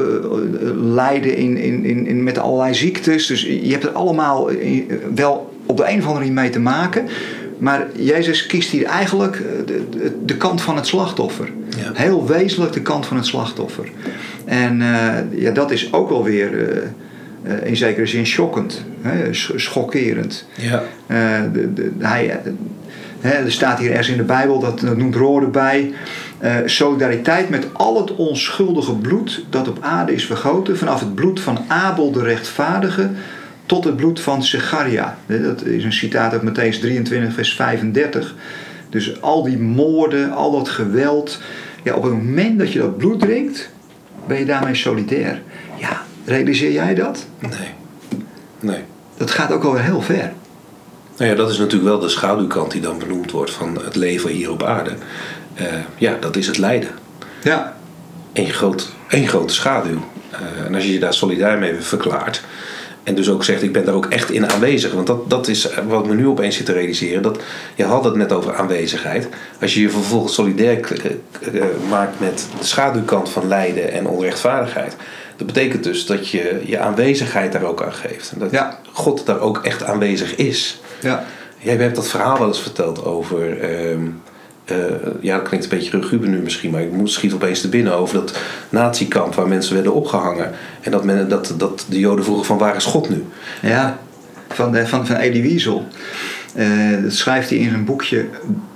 lijden 0.75 1.37
in, 1.37 1.57
in, 1.57 1.85
in, 1.85 2.07
in, 2.07 2.23
met 2.23 2.38
allerlei 2.38 2.75
ziektes. 2.75 3.27
Dus 3.27 3.42
je 3.42 3.71
hebt 3.71 3.85
er 3.85 3.90
allemaal 3.90 4.51
wel 5.14 5.53
op 5.66 5.77
de 5.77 5.88
een 5.88 5.99
of 5.99 6.07
andere 6.07 6.19
manier 6.19 6.33
mee 6.33 6.51
te 6.51 6.61
maken. 6.61 7.07
Maar 7.59 7.87
Jezus 7.97 8.47
kiest 8.47 8.71
hier 8.71 8.85
eigenlijk 8.85 9.42
de, 9.66 9.83
de, 9.90 10.12
de 10.25 10.37
kant 10.37 10.62
van 10.62 10.77
het 10.77 10.87
slachtoffer. 10.87 11.49
Ja. 11.69 11.90
Heel 11.95 12.27
wezenlijk 12.27 12.73
de 12.73 12.83
kant 12.83 13.07
van 13.07 13.16
het 13.16 13.27
slachtoffer. 13.27 13.88
En 14.45 14.83
ja, 15.31 15.51
dat 15.51 15.71
is 15.71 15.92
ook 15.92 16.09
wel 16.09 16.25
weer 16.25 16.83
uh, 17.46 17.66
in 17.66 17.76
zekere 17.76 18.06
zin 18.06 18.26
schokkend, 18.26 18.85
hè, 19.00 19.28
schokkerend. 19.32 20.46
Ja. 20.54 20.82
Uh, 21.06 21.52
de, 21.52 21.72
de, 21.72 21.92
hij, 21.98 22.40
hè, 23.20 23.30
er 23.30 23.52
staat 23.52 23.78
hier 23.78 23.90
ergens 23.90 24.09
in 24.09 24.16
de 24.16 24.22
Bijbel, 24.22 24.61
dat, 24.61 24.80
dat 24.80 24.96
noemt 24.96 25.14
Roor 25.14 25.42
erbij, 25.42 25.92
uh, 26.42 26.56
solidariteit 26.64 27.48
met 27.48 27.66
al 27.72 28.00
het 28.00 28.14
onschuldige 28.14 28.94
bloed 28.94 29.44
dat 29.50 29.68
op 29.68 29.78
aarde 29.80 30.14
is 30.14 30.26
vergoten, 30.26 30.78
vanaf 30.78 31.00
het 31.00 31.14
bloed 31.14 31.40
van 31.40 31.59
Abel 31.68 32.12
de 32.12 32.22
rechtvaardige 32.22 33.11
tot 33.66 33.85
het 33.85 33.96
bloed 33.96 34.20
van 34.20 34.42
Zecharia. 34.42 35.18
Dat 35.26 35.64
is 35.64 35.85
een 35.85 35.92
citaat 35.92 36.32
uit 36.32 36.42
Matthäus 36.42 36.80
23, 36.80 37.35
vers 37.35 37.54
35. 37.54 38.35
Dus 38.90 39.22
al 39.22 39.42
die 39.42 39.59
moorden, 39.59 40.32
al 40.32 40.50
dat 40.50 40.68
geweld, 40.68 41.40
ja, 41.82 41.94
op 41.94 42.02
het 42.02 42.12
moment 42.12 42.59
dat 42.59 42.72
je 42.72 42.78
dat 42.78 42.96
bloed 42.96 43.20
drinkt, 43.20 43.70
ben 44.26 44.38
je 44.38 44.44
daarmee 44.44 44.74
solidair. 44.74 45.42
Ja, 45.76 46.06
Realiseer 46.26 46.72
jij 46.72 46.94
dat? 46.94 47.26
Nee. 47.38 47.70
Nee. 48.60 48.80
Dat 49.16 49.30
gaat 49.30 49.52
ook 49.52 49.64
alweer 49.64 49.82
heel 49.82 50.00
ver. 50.00 50.32
Nou 51.16 51.30
ja, 51.30 51.36
dat 51.36 51.50
is 51.50 51.58
natuurlijk 51.58 51.90
wel 51.90 51.98
de 51.98 52.08
schaduwkant 52.08 52.70
die 52.70 52.80
dan 52.80 52.98
benoemd 52.98 53.30
wordt 53.30 53.50
van 53.50 53.78
het 53.84 53.96
leven 53.96 54.30
hier 54.30 54.50
op 54.50 54.62
aarde. 54.62 54.90
Uh, 55.60 55.66
ja, 55.96 56.16
dat 56.20 56.36
is 56.36 56.46
het 56.46 56.58
lijden. 56.58 56.88
Ja. 57.42 57.76
Eén 58.32 58.50
groot, 58.50 58.92
één 59.08 59.28
grote 59.28 59.54
schaduw. 59.54 59.98
Uh, 60.32 60.66
en 60.66 60.74
als 60.74 60.84
je 60.84 60.92
je 60.92 60.98
daar 60.98 61.14
solidair 61.14 61.58
mee 61.58 61.74
verklaart. 61.74 62.42
En 63.02 63.14
dus 63.14 63.30
ook 63.30 63.44
zegt, 63.44 63.62
ik 63.62 63.72
ben 63.72 63.84
daar 63.84 63.94
ook 63.94 64.06
echt 64.06 64.30
in 64.30 64.50
aanwezig. 64.50 64.92
Want 64.92 65.06
dat, 65.06 65.30
dat 65.30 65.48
is 65.48 65.68
wat 65.88 66.06
me 66.06 66.14
nu 66.14 66.26
opeens 66.26 66.56
zit 66.56 66.66
te 66.66 66.72
realiseren. 66.72 67.22
Dat, 67.22 67.42
je 67.74 67.84
had 67.84 68.04
het 68.04 68.14
net 68.14 68.32
over 68.32 68.54
aanwezigheid. 68.54 69.28
Als 69.60 69.74
je 69.74 69.80
je 69.80 69.90
vervolgens 69.90 70.34
solidair 70.34 70.98
maakt 71.88 72.20
met 72.20 72.46
de 72.58 72.64
schaduwkant 72.64 73.28
van 73.28 73.48
lijden 73.48 73.92
en 73.92 74.06
onrechtvaardigheid 74.06 74.96
dat 75.37 75.46
betekent 75.46 75.85
dus 75.85 76.07
dat 76.07 76.29
je 76.29 76.62
je 76.64 76.79
aanwezigheid 76.79 77.53
daar 77.53 77.64
ook 77.64 77.83
aan 77.83 77.92
geeft. 77.92 78.33
En 78.33 78.38
dat 78.38 78.51
ja. 78.51 78.79
God 78.92 79.27
daar 79.27 79.40
ook 79.40 79.59
echt 79.59 79.85
aanwezig 79.85 80.37
is. 80.37 80.81
Ja. 81.01 81.25
Jij 81.59 81.77
hebt 81.77 81.96
dat 81.96 82.09
verhaal 82.09 82.38
wel 82.38 82.46
eens 82.46 82.62
verteld 82.62 83.05
over. 83.05 83.64
Um, 83.90 84.22
uh, 84.70 84.77
ja, 85.20 85.37
dat 85.37 85.49
klinkt 85.49 85.64
een 85.64 85.79
beetje 85.79 86.01
ruguber 86.01 86.29
nu 86.29 86.38
misschien, 86.38 86.70
maar 86.70 86.83
ik 86.83 86.92
moet 86.92 87.11
schiet 87.11 87.33
opeens 87.33 87.61
te 87.61 87.68
binnen 87.68 87.94
over 87.94 88.14
dat 88.14 88.38
natiekamp 88.68 89.35
waar 89.35 89.49
mensen 89.49 89.75
werden 89.75 89.94
opgehangen. 89.94 90.51
En 90.81 90.90
dat, 90.90 91.05
men, 91.05 91.29
dat, 91.29 91.55
dat 91.57 91.87
de 91.88 91.99
Joden 91.99 92.25
vroegen 92.25 92.46
van 92.46 92.59
waar 92.59 92.77
is 92.77 92.85
God 92.85 93.09
nu? 93.09 93.25
Ja, 93.62 93.99
van, 94.49 94.72
de, 94.72 94.87
van, 94.87 95.07
van 95.07 95.16
Elie 95.16 95.42
Wiesel. 95.42 95.87
Uh, 96.57 97.03
dat 97.03 97.12
schrijft 97.12 97.49
hij 97.51 97.59
in 97.59 97.70
zijn 97.70 97.85
boekje 97.85 98.27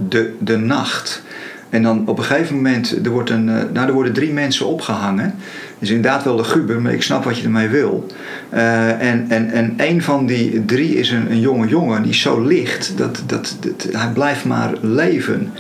De, 0.09 0.35
de 0.39 0.57
Nacht. 0.57 1.23
En 1.69 1.83
dan 1.83 2.09
op 2.09 2.19
een 2.19 2.25
gegeven 2.25 2.57
moment, 2.57 3.05
er, 3.05 3.11
wordt 3.11 3.31
een, 3.31 3.45
nou, 3.45 3.87
er 3.87 3.93
worden 3.93 4.13
drie 4.13 4.33
mensen 4.33 4.67
opgehangen 4.67 5.35
is 5.81 5.91
inderdaad 5.91 6.25
wel 6.25 6.37
de 6.37 6.45
guber, 6.45 6.81
maar 6.81 6.93
ik 6.93 7.03
snap 7.03 7.25
wat 7.25 7.39
je 7.39 7.45
ermee 7.45 7.69
wil. 7.69 8.07
Uh, 8.55 9.11
en, 9.11 9.27
en, 9.29 9.51
en 9.51 9.75
een 9.77 10.03
van 10.03 10.27
die 10.27 10.65
drie 10.65 10.95
is 10.95 11.11
een, 11.11 11.31
een 11.31 11.41
jonge 11.41 11.69
jongen 11.69 12.03
die 12.03 12.15
zo 12.15 12.41
licht 12.41 12.93
dat, 12.97 13.23
dat, 13.27 13.57
dat 13.61 13.87
hij 13.93 14.13
blijft 14.13 14.45
maar 14.45 14.73
leven. 14.81 15.53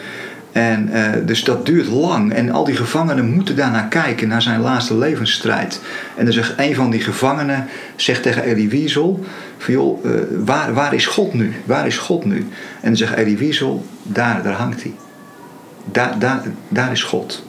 En, 0.52 0.88
uh, 0.92 1.06
dus 1.26 1.44
dat 1.44 1.66
duurt 1.66 1.88
lang. 1.88 2.32
En 2.32 2.50
al 2.50 2.64
die 2.64 2.76
gevangenen 2.76 3.30
moeten 3.30 3.56
daarnaar 3.56 3.88
kijken, 3.88 4.28
naar 4.28 4.42
zijn 4.42 4.60
laatste 4.60 4.96
levensstrijd. 4.96 5.80
En 6.16 6.24
dan 6.24 6.32
zegt 6.32 6.52
een 6.56 6.74
van 6.74 6.90
die 6.90 7.00
gevangenen 7.00 7.66
zegt 7.96 8.22
tegen 8.22 8.42
Elie 8.42 8.68
Wiesel: 8.68 9.24
van, 9.58 9.74
joh, 9.74 10.04
uh, 10.04 10.12
waar, 10.44 10.74
waar 10.74 10.94
is 10.94 11.06
God 11.06 11.34
nu? 11.34 11.52
Waar 11.64 11.86
is 11.86 11.98
God 11.98 12.24
nu? 12.24 12.36
En 12.80 12.88
dan 12.88 12.96
zegt 12.96 13.14
Elie 13.14 13.38
Wiesel: 13.38 13.86
daar, 14.02 14.42
daar 14.42 14.54
hangt 14.54 14.82
hij. 14.82 14.94
Daar, 15.92 16.18
daar, 16.18 16.42
daar 16.68 16.92
is 16.92 17.02
God. 17.02 17.44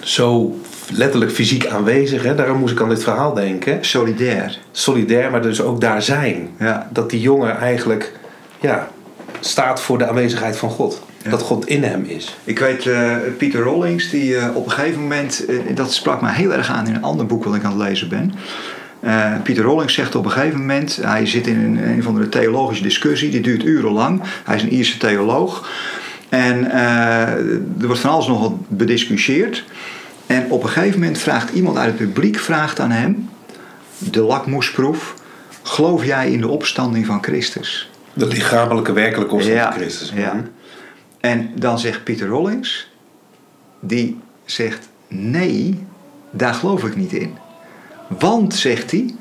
Zo 0.00 0.56
letterlijk 0.90 1.32
fysiek 1.32 1.66
aanwezig. 1.66 2.22
Hè? 2.22 2.34
Daarom 2.34 2.58
moest 2.58 2.72
ik 2.72 2.80
aan 2.80 2.88
dit 2.88 3.02
verhaal 3.02 3.34
denken. 3.34 3.84
Solidair. 3.84 4.58
Solidair, 4.72 5.30
maar 5.30 5.42
dus 5.42 5.60
ook 5.60 5.80
daar 5.80 6.02
zijn. 6.02 6.48
Ja. 6.58 6.88
Dat 6.92 7.10
die 7.10 7.20
jongen 7.20 7.58
eigenlijk 7.58 8.12
ja, 8.60 8.88
staat 9.40 9.80
voor 9.80 9.98
de 9.98 10.06
aanwezigheid 10.06 10.56
van 10.56 10.70
God. 10.70 11.02
Dat 11.30 11.42
God 11.42 11.66
in 11.66 11.82
hem 11.82 12.04
is. 12.04 12.36
Ik 12.44 12.58
weet, 12.58 12.84
uh, 12.84 13.16
Pieter 13.38 13.62
Rollings, 13.62 14.10
die 14.10 14.30
uh, 14.30 14.56
op 14.56 14.64
een 14.64 14.70
gegeven 14.70 15.00
moment, 15.00 15.44
uh, 15.48 15.60
dat 15.74 15.92
sprak 15.92 16.20
me 16.20 16.30
heel 16.30 16.52
erg 16.52 16.70
aan 16.70 16.86
in 16.86 16.94
een 16.94 17.02
ander 17.02 17.26
boek 17.26 17.44
wat 17.44 17.54
ik 17.54 17.64
aan 17.64 17.78
het 17.78 17.88
lezen 17.88 18.08
ben. 18.08 18.32
Pieter 19.42 19.64
Rollings 19.64 19.94
zegt 19.94 20.14
op 20.14 20.24
een 20.24 20.30
gegeven 20.30 20.58
moment, 20.58 20.98
hij 21.02 21.26
zit 21.26 21.46
in 21.46 21.58
een, 21.58 21.88
een 21.88 22.02
van 22.02 22.14
de 22.14 22.28
theologische 22.28 22.82
discussie, 22.82 23.30
die 23.30 23.40
duurt 23.40 23.64
urenlang. 23.64 24.22
Hij 24.44 24.56
is 24.56 24.62
een 24.62 24.72
Ierse 24.72 24.98
theoloog. 24.98 25.68
En 26.28 26.70
er 27.80 27.86
wordt 27.86 28.00
van 28.00 28.10
alles 28.10 28.26
nog 28.26 28.40
wat 28.40 28.68
bediscussieerd. 28.68 29.64
En 30.32 30.50
op 30.50 30.62
een 30.62 30.68
gegeven 30.68 31.00
moment 31.00 31.18
vraagt 31.18 31.50
iemand 31.50 31.76
uit 31.76 31.98
het 31.98 32.12
publiek 32.12 32.38
vraagt 32.38 32.80
aan 32.80 32.90
hem, 32.90 33.28
de 33.98 34.20
lakmoesproef, 34.20 35.14
geloof 35.62 36.04
jij 36.04 36.30
in 36.30 36.40
de 36.40 36.48
opstanding 36.48 37.06
van 37.06 37.22
Christus? 37.22 37.90
De 38.12 38.26
lichamelijke 38.26 38.92
werkelijke 38.92 39.34
opstanding 39.34 39.64
van 39.64 39.72
Christus. 39.72 40.12
Ja. 40.14 40.32
Mhm. 40.32 40.44
En 41.20 41.50
dan 41.54 41.78
zegt 41.78 42.04
Pieter 42.04 42.28
Rollings, 42.28 42.90
die 43.80 44.20
zegt 44.44 44.88
nee, 45.08 45.78
daar 46.30 46.54
geloof 46.54 46.84
ik 46.84 46.96
niet 46.96 47.12
in. 47.12 47.36
Want, 48.18 48.54
zegt 48.54 48.90
hij, 48.90 49.14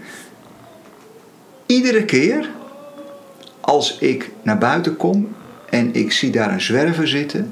iedere 1.65 2.05
keer 2.05 2.49
als 3.59 3.97
ik 3.97 4.29
naar 4.41 4.57
buiten 4.57 4.97
kom 4.97 5.35
en 5.69 5.93
ik 5.93 6.11
zie 6.11 6.31
daar 6.31 6.51
een 6.51 6.61
zwerver 6.61 7.07
zitten 7.07 7.51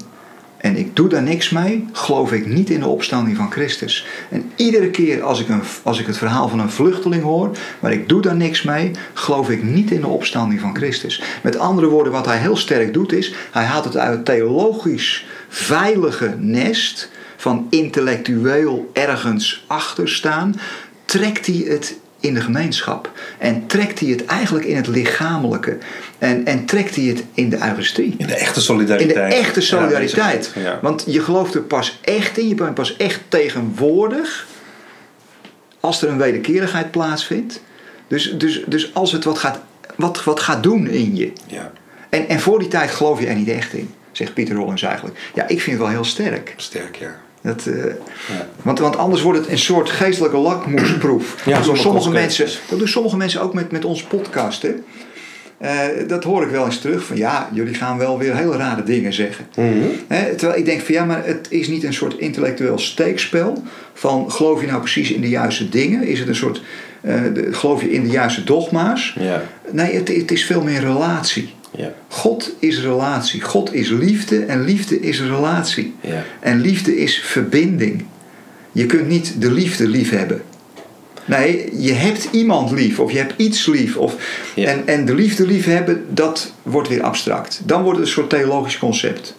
en 0.60 0.76
ik 0.76 0.96
doe 0.96 1.08
daar 1.08 1.22
niks 1.22 1.50
mee, 1.50 1.86
geloof 1.92 2.32
ik 2.32 2.46
niet 2.46 2.70
in 2.70 2.80
de 2.80 2.86
opstanding 2.86 3.36
van 3.36 3.50
Christus. 3.50 4.06
En 4.28 4.52
iedere 4.56 4.90
keer 4.90 5.22
als 5.22 5.40
ik, 5.40 5.48
een, 5.48 5.62
als 5.82 5.98
ik 5.98 6.06
het 6.06 6.16
verhaal 6.16 6.48
van 6.48 6.60
een 6.60 6.70
vluchteling 6.70 7.22
hoor, 7.22 7.50
maar 7.80 7.92
ik 7.92 8.08
doe 8.08 8.22
daar 8.22 8.36
niks 8.36 8.62
mee, 8.62 8.90
geloof 9.12 9.50
ik 9.50 9.62
niet 9.62 9.90
in 9.90 10.00
de 10.00 10.06
opstanding 10.06 10.60
van 10.60 10.76
Christus. 10.76 11.22
Met 11.42 11.58
andere 11.58 11.86
woorden, 11.86 12.12
wat 12.12 12.26
hij 12.26 12.38
heel 12.38 12.56
sterk 12.56 12.92
doet 12.92 13.12
is, 13.12 13.34
hij 13.50 13.64
haalt 13.64 13.84
het 13.84 13.96
uit 13.96 14.16
het 14.16 14.24
theologisch 14.24 15.26
veilige 15.48 16.34
nest 16.38 17.10
van 17.36 17.66
intellectueel 17.70 18.90
ergens 18.92 19.64
achter 19.66 20.08
staan, 20.08 20.54
trekt 21.04 21.46
hij 21.46 21.64
het 21.68 21.98
in 22.20 22.34
de 22.34 22.40
gemeenschap. 22.40 23.10
En 23.38 23.66
trekt 23.66 24.00
hij 24.00 24.08
het 24.08 24.24
eigenlijk 24.24 24.66
in 24.66 24.76
het 24.76 24.86
lichamelijke. 24.86 25.78
En, 26.18 26.46
en 26.46 26.64
trekt 26.64 26.94
hij 26.94 27.04
het 27.04 27.24
in 27.34 27.50
de 27.50 27.56
Eucharistie. 27.56 28.14
In 28.18 28.26
de 28.26 28.34
echte 28.34 28.60
solidariteit. 28.60 29.16
In 29.16 29.28
de 29.30 29.36
echte 29.36 29.60
solidariteit. 29.60 30.52
Ja, 30.54 30.78
Want 30.82 31.04
je 31.06 31.20
gelooft 31.20 31.54
er 31.54 31.62
pas 31.62 31.98
echt 32.00 32.38
in. 32.38 32.48
Je 32.48 32.54
bent 32.54 32.74
pas 32.74 32.96
echt 32.96 33.20
tegenwoordig. 33.28 34.46
Als 35.80 36.02
er 36.02 36.08
een 36.08 36.18
wederkerigheid 36.18 36.90
plaatsvindt. 36.90 37.60
Dus, 38.08 38.34
dus, 38.38 38.62
dus 38.66 38.94
als 38.94 39.12
het 39.12 39.24
wat 39.24 39.38
gaat, 39.38 39.60
wat, 39.96 40.24
wat 40.24 40.40
gaat 40.40 40.62
doen 40.62 40.86
in 40.86 41.16
je. 41.16 41.32
Ja. 41.46 41.72
En, 42.08 42.28
en 42.28 42.40
voor 42.40 42.58
die 42.58 42.68
tijd 42.68 42.90
geloof 42.90 43.20
je 43.20 43.26
er 43.26 43.34
niet 43.34 43.48
echt 43.48 43.72
in. 43.72 43.94
Zegt 44.12 44.34
Pieter 44.34 44.54
Rollins 44.56 44.82
eigenlijk. 44.82 45.18
Ja, 45.34 45.42
ik 45.42 45.60
vind 45.60 45.76
het 45.76 45.78
wel 45.78 45.88
heel 45.88 46.04
sterk. 46.04 46.54
Sterk, 46.56 46.96
ja. 46.96 47.20
Dat, 47.42 47.66
uh, 47.66 47.84
ja. 47.84 48.48
want, 48.62 48.78
want 48.78 48.96
anders 48.96 49.22
wordt 49.22 49.38
het 49.38 49.48
een 49.48 49.58
soort 49.58 49.90
geestelijke 49.90 50.36
lakmoesproef. 50.36 51.36
Ja, 51.46 51.56
dat, 51.56 51.64
doen 51.64 51.76
sommige 51.76 52.10
mensen, 52.10 52.48
dat 52.68 52.78
doen 52.78 52.88
sommige 52.88 53.16
mensen 53.16 53.40
ook 53.40 53.54
met, 53.54 53.70
met 53.70 53.84
ons 53.84 54.02
podcast. 54.02 54.62
Hè? 54.62 54.74
Uh, 55.62 56.08
dat 56.08 56.24
hoor 56.24 56.42
ik 56.42 56.50
wel 56.50 56.64
eens 56.64 56.80
terug. 56.80 57.04
Van 57.04 57.16
ja, 57.16 57.48
jullie 57.52 57.74
gaan 57.74 57.98
wel 57.98 58.18
weer 58.18 58.36
hele 58.36 58.56
rare 58.56 58.82
dingen 58.82 59.12
zeggen. 59.12 59.46
Mhm. 59.56 60.26
Terwijl 60.36 60.58
ik 60.58 60.64
denk 60.64 60.80
van 60.80 60.94
ja, 60.94 61.04
maar 61.04 61.26
het 61.26 61.46
is 61.50 61.68
niet 61.68 61.84
een 61.84 61.94
soort 61.94 62.18
intellectueel 62.18 62.78
steekspel. 62.78 63.62
Van 63.94 64.32
geloof 64.32 64.60
je 64.60 64.66
nou 64.66 64.80
precies 64.80 65.10
in 65.10 65.20
de 65.20 65.28
juiste 65.28 65.68
dingen? 65.68 66.02
Is 66.02 66.18
het 66.18 66.28
een 66.28 66.34
soort, 66.34 66.62
uh, 67.00 67.14
de, 67.34 67.52
geloof 67.52 67.82
je 67.82 67.92
in 67.92 68.02
de 68.02 68.10
juiste 68.10 68.44
dogma's? 68.44 69.16
Ja. 69.18 69.42
Nee, 69.70 69.94
het, 69.94 70.08
het 70.08 70.30
is 70.30 70.44
veel 70.44 70.62
meer 70.62 70.80
relatie. 70.80 71.54
Ja. 71.76 71.92
God 72.08 72.50
is 72.58 72.80
relatie. 72.80 73.40
God 73.40 73.74
is 73.74 73.88
liefde 73.88 74.44
en 74.44 74.64
liefde 74.64 75.00
is 75.00 75.20
relatie. 75.20 75.94
Ja. 76.00 76.24
En 76.40 76.60
liefde 76.60 76.96
is 76.96 77.18
verbinding. 77.18 78.04
Je 78.72 78.86
kunt 78.86 79.08
niet 79.08 79.40
de 79.40 79.52
liefde 79.52 79.88
lief 79.88 80.10
hebben. 80.10 80.42
Nee, 81.24 81.70
je 81.82 81.92
hebt 81.92 82.28
iemand 82.30 82.70
lief 82.70 82.98
of 82.98 83.12
je 83.12 83.18
hebt 83.18 83.34
iets 83.36 83.66
lief. 83.66 83.96
Of, 83.96 84.14
Ja. 84.54 84.66
en, 84.66 84.82
en 84.86 85.04
de 85.04 85.14
liefde 85.14 85.46
lief 85.46 85.64
hebben, 85.64 86.04
dat 86.08 86.52
wordt 86.62 86.88
weer 86.88 87.02
abstract. 87.02 87.60
Dan 87.64 87.82
wordt 87.82 87.98
het 87.98 88.06
een 88.06 88.12
soort 88.12 88.30
theologisch 88.30 88.78
concept. 88.78 89.34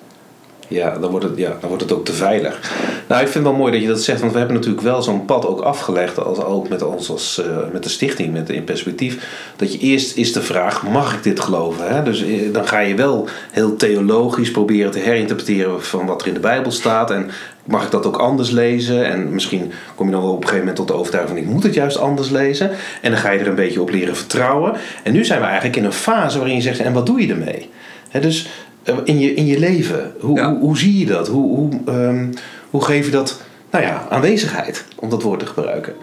Ja, 0.71 0.97
dan 0.97 1.09
wordt, 1.09 1.25
het, 1.25 1.37
ja, 1.37 1.57
dan 1.59 1.69
wordt 1.69 1.83
het 1.83 1.91
ook 1.91 2.05
te 2.05 2.13
veilig. 2.13 2.71
Nou, 3.07 3.21
ik 3.21 3.27
vind 3.27 3.33
het 3.33 3.53
wel 3.53 3.61
mooi 3.61 3.71
dat 3.71 3.81
je 3.81 3.87
dat 3.87 4.01
zegt, 4.01 4.19
want 4.19 4.31
we 4.31 4.37
hebben 4.37 4.55
natuurlijk 4.55 4.83
wel 4.83 5.01
zo'n 5.01 5.25
pad 5.25 5.47
ook 5.47 5.61
afgelegd, 5.61 6.23
als, 6.23 6.43
ook 6.43 6.69
met 6.69 6.81
ons 6.81 7.09
als 7.09 7.41
uh, 7.45 7.57
met 7.73 7.83
de 7.83 7.89
stichting, 7.89 8.33
met 8.33 8.49
in 8.49 8.63
perspectief. 8.63 9.25
Dat 9.55 9.73
je 9.73 9.79
eerst 9.79 10.17
is 10.17 10.33
de 10.33 10.41
vraag: 10.41 10.87
mag 10.87 11.13
ik 11.13 11.23
dit 11.23 11.39
geloven? 11.39 11.95
Hè? 11.95 12.03
Dus 12.03 12.23
uh, 12.23 12.53
dan 12.53 12.67
ga 12.67 12.79
je 12.79 12.95
wel 12.95 13.27
heel 13.51 13.75
theologisch 13.75 14.51
proberen 14.51 14.91
te 14.91 14.99
herinterpreteren 14.99 15.83
van 15.83 16.05
wat 16.05 16.21
er 16.21 16.27
in 16.27 16.33
de 16.33 16.39
Bijbel 16.39 16.71
staat. 16.71 17.11
En 17.11 17.29
mag 17.65 17.85
ik 17.85 17.91
dat 17.91 18.05
ook 18.05 18.17
anders 18.17 18.49
lezen? 18.49 19.05
En 19.05 19.33
misschien 19.33 19.71
kom 19.95 20.05
je 20.05 20.11
dan 20.11 20.21
wel 20.21 20.31
op 20.31 20.41
een 20.41 20.47
gegeven 20.47 20.65
moment 20.65 20.77
tot 20.77 20.87
de 20.87 20.99
overtuiging 20.99 21.37
van 21.37 21.47
ik 21.47 21.53
moet 21.53 21.63
het 21.63 21.73
juist 21.73 21.97
anders 21.97 22.29
lezen. 22.29 22.71
En 23.01 23.11
dan 23.11 23.19
ga 23.19 23.31
je 23.31 23.39
er 23.39 23.47
een 23.47 23.55
beetje 23.55 23.81
op 23.81 23.89
leren 23.89 24.15
vertrouwen. 24.15 24.73
En 25.03 25.13
nu 25.13 25.25
zijn 25.25 25.39
we 25.39 25.45
eigenlijk 25.45 25.75
in 25.75 25.85
een 25.85 25.93
fase 25.93 26.37
waarin 26.37 26.55
je 26.55 26.61
zegt: 26.61 26.79
en 26.79 26.93
wat 26.93 27.05
doe 27.05 27.21
je 27.21 27.33
ermee? 27.33 27.69
Hè, 28.09 28.19
dus 28.19 28.49
in 29.03 29.19
je, 29.19 29.33
in 29.33 29.45
je 29.45 29.59
leven? 29.59 30.13
Hoe, 30.19 30.37
ja. 30.37 30.49
hoe, 30.49 30.59
hoe, 30.59 30.77
zie 30.77 30.97
je 30.97 31.05
dat? 31.05 31.27
Hoe, 31.27 31.55
hoe, 31.55 31.69
um, 31.87 32.29
hoe 32.69 32.83
geef 32.83 33.05
je 33.05 33.11
dat 33.11 33.41
nou 33.71 33.83
ja, 33.83 34.07
aanwezigheid, 34.09 34.85
om 34.95 35.09
dat 35.09 35.21
woord 35.21 35.39
te 35.39 35.45
gebruiken? 35.45 35.93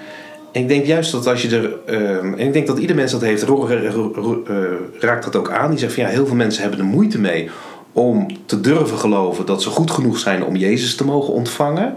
En 0.52 0.60
ik 0.60 0.68
denk 0.68 0.86
juist 0.86 1.12
dat 1.12 1.26
als 1.26 1.42
je 1.42 1.56
er. 1.56 1.94
Um, 1.94 2.34
en 2.34 2.46
ik 2.46 2.52
denk 2.52 2.66
dat 2.66 2.78
ieder 2.78 2.96
mens 2.96 3.12
dat 3.12 3.20
heeft, 3.20 3.44
raakt 4.98 5.24
dat 5.24 5.36
ook 5.36 5.50
aan. 5.50 5.70
Die 5.70 5.78
zegt 5.78 5.94
van 5.94 6.02
ja, 6.02 6.08
heel 6.08 6.26
veel 6.26 6.36
mensen 6.36 6.62
hebben 6.62 6.80
er 6.80 6.86
moeite 6.86 7.20
mee 7.20 7.50
om 7.92 8.26
te 8.46 8.60
durven 8.60 8.98
geloven 8.98 9.46
dat 9.46 9.62
ze 9.62 9.68
goed 9.68 9.90
genoeg 9.90 10.18
zijn 10.18 10.44
om 10.44 10.56
Jezus 10.56 10.94
te 10.94 11.04
mogen 11.04 11.32
ontvangen. 11.32 11.94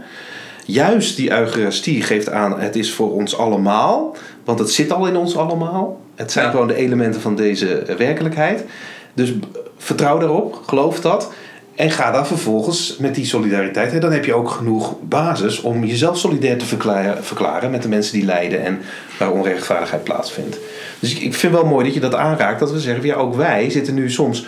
Juist 0.65 1.15
die 1.15 1.31
Eucharistie 1.31 2.01
geeft 2.01 2.29
aan, 2.29 2.59
het 2.59 2.75
is 2.75 2.93
voor 2.93 3.13
ons 3.13 3.37
allemaal, 3.37 4.15
want 4.43 4.59
het 4.59 4.71
zit 4.71 4.91
al 4.91 5.07
in 5.07 5.15
ons 5.15 5.37
allemaal. 5.37 6.01
Het 6.15 6.31
zijn 6.31 6.45
ja. 6.45 6.51
gewoon 6.51 6.67
de 6.67 6.75
elementen 6.75 7.21
van 7.21 7.35
deze 7.35 7.83
werkelijkheid. 7.97 8.65
Dus 9.13 9.33
vertrouw 9.81 10.17
daarop, 10.17 10.61
geloof 10.65 10.99
dat. 10.99 11.31
En 11.75 11.91
ga 11.91 12.11
dan 12.11 12.27
vervolgens 12.27 12.97
met 12.97 13.15
die 13.15 13.25
solidariteit. 13.25 13.91
Hè, 13.91 13.99
dan 13.99 14.11
heb 14.11 14.25
je 14.25 14.33
ook 14.33 14.49
genoeg 14.49 14.95
basis 15.01 15.61
om 15.61 15.83
jezelf 15.85 16.17
solidair 16.17 16.57
te 16.57 16.65
verklaren, 16.65 17.23
verklaren 17.23 17.71
met 17.71 17.81
de 17.81 17.89
mensen 17.89 18.13
die 18.13 18.25
lijden 18.25 18.63
en 18.63 18.79
waar 19.19 19.31
onrechtvaardigheid 19.31 20.03
plaatsvindt. 20.03 20.57
Dus 20.99 21.15
ik, 21.15 21.21
ik 21.21 21.33
vind 21.33 21.53
wel 21.53 21.65
mooi 21.65 21.85
dat 21.85 21.93
je 21.93 21.99
dat 21.99 22.15
aanraakt. 22.15 22.59
Dat 22.59 22.71
we 22.71 22.79
zeggen, 22.79 23.05
ja, 23.05 23.15
ook 23.15 23.35
wij 23.35 23.69
zitten 23.69 23.93
nu 23.93 24.09
soms 24.09 24.45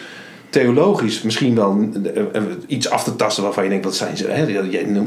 theologisch 0.54 1.22
misschien 1.22 1.56
wel 1.56 1.90
iets 2.68 2.90
af 2.90 3.04
te 3.04 3.16
tasten 3.16 3.44
waarvan 3.44 3.64
je 3.64 3.70
denkt, 3.70 3.86
wat 3.86 3.96
zijn 3.96 4.18
ze? 4.18 4.28
Hè? 4.28 4.44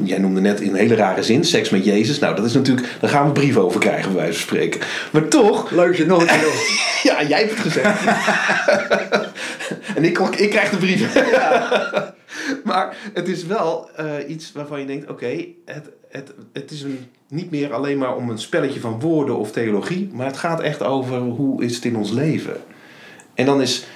Jij 0.04 0.18
noemde 0.18 0.40
net 0.40 0.61
in 0.61 0.68
een 0.68 0.74
hele 0.74 0.94
rare 0.94 1.22
zin 1.22 1.44
seks 1.44 1.70
met 1.70 1.85
Jezus. 1.85 2.18
Nou, 2.18 2.37
dat 2.37 2.44
is 2.44 2.52
natuurlijk, 2.52 2.96
daar 3.00 3.11
gaan 3.11 3.26
we 3.26 3.32
brieven 3.32 3.62
over 3.62 3.80
krijgen, 3.80 4.12
bij 4.12 4.22
wijze 4.22 4.38
van 4.38 4.48
spreken. 4.48 4.80
Maar 5.12 5.28
toch. 5.28 5.70
Leuk 5.70 5.96
je 5.96 6.06
nog 6.06 6.20
een 6.20 6.26
keer. 6.26 6.52
ja, 7.02 7.22
jij 7.22 7.38
hebt 7.38 7.50
het 7.50 7.61
gezegd. 7.61 8.00
en 9.96 10.04
ik, 10.04 10.18
ik 10.18 10.50
krijg 10.50 10.70
de 10.70 10.76
brieven. 10.76 11.26
Ja. 11.30 12.14
maar 12.64 12.96
het 13.14 13.28
is 13.28 13.44
wel 13.44 13.90
uh, 14.00 14.12
iets 14.28 14.52
waarvan 14.52 14.80
je 14.80 14.87
denkt, 14.87 15.11
oké, 15.11 15.24
okay, 15.24 15.54
het, 15.64 15.90
het, 16.09 16.35
het 16.52 16.70
is 16.70 16.82
een, 16.82 17.06
niet 17.28 17.50
meer 17.50 17.72
alleen 17.72 17.98
maar 17.98 18.16
om 18.16 18.30
een 18.30 18.38
spelletje 18.38 18.80
van 18.80 19.00
woorden 19.00 19.37
of 19.37 19.52
theologie, 19.52 20.11
maar 20.12 20.26
het 20.26 20.37
gaat 20.37 20.61
echt 20.61 20.82
over 20.82 21.18
hoe 21.18 21.64
is 21.64 21.74
het 21.74 21.85
in 21.85 21.96
ons 21.96 22.11
leven. 22.11 22.56
En 23.35 23.46
dan 23.46 23.61
is 23.61 23.87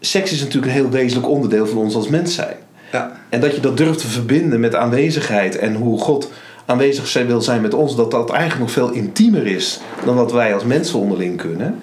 seks 0.00 0.32
is 0.32 0.40
natuurlijk 0.40 0.66
een 0.66 0.78
heel 0.78 0.90
wezenlijk 0.90 1.28
onderdeel 1.28 1.66
van 1.66 1.78
ons 1.78 1.94
als 1.94 2.08
mens 2.08 2.34
zijn. 2.34 2.56
Ja. 2.92 3.20
En 3.28 3.40
dat 3.40 3.54
je 3.54 3.60
dat 3.60 3.76
durft 3.76 4.00
te 4.00 4.06
verbinden 4.06 4.60
met 4.60 4.74
aanwezigheid 4.74 5.58
en 5.58 5.74
hoe 5.74 6.00
God 6.00 6.30
aanwezig 6.66 7.06
zijn 7.06 7.26
wil 7.26 7.40
zijn 7.40 7.60
met 7.60 7.74
ons, 7.74 7.96
dat 7.96 8.10
dat 8.10 8.30
eigenlijk 8.30 8.60
nog 8.60 8.70
veel 8.70 8.90
intiemer 8.90 9.46
is 9.46 9.80
dan 10.04 10.14
wat 10.14 10.32
wij 10.32 10.54
als 10.54 10.64
mensen 10.64 10.98
onderling 10.98 11.36
kunnen. 11.36 11.78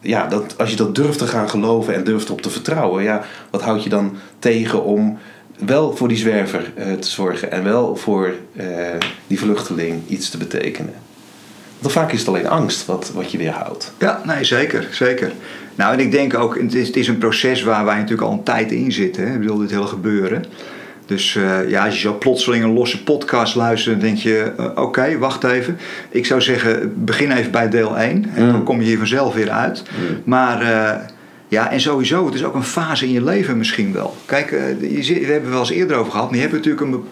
Ja, 0.00 0.26
dat, 0.26 0.58
als 0.58 0.70
je 0.70 0.76
dat 0.76 0.94
durft 0.94 1.18
te 1.18 1.26
gaan 1.26 1.50
geloven 1.50 1.94
en 1.94 2.04
durft 2.04 2.30
op 2.30 2.42
te 2.42 2.50
vertrouwen, 2.50 3.02
ja, 3.02 3.24
wat 3.50 3.62
houd 3.62 3.82
je 3.82 3.88
dan 3.88 4.16
tegen 4.38 4.84
om 4.84 5.18
wel 5.58 5.96
voor 5.96 6.08
die 6.08 6.16
zwerver 6.16 6.72
uh, 6.76 6.92
te 6.92 7.08
zorgen 7.08 7.50
en 7.50 7.64
wel 7.64 7.96
voor 7.96 8.34
uh, 8.52 8.66
die 9.26 9.38
vluchteling 9.38 10.02
iets 10.08 10.30
te 10.30 10.38
betekenen? 10.38 10.94
Want 11.78 11.92
vaak 11.92 12.12
is 12.12 12.18
het 12.18 12.28
alleen 12.28 12.48
angst 12.48 12.86
wat, 12.86 13.10
wat 13.14 13.30
je 13.30 13.38
weerhoudt. 13.38 13.92
Ja, 13.98 14.20
nee, 14.24 14.44
zeker, 14.44 14.88
zeker. 14.90 15.32
Nou, 15.74 15.92
en 15.92 16.00
ik 16.00 16.10
denk 16.10 16.34
ook, 16.34 16.58
het 16.60 16.74
is, 16.74 16.86
het 16.86 16.96
is 16.96 17.08
een 17.08 17.18
proces 17.18 17.62
waar 17.62 17.84
wij 17.84 17.94
natuurlijk 17.94 18.22
al 18.22 18.32
een 18.32 18.42
tijd 18.42 18.72
in 18.72 18.92
zitten. 18.92 19.26
Hè? 19.26 19.32
Ik 19.32 19.40
bedoel, 19.40 19.58
dit 19.58 19.70
hele 19.70 19.86
gebeuren. 19.86 20.44
Dus 21.06 21.34
uh, 21.34 21.70
ja, 21.70 21.84
als 21.84 21.94
je 21.94 22.00
zo 22.00 22.18
plotseling 22.18 22.64
een 22.64 22.72
losse 22.72 23.02
podcast 23.02 23.54
luistert, 23.54 24.00
dan 24.00 24.08
denk 24.08 24.18
je: 24.18 24.52
uh, 24.58 24.64
oké, 24.64 24.80
okay, 24.80 25.18
wacht 25.18 25.44
even. 25.44 25.78
Ik 26.10 26.26
zou 26.26 26.40
zeggen, 26.40 27.04
begin 27.04 27.32
even 27.32 27.50
bij 27.50 27.68
deel 27.68 27.98
1 27.98 28.24
en 28.34 28.46
mm. 28.46 28.52
dan 28.52 28.62
kom 28.64 28.80
je 28.80 28.86
hier 28.86 28.98
vanzelf 28.98 29.34
weer 29.34 29.50
uit. 29.50 29.82
Mm. 29.82 30.22
Maar 30.24 30.62
uh, 30.62 30.94
ja, 31.48 31.70
en 31.70 31.80
sowieso, 31.80 32.26
het 32.26 32.34
is 32.34 32.44
ook 32.44 32.54
een 32.54 32.62
fase 32.62 33.06
in 33.06 33.12
je 33.12 33.24
leven 33.24 33.58
misschien 33.58 33.92
wel. 33.92 34.16
Kijk, 34.26 34.50
je, 34.80 35.14
we 35.14 35.14
hebben 35.14 35.34
het 35.34 35.48
wel 35.48 35.58
eens 35.58 35.70
eerder 35.70 35.96
over 35.96 36.12
gehad, 36.12 36.26
maar 36.26 36.36
je 36.36 36.42
hebt 36.42 36.54
natuurlijk 36.54 36.82
een. 36.82 37.04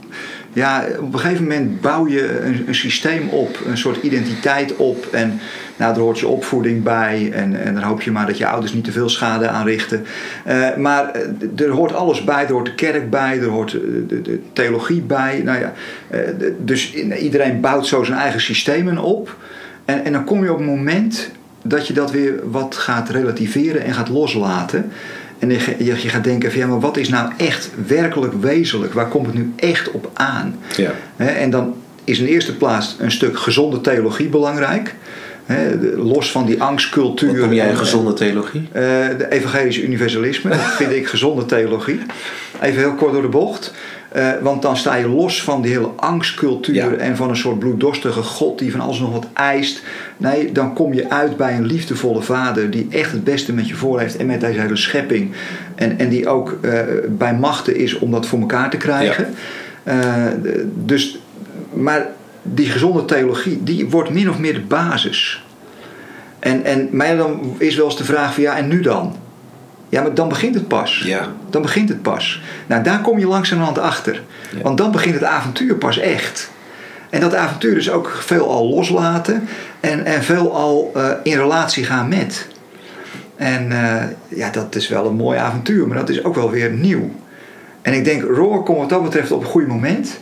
ja, 0.53 0.85
op 1.01 1.13
een 1.13 1.21
gegeven 1.21 1.43
moment 1.43 1.81
bouw 1.81 2.09
je 2.09 2.41
een, 2.41 2.65
een, 2.67 2.75
systeem 2.75 3.29
op, 3.29 3.59
een 3.67 3.79
soort 3.79 4.03
identiteit 4.03 4.77
op. 4.77 5.07
En 5.11 5.41
nou, 5.83 5.95
daar 5.95 6.03
hoort 6.03 6.19
je 6.19 6.27
opvoeding 6.27 6.83
bij. 6.83 7.31
En, 7.33 7.65
en 7.65 7.75
dan 7.75 7.83
hoop 7.83 8.03
je 8.03 8.11
maar 8.11 8.27
dat 8.27 8.39
je 8.39 8.47
ouders 8.47 8.73
niet 8.73 8.85
te 8.85 8.93
veel 8.93 9.09
schade 9.09 9.49
aanrichten. 9.49 10.05
Uh, 10.49 10.77
maar 10.77 11.11
er 11.57 11.71
hoort 11.71 11.93
alles 11.93 12.25
bij. 12.25 12.45
Er 12.45 12.53
hoort 12.53 12.67
de 12.67 12.75
kerk 12.75 13.11
bij, 13.11 13.39
er 13.39 13.49
hoort 13.49 13.71
de, 13.71 14.07
de, 14.07 14.23
de 14.23 14.41
theologie 14.53 15.01
bij. 15.01 15.41
Nou 15.45 15.59
ja, 15.59 15.73
uh, 16.11 16.21
dus 16.59 16.95
iedereen 16.95 17.61
bouwt 17.61 17.87
zo 17.87 18.05
zijn 18.05 18.19
eigen 18.19 18.41
systemen 18.41 18.99
op. 18.99 19.37
En, 19.85 20.05
en 20.05 20.13
dan 20.13 20.25
kom 20.25 20.45
je 20.45 20.53
op 20.53 20.59
een 20.59 20.65
moment 20.65 21.31
dat 21.63 21.87
je 21.87 21.93
dat 21.93 22.11
weer 22.11 22.51
wat 22.51 22.75
gaat 22.75 23.09
relativeren 23.09 23.83
en 23.83 23.95
gaat 23.95 24.09
loslaten. 24.09 24.91
En 25.39 25.51
je, 25.51 25.75
je, 25.79 26.09
gaat 26.09 26.25
denken 26.25 26.51
van 26.51 26.61
ja, 26.61 26.67
maar 26.67 26.81
wat 26.81 26.97
is 26.97 27.09
nou 27.09 27.33
echt 27.37 27.71
werkelijk 27.87 28.33
wezenlijk? 28.41 28.93
Waar 28.93 29.09
komt 29.09 29.27
het 29.27 29.35
nu 29.35 29.53
echt 29.57 29.91
op 29.91 30.11
aan? 30.15 30.55
Ja. 30.77 30.91
en 31.17 31.51
dan 31.51 31.75
is 32.05 32.19
in 32.19 32.25
de 32.25 32.31
eerste 32.31 32.57
plaats 32.57 32.97
een 32.99 33.11
stuk 33.11 33.39
gezonde 33.39 33.81
theologie 33.81 34.29
belangrijk. 34.29 34.95
Los 35.97 36.31
van 36.31 36.47
die 36.47 36.63
angstcultuur. 36.63 37.31
Wat 37.31 37.39
noem 37.39 37.53
jij 37.53 37.71
een 37.71 37.77
gezonde 37.77 38.13
theologie? 38.13 38.61
Uh, 38.61 38.83
de 39.19 39.27
evangelische 39.31 39.83
universalisme, 39.83 40.51
dat 40.51 40.61
vind 40.79 40.93
ik 40.93 41.07
gezonde 41.07 41.45
theologie. 41.45 42.01
Even 42.61 42.79
heel 42.79 42.95
kort 42.95 43.13
door 43.13 43.23
de 43.23 43.29
bocht. 43.29 43.75
Uh, 44.17 44.31
want 44.43 44.63
dan 44.63 44.77
sta 44.77 44.95
je 44.95 45.09
los 45.09 45.43
van 45.43 45.63
die 45.63 45.73
hele 45.73 45.91
angstcultuur 45.97 46.99
en 46.99 47.17
van 47.17 47.29
een 47.29 47.37
soort 47.37 47.59
bloeddorstige 47.59 48.23
God 48.23 48.59
die 48.59 48.71
van 48.71 48.81
alles 48.81 48.99
nog 48.99 49.13
wat 49.13 49.27
eist. 49.33 49.83
Nee, 50.17 50.53
dan 50.53 50.75
kom 50.75 50.95
je 50.95 51.11
uit 51.11 51.37
bij 51.37 51.57
een 51.57 51.67
liefdevolle 51.67 52.23
vader 52.23 52.71
die 52.71 52.87
echt 52.91 53.13
het 53.13 53.25
beste 53.25 53.53
met 53.53 53.69
je 53.69 53.75
voor 53.75 54.01
heeft 54.01 54.17
en 54.17 54.27
met 54.27 54.41
deze 54.41 54.61
hele 54.61 54.77
schepping. 54.77 55.33
En, 55.75 55.99
en 55.99 56.09
die 56.09 56.29
ook 56.29 56.59
uh, 56.61 56.81
bij 57.09 57.35
machten 57.35 57.77
is 57.77 57.99
om 57.99 58.11
dat 58.11 58.27
voor 58.27 58.41
elkaar 58.41 58.71
te 58.71 58.77
krijgen. 58.77 59.35
Ja. 59.85 60.35
Dus, 60.75 61.19
maar 61.73 62.07
die 62.43 62.67
gezonde 62.67 63.05
theologie, 63.05 63.63
die 63.63 63.89
wordt 63.89 64.11
min 64.11 64.31
of 64.31 64.39
meer 64.39 64.55
de 64.55 64.61
basis. 64.61 65.45
En, 66.39 66.65
en 66.65 66.89
mij 66.91 67.17
dan 67.17 67.55
is 67.59 67.77
wel 67.77 67.85
eens 67.85 67.97
de 67.97 68.05
vraag 68.05 68.35
van 68.35 68.43
ja, 68.43 68.57
en 68.57 68.69
nu 68.69 68.81
dan? 68.81 69.17
Ja, 69.89 70.03
maar 70.03 70.15
dan 70.15 70.29
begint 70.29 70.55
het 70.55 70.69
pas. 70.69 71.03
Ja. 71.05 71.33
Dan 71.51 71.63
begint 71.63 71.89
het 71.89 72.03
pas. 72.03 72.43
Nou, 72.67 72.83
daar 72.83 73.01
kom 73.01 73.19
je 73.19 73.27
langzamerhand 73.27 73.79
achter. 73.79 74.23
Want 74.63 74.79
dan 74.79 74.91
begint 74.91 75.15
het 75.15 75.25
avontuur 75.25 75.75
pas 75.75 75.99
echt. 75.99 76.51
En 77.11 77.21
dat 77.21 77.35
avontuur 77.35 77.77
is 77.77 77.91
ook 77.91 78.19
veel 78.21 78.51
al 78.51 78.69
loslaten 78.69 79.49
en, 79.81 80.05
en 80.05 80.23
veel 80.23 80.55
al 80.55 80.93
uh, 80.97 81.09
in 81.23 81.37
relatie 81.37 81.85
gaan 81.85 82.09
met. 82.09 82.47
En 83.37 83.71
uh, 83.71 84.03
ja, 84.29 84.51
dat 84.51 84.75
is 84.75 84.89
wel 84.89 85.07
een 85.07 85.15
mooi 85.15 85.39
avontuur, 85.39 85.89
maar 85.89 85.99
dat 85.99 86.09
is 86.09 86.25
ook 86.25 86.35
wel 86.35 86.51
weer 86.51 86.71
nieuw. 86.71 87.11
En 87.83 87.93
ik 87.93 88.05
denk, 88.05 88.23
Roar 88.23 88.63
komt 88.63 88.79
wat 88.79 88.89
dat 88.89 89.03
betreft 89.03 89.31
op 89.31 89.41
een 89.41 89.47
goed 89.47 89.67
moment. 89.67 90.19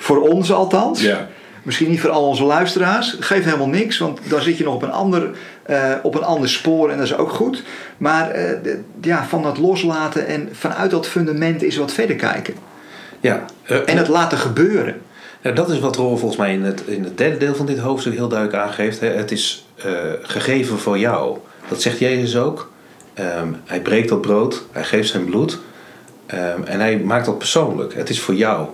Voor 0.00 0.28
ons 0.28 0.52
althans. 0.52 1.02
Ja. 1.02 1.28
Misschien 1.62 1.88
niet 1.88 2.00
voor 2.00 2.10
al 2.10 2.26
onze 2.26 2.44
luisteraars. 2.44 3.16
Geeft 3.20 3.44
helemaal 3.44 3.68
niks, 3.68 3.98
want 3.98 4.20
dan 4.28 4.40
zit 4.40 4.58
je 4.58 4.64
nog 4.64 4.74
op 4.74 4.82
een 4.82 4.92
ander, 4.92 5.30
uh, 5.70 5.92
op 6.02 6.14
een 6.14 6.24
ander 6.24 6.48
spoor 6.48 6.90
en 6.90 6.96
dat 6.96 7.06
is 7.06 7.16
ook 7.16 7.30
goed. 7.30 7.62
Maar 7.96 8.36
uh, 8.38 8.74
ja, 9.00 9.26
van 9.28 9.42
dat 9.42 9.58
loslaten 9.58 10.26
en 10.26 10.48
vanuit 10.52 10.90
dat 10.90 11.06
fundament 11.06 11.62
is 11.62 11.76
wat 11.76 11.92
verder 11.92 12.16
kijken. 12.16 12.54
Ja, 13.20 13.44
uh, 13.70 13.78
en 13.86 13.96
het 13.96 14.08
laten 14.08 14.38
gebeuren. 14.38 15.00
Ja, 15.40 15.50
dat 15.50 15.70
is 15.70 15.78
wat 15.78 15.96
Roel 15.96 16.16
volgens 16.16 16.40
mij 16.40 16.52
in 16.52 16.62
het, 16.62 16.82
in 16.86 17.04
het 17.04 17.18
derde 17.18 17.36
deel 17.36 17.54
van 17.54 17.66
dit 17.66 17.78
hoofdstuk 17.78 18.14
heel 18.14 18.28
duidelijk 18.28 18.62
aangeeft. 18.62 19.00
Hè. 19.00 19.08
Het 19.08 19.30
is 19.30 19.66
gegeven 20.22 20.78
voor 20.78 20.98
jou. 20.98 21.38
Dat 21.68 21.82
zegt 21.82 21.98
Jezus 21.98 22.36
ook. 22.36 22.70
Um, 23.18 23.56
hij 23.64 23.80
breekt 23.80 24.08
dat 24.08 24.20
brood, 24.20 24.62
hij 24.72 24.84
geeft 24.84 25.08
zijn 25.08 25.24
bloed. 25.24 25.58
Um, 26.34 26.64
en 26.64 26.80
hij 26.80 26.98
maakt 26.98 27.26
dat 27.26 27.38
persoonlijk. 27.38 27.94
Het 27.94 28.10
is 28.10 28.20
voor 28.20 28.34
jou. 28.34 28.68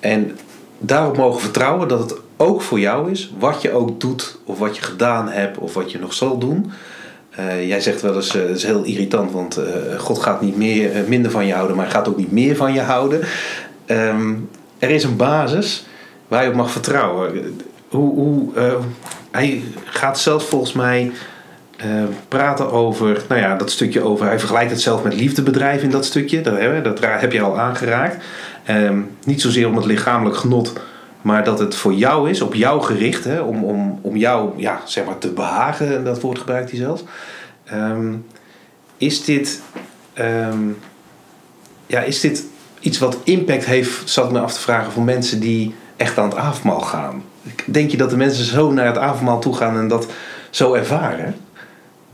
En 0.00 0.38
daarop 0.78 1.16
mogen 1.16 1.40
vertrouwen 1.40 1.88
dat 1.88 1.98
het 1.98 2.14
ook 2.36 2.62
voor 2.62 2.80
jou 2.80 3.10
is, 3.10 3.32
wat 3.38 3.62
je 3.62 3.72
ook 3.72 4.00
doet, 4.00 4.38
of 4.44 4.58
wat 4.58 4.76
je 4.76 4.82
gedaan 4.82 5.28
hebt, 5.28 5.58
of 5.58 5.74
wat 5.74 5.92
je 5.92 5.98
nog 5.98 6.14
zal 6.14 6.38
doen. 6.38 6.70
Uh, 7.38 7.68
jij 7.68 7.80
zegt 7.80 8.00
wel 8.00 8.14
eens, 8.14 8.36
uh, 8.36 8.42
het 8.42 8.56
is 8.56 8.64
heel 8.64 8.82
irritant, 8.82 9.32
want 9.32 9.58
uh, 9.58 9.64
God 9.98 10.18
gaat 10.18 10.40
niet 10.40 10.56
meer, 10.56 11.04
minder 11.06 11.30
van 11.30 11.46
je 11.46 11.52
houden, 11.52 11.76
maar 11.76 11.84
hij 11.84 11.94
gaat 11.94 12.08
ook 12.08 12.16
niet 12.16 12.32
meer 12.32 12.56
van 12.56 12.72
je 12.72 12.80
houden. 12.80 13.20
Um, 13.86 14.48
er 14.78 14.90
is 14.90 15.04
een 15.04 15.16
basis 15.16 15.86
waar 16.28 16.42
je 16.42 16.48
op 16.48 16.54
mag 16.54 16.70
vertrouwen. 16.70 17.60
Hoe, 17.88 18.14
hoe, 18.14 18.52
hij 19.30 19.62
gaat 19.84 20.18
zelf 20.18 20.48
volgens 20.48 20.72
mij 20.72 21.12
praten 22.28 22.70
over, 22.70 23.22
nou 23.28 23.40
ja, 23.40 23.56
dat 23.56 23.70
stukje 23.70 24.02
over, 24.02 24.26
hij 24.26 24.38
vergelijkt 24.38 24.70
het 24.70 24.80
zelf 24.80 25.02
met 25.02 25.14
liefdebedrijf 25.14 25.82
in 25.82 25.90
dat 25.90 26.04
stukje, 26.04 26.40
dat, 26.40 26.84
dat 26.84 27.00
heb 27.00 27.32
je 27.32 27.40
al 27.40 27.58
aangeraakt. 27.58 28.24
Um, 28.70 29.16
niet 29.24 29.40
zozeer 29.40 29.68
om 29.68 29.76
het 29.76 29.84
lichamelijk 29.84 30.36
genot, 30.36 30.72
maar 31.22 31.44
dat 31.44 31.58
het 31.58 31.74
voor 31.74 31.94
jou 31.94 32.30
is, 32.30 32.40
op 32.40 32.54
jou 32.54 32.82
gericht, 32.82 33.24
hè, 33.24 33.40
om, 33.40 33.64
om, 33.64 33.98
om 34.02 34.16
jou 34.16 34.52
ja, 34.56 34.80
zeg 34.84 35.04
maar 35.04 35.18
te 35.18 35.28
behagen, 35.28 36.04
dat 36.04 36.20
woord 36.20 36.38
gebruikt 36.38 36.70
hij 36.70 36.78
zelfs. 36.78 37.04
Um, 37.72 38.26
is, 38.96 39.24
dit, 39.24 39.62
um, 40.18 40.78
ja, 41.86 42.00
is 42.00 42.20
dit 42.20 42.44
iets 42.80 42.98
wat 42.98 43.18
impact 43.24 43.64
heeft, 43.64 44.10
zat 44.10 44.32
me 44.32 44.40
af 44.40 44.52
te 44.52 44.60
vragen, 44.60 44.92
voor 44.92 45.02
mensen 45.02 45.40
die 45.40 45.74
echt 45.96 46.18
aan 46.18 46.28
het 46.28 46.38
avondmaal 46.38 46.80
gaan? 46.80 47.22
Denk 47.66 47.90
je 47.90 47.96
dat 47.96 48.10
de 48.10 48.16
mensen 48.16 48.44
zo 48.44 48.72
naar 48.72 48.86
het 48.86 48.98
avondmaal 48.98 49.40
toe 49.40 49.54
gaan 49.56 49.78
en 49.78 49.88
dat 49.88 50.06
zo 50.50 50.74
ervaren? 50.74 51.36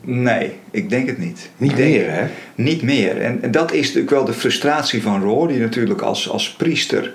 Nee, 0.04 0.52
ik 0.70 0.90
denk 0.90 1.06
het 1.06 1.18
niet. 1.18 1.50
Niet 1.56 1.76
meer, 1.78 2.10
hè? 2.10 2.26
Niet 2.54 2.82
meer. 2.82 3.20
En, 3.20 3.42
en, 3.42 3.50
dat 3.50 3.72
is 3.72 3.86
natuurlijk 3.86 4.10
wel 4.10 4.24
de 4.24 4.32
frustratie 4.32 5.02
van 5.02 5.22
Roor, 5.22 5.48
die 5.48 5.60
natuurlijk 5.60 6.00
als, 6.00 6.28
als 6.28 6.52
priester 6.52 7.12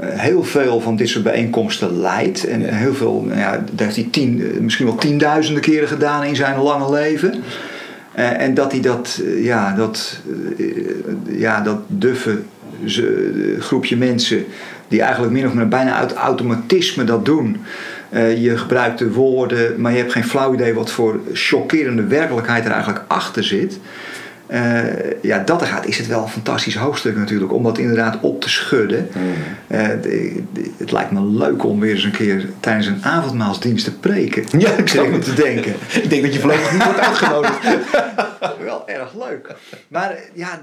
uh, 0.00 0.06
heel 0.08 0.44
veel 0.44 0.80
van 0.80 0.96
dit 0.96 1.08
soort 1.08 1.24
bijeenkomsten 1.24 2.00
leidt. 2.00 2.46
En 2.46 2.74
heel 2.74 2.94
veel, 2.94 3.22
nou 3.26 3.38
ja, 3.38 3.64
dat 3.72 3.84
heeft 3.84 3.96
hij 3.96 4.08
tien, 4.10 4.42
eh, 4.42 4.60
misschien 4.60 4.86
wel 4.86 4.94
tienduizenden 4.94 5.62
keren 5.62 5.88
gedaan 5.88 6.24
in 6.24 6.36
zijn 6.36 6.60
lange 6.60 6.90
leven. 6.90 7.34
Uh, 8.18 8.40
en 8.40 8.54
dat 8.54 8.72
hij 8.72 8.80
dat, 8.80 9.22
ja, 9.36 9.74
dat, 9.74 10.20
ja, 11.28 11.60
dat 11.60 11.78
duffe 11.86 12.38
groepje 13.58 13.96
mensen, 13.96 14.44
die 14.88 15.00
eigenlijk 15.00 15.32
min 15.32 15.46
of 15.46 15.54
meer 15.54 15.68
bijna 15.68 15.94
uit 15.94 16.12
automatisme 16.12 17.04
dat 17.04 17.24
doen 17.24 17.56
uh, 18.10 18.42
je 18.42 18.58
gebruikt 18.58 18.98
de 18.98 19.12
woorden, 19.12 19.80
maar 19.80 19.92
je 19.92 19.98
hebt 19.98 20.12
geen 20.12 20.24
flauw 20.24 20.54
idee 20.54 20.74
wat 20.74 20.90
voor 20.90 21.20
chockerende 21.32 22.06
werkelijkheid 22.06 22.64
er 22.64 22.70
eigenlijk 22.70 23.04
achter 23.06 23.44
zit. 23.44 23.78
Uh, 24.50 25.22
ja, 25.22 25.38
dat 25.38 25.60
er 25.60 25.66
gaat, 25.66 25.86
is 25.86 25.98
het 25.98 26.06
wel 26.06 26.22
een 26.22 26.28
fantastisch 26.28 26.76
hoofdstuk 26.76 27.16
natuurlijk, 27.16 27.52
om 27.52 27.62
dat 27.62 27.78
inderdaad 27.78 28.18
op 28.20 28.40
te 28.40 28.48
schudden. 28.48 29.08
Mm. 29.12 29.22
Uh, 29.76 29.88
de, 30.02 30.42
de, 30.52 30.70
het 30.76 30.92
lijkt 30.92 31.10
me 31.10 31.24
leuk 31.24 31.64
om 31.64 31.80
weer 31.80 31.94
eens 31.94 32.04
een 32.04 32.10
keer 32.10 32.48
tijdens 32.60 32.86
een 32.86 33.04
avondmaalsdienst 33.04 33.84
te 33.84 33.98
preken. 33.98 34.44
Ja, 34.58 34.70
ik 34.70 35.10
me 35.10 35.18
te 35.18 35.34
denken. 35.34 35.74
ik 36.02 36.10
denk 36.10 36.22
dat 36.22 36.34
je 36.34 36.40
voorlopig 36.40 36.72
niet 36.72 36.84
wordt 36.84 37.00
uitgenodigd. 37.00 37.58
wel 38.64 38.88
erg 38.88 39.14
leuk. 39.14 39.54
Maar 39.88 40.18
ja, 40.32 40.60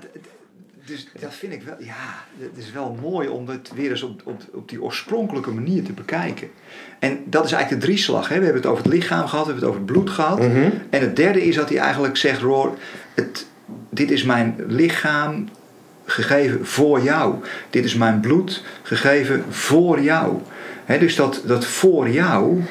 dus 0.86 1.08
dat 1.20 1.34
vind 1.34 1.54
ik 1.54 1.64
wel, 1.64 1.76
ja, 1.80 2.24
het 2.40 2.58
is 2.58 2.72
wel 2.72 2.98
mooi 3.02 3.28
om 3.28 3.48
het 3.48 3.72
weer 3.76 3.90
eens 3.90 4.04
op, 4.04 4.22
op, 4.26 4.42
op 4.54 4.70
die 4.70 4.82
oorspronkelijke 4.82 5.52
manier 5.52 5.84
te 5.84 5.94
bekijken. 5.94 6.50
En 7.00 7.24
dat 7.26 7.46
is 7.46 7.52
eigenlijk 7.52 7.82
de 7.82 7.88
drieslag. 7.88 8.30
Hè? 8.30 8.38
We 8.38 8.44
hebben 8.44 8.62
het 8.62 8.72
over 8.72 8.84
het 8.84 8.94
lichaam 8.94 9.28
gehad, 9.28 9.46
we 9.46 9.52
hebben 9.52 9.70
het 9.70 9.78
over 9.78 9.80
het 9.80 9.92
bloed 9.92 10.10
gehad. 10.10 10.40
Mhm. 10.40 10.70
En 10.90 11.02
het 11.02 11.16
derde 11.16 11.46
is 11.46 11.56
dat 11.56 11.70
hij 11.70 11.78
eigenlijk 11.78 12.18
zegt, 12.18 12.42
Roor, 12.42 12.78
het, 13.14 13.46
dit 13.90 14.12
is 14.12 14.24
mijn 14.24 14.56
lichaam 14.68 15.50
gegeven 16.06 16.66
voor 16.66 17.02
jou. 17.02 17.36
Dit 17.70 17.86
is 17.86 17.96
mijn 17.96 18.20
bloed 18.20 18.64
gegeven 18.82 19.44
voor 19.50 20.02
jou. 20.02 20.38
He, 20.86 20.98
dus 20.98 21.16
dat, 21.16 21.42
dat 21.46 21.66
voor 21.66 22.10
jou, 22.10 22.62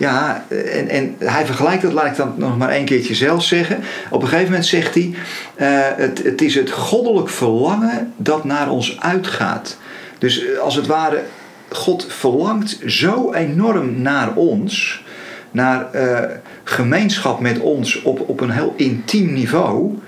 ja, 0.00 0.44
en, 0.48 0.88
en 0.88 1.16
hij 1.18 1.46
vergelijkt 1.46 1.82
dat, 1.82 1.92
laat 1.92 2.06
ik 2.06 2.16
dan 2.16 2.34
nog 2.36 2.58
maar 2.58 2.68
één 2.68 2.84
keertje 2.84 3.14
zelf 3.14 3.44
zeggen. 3.44 3.80
Op 4.10 4.22
een 4.22 4.28
gegeven 4.28 4.50
moment 4.50 4.66
zegt 4.66 4.94
hij: 4.94 5.14
uh, 5.56 5.68
het, 5.96 6.22
het 6.22 6.42
is 6.42 6.54
het 6.54 6.70
goddelijk 6.70 7.28
verlangen 7.28 8.12
dat 8.16 8.44
naar 8.44 8.70
ons 8.70 9.00
uitgaat. 9.00 9.76
Dus 10.18 10.44
eh, 10.44 10.58
als 10.58 10.74
het 10.74 10.86
ware, 10.86 11.22
God 11.68 12.06
verlangt 12.08 12.78
zo 12.86 13.32
enorm 13.32 14.02
naar 14.02 14.34
ons, 14.34 15.02
naar 15.50 15.88
uh, 15.94 16.18
gemeenschap 16.64 17.40
met 17.40 17.58
ons 17.58 18.02
op, 18.02 18.28
op 18.28 18.40
een 18.40 18.50
heel 18.50 18.74
intiem 18.76 19.32
niveau. 19.32 19.98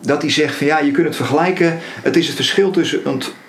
Dat 0.00 0.22
hij 0.22 0.30
zegt 0.30 0.54
van 0.54 0.66
ja, 0.66 0.78
je 0.78 0.90
kunt 0.90 1.06
het 1.06 1.16
vergelijken. 1.16 1.78
Het 2.02 2.16
is 2.16 2.26
het 2.26 2.36
verschil 2.36 2.70
tussen 2.70 3.00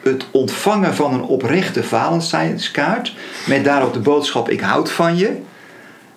het 0.03 0.25
ontvangen 0.31 0.95
van 0.95 1.13
een 1.13 1.23
oprechte 1.23 1.83
Valentijnskaart. 1.83 3.13
Met 3.45 3.63
daarop 3.63 3.93
de 3.93 3.99
boodschap: 3.99 4.49
Ik 4.49 4.61
houd 4.61 4.91
van 4.91 5.17
je. 5.17 5.49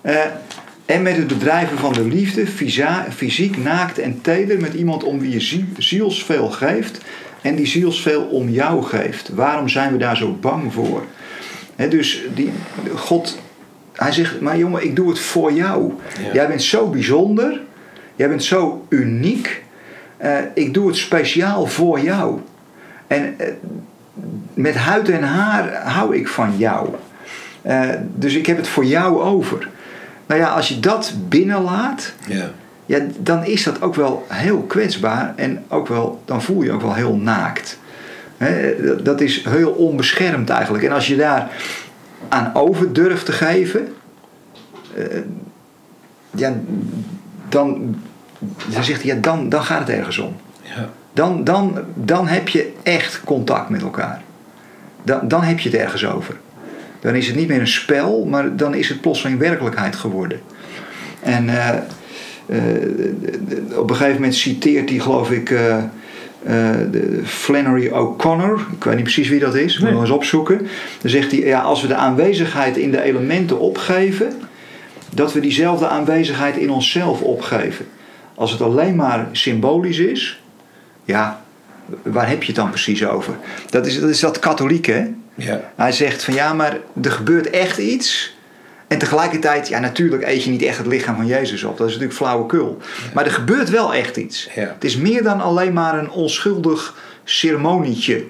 Uh, 0.05 0.15
en 0.85 1.01
met 1.01 1.15
het 1.17 1.27
bedrijven 1.27 1.77
van 1.77 1.93
de 1.93 2.07
liefde, 2.07 2.47
fysiek, 3.11 3.57
naakt 3.57 3.97
en 3.97 4.21
teder, 4.21 4.61
met 4.61 4.73
iemand 4.73 5.03
om 5.03 5.19
wie 5.19 5.31
je 5.31 5.65
zielsveel 5.77 6.49
geeft 6.49 7.01
en 7.41 7.55
die 7.55 7.65
zielsveel 7.65 8.23
om 8.23 8.49
jou 8.49 8.83
geeft. 8.83 9.29
Waarom 9.29 9.69
zijn 9.69 9.91
we 9.91 9.97
daar 9.97 10.17
zo 10.17 10.37
bang 10.41 10.73
voor? 10.73 11.03
dus 11.89 12.21
die, 12.33 12.51
God, 12.95 13.39
hij 13.93 14.11
zegt, 14.11 14.41
maar 14.41 14.57
jongen, 14.57 14.83
ik 14.83 14.95
doe 14.95 15.09
het 15.09 15.19
voor 15.19 15.51
jou. 15.51 15.93
Jij 16.33 16.47
bent 16.47 16.63
zo 16.63 16.89
bijzonder, 16.89 17.61
jij 18.15 18.29
bent 18.29 18.43
zo 18.43 18.85
uniek. 18.89 19.63
Uh, 20.23 20.37
ik 20.53 20.73
doe 20.73 20.87
het 20.87 20.97
speciaal 20.97 21.65
voor 21.65 21.99
jou. 21.99 22.39
En 23.07 23.35
uh, 23.41 23.47
met 24.53 24.75
huid 24.75 25.09
en 25.09 25.23
haar 25.23 25.73
hou 25.83 26.15
ik 26.15 26.27
van 26.27 26.57
jou. 26.57 26.89
Eh, 27.65 27.89
dus 28.15 28.35
ik 28.35 28.45
heb 28.45 28.57
het 28.57 28.67
voor 28.67 28.85
jou 28.85 29.21
over. 29.21 29.69
Nou 30.25 30.41
ja, 30.41 30.47
als 30.49 30.67
je 30.67 30.79
dat 30.79 31.13
binnenlaat, 31.27 32.13
Ja. 32.27 32.51
ja, 32.85 32.99
dan 33.17 33.45
is 33.45 33.63
dat 33.63 33.81
ook 33.81 33.95
wel 33.95 34.25
heel 34.29 34.61
kwetsbaar 34.61 35.33
en 35.35 35.63
ook 35.67 35.87
wel, 35.87 36.21
dan 36.25 36.41
voel 36.41 36.61
je 36.61 36.65
je 36.65 36.71
ook 36.71 36.81
wel 36.81 36.93
heel 36.93 37.15
naakt. 37.15 37.79
Dat 39.03 39.21
is 39.21 39.43
heel 39.43 39.71
onbeschermd 39.71 40.49
eigenlijk. 40.49 40.83
En 40.83 40.91
als 40.91 41.07
je 41.07 41.15
daar 41.15 41.49
aan 42.29 42.51
over 42.53 42.93
durft 42.93 43.25
te 43.25 43.31
geven, 43.31 43.93
eh, 44.95 45.05
ja, 46.31 46.53
dan, 47.49 47.95
dan 48.67 48.83
zegt 48.83 49.03
hij, 49.03 49.15
ja, 49.15 49.21
dan, 49.21 49.49
dan 49.49 49.63
gaat 49.63 49.79
het 49.79 49.89
ergens 49.89 50.17
om. 50.17 50.35
Ja. 50.61 50.89
Dan, 51.13 51.43
dan, 51.43 51.79
dan 51.93 52.27
heb 52.27 52.47
je 52.47 52.73
echt 52.83 53.21
contact 53.23 53.69
met 53.69 53.81
elkaar. 53.81 54.21
Dan, 55.03 55.27
dan 55.27 55.43
heb 55.43 55.59
je 55.59 55.69
het 55.69 55.79
ergens 55.79 56.05
over. 56.05 56.35
Dan 57.05 57.15
is 57.15 57.27
het 57.27 57.35
niet 57.35 57.47
meer 57.47 57.59
een 57.59 57.67
spel, 57.67 58.25
maar 58.25 58.55
dan 58.55 58.73
is 58.73 58.89
het 58.89 59.01
plotseling 59.01 59.39
werkelijkheid 59.39 59.95
geworden. 59.95 60.39
En 61.19 61.49
eh, 61.49 61.69
eh, 62.45 63.77
op 63.77 63.89
een 63.89 63.95
gegeven 63.95 64.15
moment 64.15 64.35
citeert 64.35 64.89
hij, 64.89 64.99
geloof 64.99 65.31
ik, 65.31 65.49
eh, 65.51 65.83
de 66.91 67.21
Flannery 67.23 67.91
O'Connor. 67.91 68.65
Ik 68.77 68.83
weet 68.83 68.93
niet 68.95 69.03
precies 69.03 69.29
wie 69.29 69.39
dat 69.39 69.55
is, 69.55 69.73
moet 69.73 69.83
Nee. 69.83 69.91
nog 69.91 70.01
eens 70.01 70.11
opzoeken. 70.11 70.57
Dan 71.01 71.11
zegt 71.11 71.31
hij, 71.31 71.39
ja, 71.39 71.61
als 71.61 71.81
we 71.81 71.87
de 71.87 71.95
aanwezigheid 71.95 72.77
in 72.77 72.91
de 72.91 73.01
elementen 73.01 73.59
opgeven, 73.59 74.33
dat 75.13 75.33
we 75.33 75.39
diezelfde 75.39 75.87
aanwezigheid 75.87 76.57
in 76.57 76.69
onszelf 76.69 77.21
opgeven. 77.21 77.85
Als 78.35 78.51
het 78.51 78.61
alleen 78.61 78.95
maar 78.95 79.27
symbolisch 79.31 79.99
is, 79.99 80.41
ja, 81.03 81.41
waar 82.03 82.29
heb 82.29 82.41
je 82.41 82.47
het 82.47 82.55
dan 82.55 82.69
precies 82.69 83.05
over? 83.05 83.33
Dat 83.69 83.85
is 83.85 83.99
dat, 83.99 84.09
is 84.09 84.19
dat 84.19 84.39
katholieke, 84.39 84.91
hè? 84.91 85.05
Ja. 85.35 85.71
Hij 85.75 85.91
zegt 85.91 86.23
van 86.23 86.33
ja, 86.33 86.53
maar 86.53 86.77
er 87.01 87.11
gebeurt 87.11 87.49
echt 87.49 87.77
iets. 87.77 88.37
En 88.87 88.97
tegelijkertijd, 88.97 89.67
ja, 89.67 89.79
natuurlijk 89.79 90.23
eet 90.27 90.43
je 90.43 90.49
niet 90.49 90.61
echt 90.61 90.77
het 90.77 90.87
lichaam 90.87 91.15
van 91.15 91.25
Jezus 91.25 91.63
op. 91.63 91.77
Dat 91.77 91.87
is 91.87 91.93
natuurlijk 91.93 92.19
flauwekul. 92.19 92.81
Maar 93.13 93.25
er 93.25 93.31
gebeurt 93.31 93.69
wel 93.69 93.93
echt 93.93 94.17
iets. 94.17 94.49
Ja. 94.55 94.61
Het 94.61 94.83
is 94.83 94.97
meer 94.97 95.23
dan 95.23 95.41
alleen 95.41 95.73
maar 95.73 95.99
een 95.99 96.09
onschuldig 96.09 96.95
ceremonietje. 97.23 98.25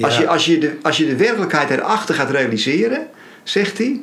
Als, 0.00 0.18
je, 0.18 0.28
als, 0.28 0.44
je 0.44 0.58
de, 0.58 0.76
als 0.82 0.96
je 0.96 1.06
de 1.06 1.16
werkelijkheid 1.16 1.70
erachter 1.70 2.14
gaat 2.14 2.30
realiseren, 2.30 3.06
zegt 3.42 3.78
hij, 3.78 4.00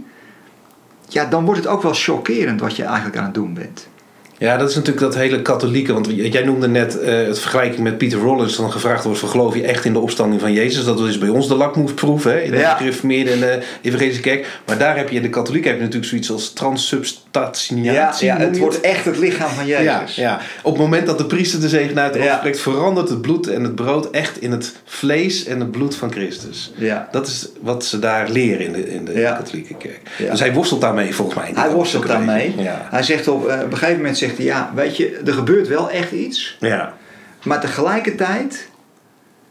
ja, 1.07 1.25
dan 1.25 1.45
wordt 1.45 1.59
het 1.59 1.69
ook 1.69 1.82
wel 1.82 1.93
chockerend 1.93 2.59
wat 2.59 2.75
je 2.75 2.84
eigenlijk 2.84 3.17
aan 3.17 3.23
het 3.23 3.34
doen 3.34 3.53
bent. 3.53 3.88
Ja, 4.41 4.57
dat 4.57 4.69
is 4.69 4.75
natuurlijk 4.75 5.01
dat 5.05 5.15
hele 5.15 5.41
katholieke. 5.41 5.93
Want 5.93 6.07
jij 6.15 6.43
noemde 6.43 6.67
net 6.67 6.99
eh, 6.99 7.13
het 7.27 7.39
vergelijking 7.39 7.83
met 7.83 7.97
Pieter 7.97 8.19
Rollins. 8.19 8.55
Dan 8.57 8.71
gevraagd 8.71 9.03
wordt 9.03 9.19
van 9.19 9.29
geloof 9.29 9.55
je 9.55 9.63
echt 9.63 9.85
in 9.85 9.93
de 9.93 9.99
opstanding 9.99 10.41
van 10.41 10.53
Jezus. 10.53 10.83
Dat 10.83 10.99
is 10.99 11.17
bij 11.17 11.29
ons 11.29 11.47
de 11.47 11.55
lakmoesproef 11.55 12.23
hè, 12.23 12.39
in 12.41 12.51
de 12.51 12.57
Ja. 12.57 12.75
gereformeerde 12.75 13.31
en 13.31 13.39
de 13.39 13.59
evangelische 13.81 14.21
kerk. 14.21 14.59
Maar 14.65 14.77
daar 14.77 14.97
heb 14.97 15.09
je 15.09 15.15
in 15.15 15.21
de 15.21 15.29
katholiek 15.29 15.63
heb 15.65 15.75
je 15.75 15.79
natuurlijk 15.81 16.05
zoiets 16.09 16.31
als 16.31 16.53
transsubstantiatie. 16.53 18.25
ja, 18.27 18.37
noem 18.37 18.47
het 18.49 18.57
wordt 18.57 18.81
echt 18.81 19.05
het 19.05 19.17
lichaam 19.17 19.49
van 19.49 19.65
Jezus. 19.65 19.85
Ja, 19.85 20.03
ja, 20.15 20.39
op 20.63 20.71
het 20.73 20.81
moment 20.81 21.05
dat 21.05 21.17
de 21.17 21.25
priester 21.25 21.59
de 21.61 21.69
zegen 21.69 21.99
uit 21.99 22.15
Ja. 22.15 22.37
spreekt, 22.37 22.59
verandert 22.59 23.09
het 23.09 23.21
bloed 23.21 23.47
en 23.47 23.63
het 23.63 23.75
brood 23.75 24.09
echt 24.09 24.41
in 24.41 24.51
het 24.51 24.75
vlees 24.85 25.45
en 25.45 25.59
het 25.59 25.71
bloed 25.71 25.95
van 25.95 26.11
Christus. 26.11 26.71
Ja. 26.75 27.07
Dat 27.11 27.27
is 27.27 27.47
wat 27.61 27.85
ze 27.85 27.99
daar 27.99 28.29
leren 28.29 28.65
in 28.65 28.71
de, 28.73 28.89
in 28.93 29.05
de 29.05 29.13
Ja. 29.19 29.31
katholieke 29.35 29.73
kerk. 29.75 29.99
Ja. 30.17 30.31
Dus 30.31 30.39
hij 30.39 30.53
worstelt 30.53 30.81
daarmee 30.81 31.15
volgens 31.15 31.37
mij. 31.37 31.51
Hij 31.55 31.69
worstelt 31.71 32.07
daarmee. 32.07 32.53
Ja. 32.57 32.87
Hij 32.91 33.03
zegt 33.03 33.27
op, 33.27 33.47
eh, 33.47 33.55
op 33.63 33.71
een 33.71 33.77
gegeven 33.77 33.97
moment 33.97 34.17
zegt 34.17 34.30
hij, 34.38 34.45
ja, 34.45 34.71
weet 34.75 34.97
je, 34.97 35.21
er 35.25 35.34
gebeurt 35.34 35.67
wel 35.67 35.89
echt 35.89 36.11
iets. 36.11 36.57
ja. 36.59 36.97
Maar 37.43 37.61
tegelijkertijd 37.61 38.69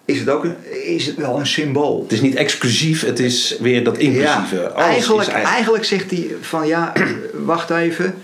is 0.05 0.19
het 0.19 0.29
ook 0.29 0.45
een, 0.45 0.57
is 0.85 1.07
het 1.07 1.17
wel 1.17 1.39
een 1.39 1.47
symbool. 1.47 2.03
Het 2.03 2.13
is 2.13 2.21
niet 2.21 2.35
exclusief, 2.35 3.05
het 3.05 3.19
is 3.19 3.57
weer 3.61 3.85
dat 3.85 3.99
inclusieve. 3.99 4.71
Alles 4.71 4.85
eigenlijk, 4.87 5.29
eigenlijk- 5.29 5.55
eigenlijk 5.55 5.85
zegt 5.85 6.11
hij 6.11 6.31
van 6.41 6.67
ja, 6.67 6.93
wacht 7.45 7.71
even. 7.71 8.15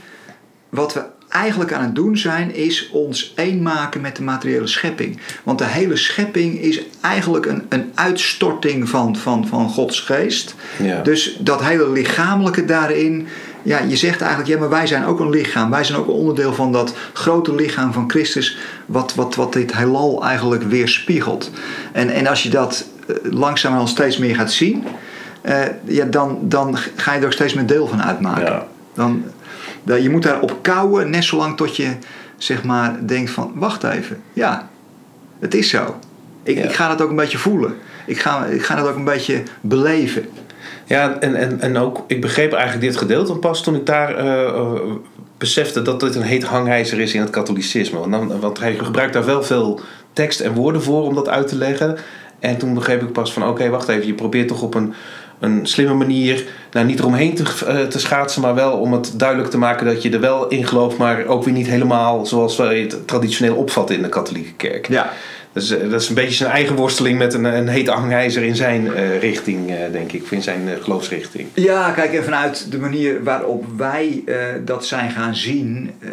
Wat 0.68 0.94
we 0.94 1.02
eigenlijk 1.28 1.72
aan 1.72 1.82
het 1.82 1.94
doen 1.94 2.16
zijn, 2.16 2.54
is 2.54 2.88
ons 2.92 3.32
één 3.36 3.62
maken 3.62 4.00
met 4.00 4.16
de 4.16 4.22
materiële 4.22 4.66
schepping. 4.66 5.20
Want 5.42 5.59
de 5.59 5.64
hele 5.64 5.96
schepping 5.96 6.61
is 6.61 6.80
eigenlijk 7.00 7.46
een, 7.46 7.66
een 7.68 7.90
uitstorting 7.94 8.88
van, 8.88 9.16
van, 9.16 9.46
van 9.48 9.68
Gods 9.68 10.00
geest. 10.00 10.54
Ja. 10.82 11.02
Dus 11.02 11.36
dat 11.40 11.62
hele 11.64 11.90
lichamelijke 11.90 12.64
daarin. 12.64 13.26
Ja, 13.66 13.78
je 13.78 13.96
zegt 13.96 14.20
eigenlijk, 14.20 14.50
ja, 14.50 14.58
maar 14.58 14.68
wij 14.68 14.86
zijn 14.86 15.04
ook 15.04 15.20
een 15.20 15.30
lichaam. 15.30 15.70
Wij 15.70 15.84
zijn 15.84 15.98
ook 15.98 16.06
een 16.06 16.12
onderdeel 16.12 16.54
van 16.54 16.72
dat 16.72 16.94
grote 17.12 17.54
lichaam 17.54 17.92
van 17.92 18.10
Christus. 18.10 18.58
Wat, 18.86 19.14
wat, 19.14 19.34
wat 19.34 19.52
dit 19.52 19.76
heelal 19.76 20.24
eigenlijk 20.24 20.62
weerspiegelt. 20.62 21.50
En, 21.92 22.08
en 22.10 22.26
als 22.26 22.42
je 22.42 22.48
dat 22.48 22.86
eh, 23.06 23.16
langzaam 23.22 23.76
al 23.78 23.86
steeds 23.86 24.18
meer 24.18 24.34
gaat 24.34 24.52
zien. 24.52 24.84
eh, 25.42 25.58
ja, 25.84 26.04
dan, 26.04 26.38
dan 26.42 26.76
ga 26.96 27.12
je 27.12 27.20
er 27.20 27.26
ook 27.26 27.32
steeds 27.32 27.54
meer 27.54 27.66
deel 27.66 27.86
van 27.86 28.02
uitmaken. 28.02 28.44
Ja. 28.44 28.66
Dan, 28.94 29.22
dan, 29.82 30.02
je 30.02 30.10
moet 30.10 30.22
daarop 30.22 30.58
kouwen, 30.62 31.10
net 31.10 31.24
zolang 31.24 31.56
tot 31.56 31.76
je 31.76 31.90
zeg 32.36 32.62
maar 32.64 33.06
denkt 33.06 33.30
van, 33.30 33.52
wacht 33.54 33.84
even. 33.84 34.20
Ja, 34.32 34.68
het 35.38 35.54
is 35.54 35.68
zo. 35.68 35.98
Ik, 36.42 36.56
Ja. 36.56 36.64
ik 36.64 36.72
ga 36.72 36.88
dat 36.88 37.00
ook 37.02 37.10
een 37.10 37.16
beetje 37.16 37.38
voelen. 37.38 37.74
Ik 38.06 38.18
ga, 38.20 38.44
ik 38.44 38.62
ga 38.64 38.74
dat 38.74 38.88
ook 38.88 38.96
een 38.96 39.04
beetje 39.04 39.42
beleven. 39.60 40.26
Ja, 40.87 41.16
en, 41.20 41.34
en, 41.34 41.61
en 41.61 41.78
ook, 41.78 42.05
ik 42.07 42.20
begreep 42.20 42.53
eigenlijk 42.53 42.84
dit 42.84 42.97
gedeelte 42.97 43.34
pas 43.34 43.62
toen 43.62 43.74
ik 43.74 43.87
daar 43.87 44.16
eh, 44.16 44.47
eh, 44.47 44.72
besefte 45.39 45.82
dat 45.82 46.01
dit 46.01 46.14
een 46.14 46.22
heet 46.22 46.45
hangijzer 46.45 47.01
is 47.01 47.14
in 47.14 47.20
het 47.20 47.30
katholicisme. 47.30 47.99
Want, 47.99 48.12
dan, 48.12 48.41
want 48.41 48.59
hij 48.59 48.74
gebruikt 48.74 49.12
daar 49.12 49.24
wel 49.24 49.43
veel 49.43 49.80
tekst 50.12 50.41
en 50.41 50.53
woorden 50.53 50.82
voor 50.82 51.03
om 51.03 51.14
dat 51.14 51.28
uit 51.28 51.49
te 51.49 51.57
leggen. 51.57 51.97
En 52.39 52.57
toen 52.57 52.74
begreep 52.74 53.03
ik 53.03 53.12
pas 53.12 53.32
van, 53.32 53.49
oké, 53.49 53.68
wacht 53.68 53.89
even, 53.89 54.07
je 54.07 54.14
probeert 54.14 54.49
toch 54.49 54.62
op 54.62 54.74
een, 54.74 54.95
een 55.41 55.66
slimme 55.66 55.95
manier, 55.95 56.45
nou 56.70 56.87
niet 56.87 56.99
eromheen 56.99 57.34
te, 57.34 57.45
eh, 57.66 57.80
te 57.80 57.99
schaatsen, 57.99 58.43
maar 58.43 58.55
wel 58.55 58.72
om 58.72 58.93
het 58.93 59.18
duidelijk 59.18 59.51
te 59.51 59.59
maken 59.59 59.87
dat 59.87 60.03
je 60.03 60.11
er 60.11 60.20
wel 60.20 60.49
in 60.49 60.66
gelooft, 60.66 60.97
maar 60.97 61.26
ook 61.26 61.45
weer 61.45 61.55
niet 61.55 61.66
helemaal 61.66 62.26
zoals 62.26 62.57
wij 62.57 62.80
het 62.80 63.07
traditioneel 63.07 63.57
opvatten 63.57 63.97
in 63.97 64.03
de 64.03 64.09
katholieke 64.09 64.53
kerk. 64.53 64.89
Ja. 64.89 65.12
Dus 65.57 65.70
eh, 65.70 65.90
dat 65.90 66.00
is 66.00 66.09
een 66.09 66.14
beetje 66.14 66.34
zijn 66.34 66.50
eigen 66.50 66.76
worsteling 66.76 67.18
met 67.18 67.34
een, 67.34 67.44
een 67.44 67.68
heet 67.68 67.88
hangijzer 67.88 68.42
in 68.42 68.57
zijn 68.57 68.94
eh, 68.94 69.20
richting, 69.20 69.70
eh, 69.70 69.76
denk 69.92 70.12
ik, 70.12 70.30
in 70.30 70.42
zijn 70.42 70.68
eh, 70.68 70.82
geloofsrichting. 70.82 71.48
Ja, 71.54 71.90
kijk, 71.90 72.12
en 72.12 72.24
vanuit 72.24 72.70
de 72.70 72.78
manier 72.78 73.24
waarop 73.24 73.64
wij 73.76 74.22
eh, 74.26 74.36
dat 74.64 74.86
zijn 74.86 75.11
gaan 75.11 75.34
zien, 75.34 75.90
eh, 75.98 76.09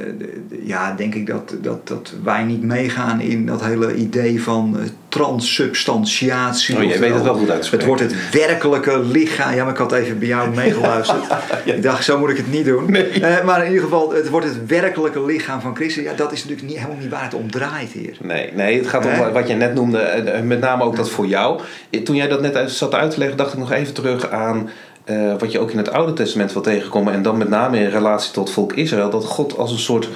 ja, 0.64 0.94
denk 0.94 1.16
ik 1.16 1.28
dat, 1.28 1.56
dat, 1.62 1.88
dat 1.88 2.14
wij 2.24 2.44
niet 2.44 2.64
meegaan 2.64 3.22
in 3.22 3.46
dat 3.46 3.64
hele 3.64 3.96
idee 3.96 4.42
van 4.42 4.78
eh, 4.80 4.86
transsubstantiatie. 5.14 6.76
Oh, 6.76 6.84
Oftewel, 6.84 7.10
weet 7.10 7.14
het 7.14 7.24
wel 7.24 7.36
goed 7.36 7.50
uit 7.50 7.62
te 7.62 7.76
Het 7.76 7.86
wordt 7.86 8.02
het 8.02 8.32
werkelijke 8.32 9.00
lichaam. 9.00 9.56
Ja, 9.56 9.64
maar 9.64 9.74
ik 9.74 9.80
had 9.80 9.92
even 9.92 10.20
bij 10.20 10.28
jou 10.28 10.56
meegeluisterd. 10.56 11.24
Ik 11.66 11.84
dacht, 11.84 12.04
zo 12.04 12.20
moet 12.20 12.30
ik 12.30 12.38
het 12.38 12.52
niet 12.52 12.66
doen. 12.66 12.92
Nee. 12.92 13.10
Eh, 13.10 13.44
maar 13.44 13.62
in 13.62 13.68
ieder 13.68 13.84
geval, 13.84 14.14
het 14.14 14.30
wordt 14.30 14.46
het 14.46 14.66
werkelijke 14.68 15.26
lichaam 15.26 15.62
van 15.62 15.76
Christus. 15.76 16.04
Ja, 16.04 16.14
dat 16.14 16.32
is 16.32 16.42
natuurlijk 16.42 16.68
niet, 16.68 16.78
helemaal 16.78 17.02
niet 17.02 17.10
waar 17.10 17.24
het 17.24 17.34
om 17.34 17.52
draait 17.52 17.92
hier. 17.92 18.18
Nee, 18.22 18.52
nee, 18.54 18.78
het 18.78 18.88
gaat 18.88 19.06
om 19.06 19.34
wat 19.34 19.48
je 19.48 19.54
net 19.54 19.74
noemde, 19.74 19.98
eh, 19.98 20.42
met 20.42 20.60
name 20.60 20.84
ook 20.84 20.96
dat 20.96 21.10
voor 21.10 21.26
jou. 21.26 21.60
Eh, 21.90 22.02
Toen 22.02 22.16
jij 22.16 22.28
dat 22.28 22.42
net 22.42 22.72
zat 22.72 22.94
uit 22.94 23.12
te 23.12 23.20
leggen, 23.20 23.38
dacht 23.38 23.54
ik 23.54 23.60
nog 23.60 23.72
even 23.72 23.94
terug 23.94 24.30
aan 24.30 24.70
eh, 25.04 25.34
wat 25.38 25.52
je 25.52 25.60
ook 25.60 25.72
in 25.72 25.78
het 25.78 25.92
Oude 25.92 26.14
Testament 26.14 26.54
wil 26.54 26.62
tegenkomen. 26.62 27.14
En 27.14 27.22
dan 27.22 27.38
met 27.38 27.50
name 27.50 27.80
in 27.80 27.90
relatie 27.90 28.32
tot 28.32 28.50
volk 28.52 28.74
Israël. 28.74 29.10
Dat 29.10 29.26
God 29.26 29.58
als 29.58 29.72
een 29.72 29.80
soort 29.80 30.10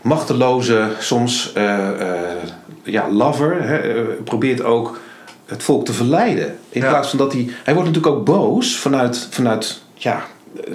machteloze, 0.00 0.88
soms 0.98 1.52
eh, 1.52 1.88
eh, 1.88 2.18
ja, 2.90 3.10
lover, 3.10 3.62
hè, 3.62 3.76
eh, 3.76 4.02
probeert 4.24 4.62
ook 4.62 4.98
het 5.46 5.62
volk 5.62 5.84
te 5.84 5.92
verleiden. 5.92 6.56
In 6.68 6.82
Ja. 6.82 6.88
plaats 6.88 7.08
van 7.08 7.18
dat 7.18 7.32
hij. 7.32 7.48
Hij 7.64 7.74
wordt 7.74 7.88
natuurlijk 7.88 8.16
ook 8.16 8.24
boos 8.24 8.76
vanuit, 8.78 9.26
vanuit 9.30 9.80
ja, 9.94 10.24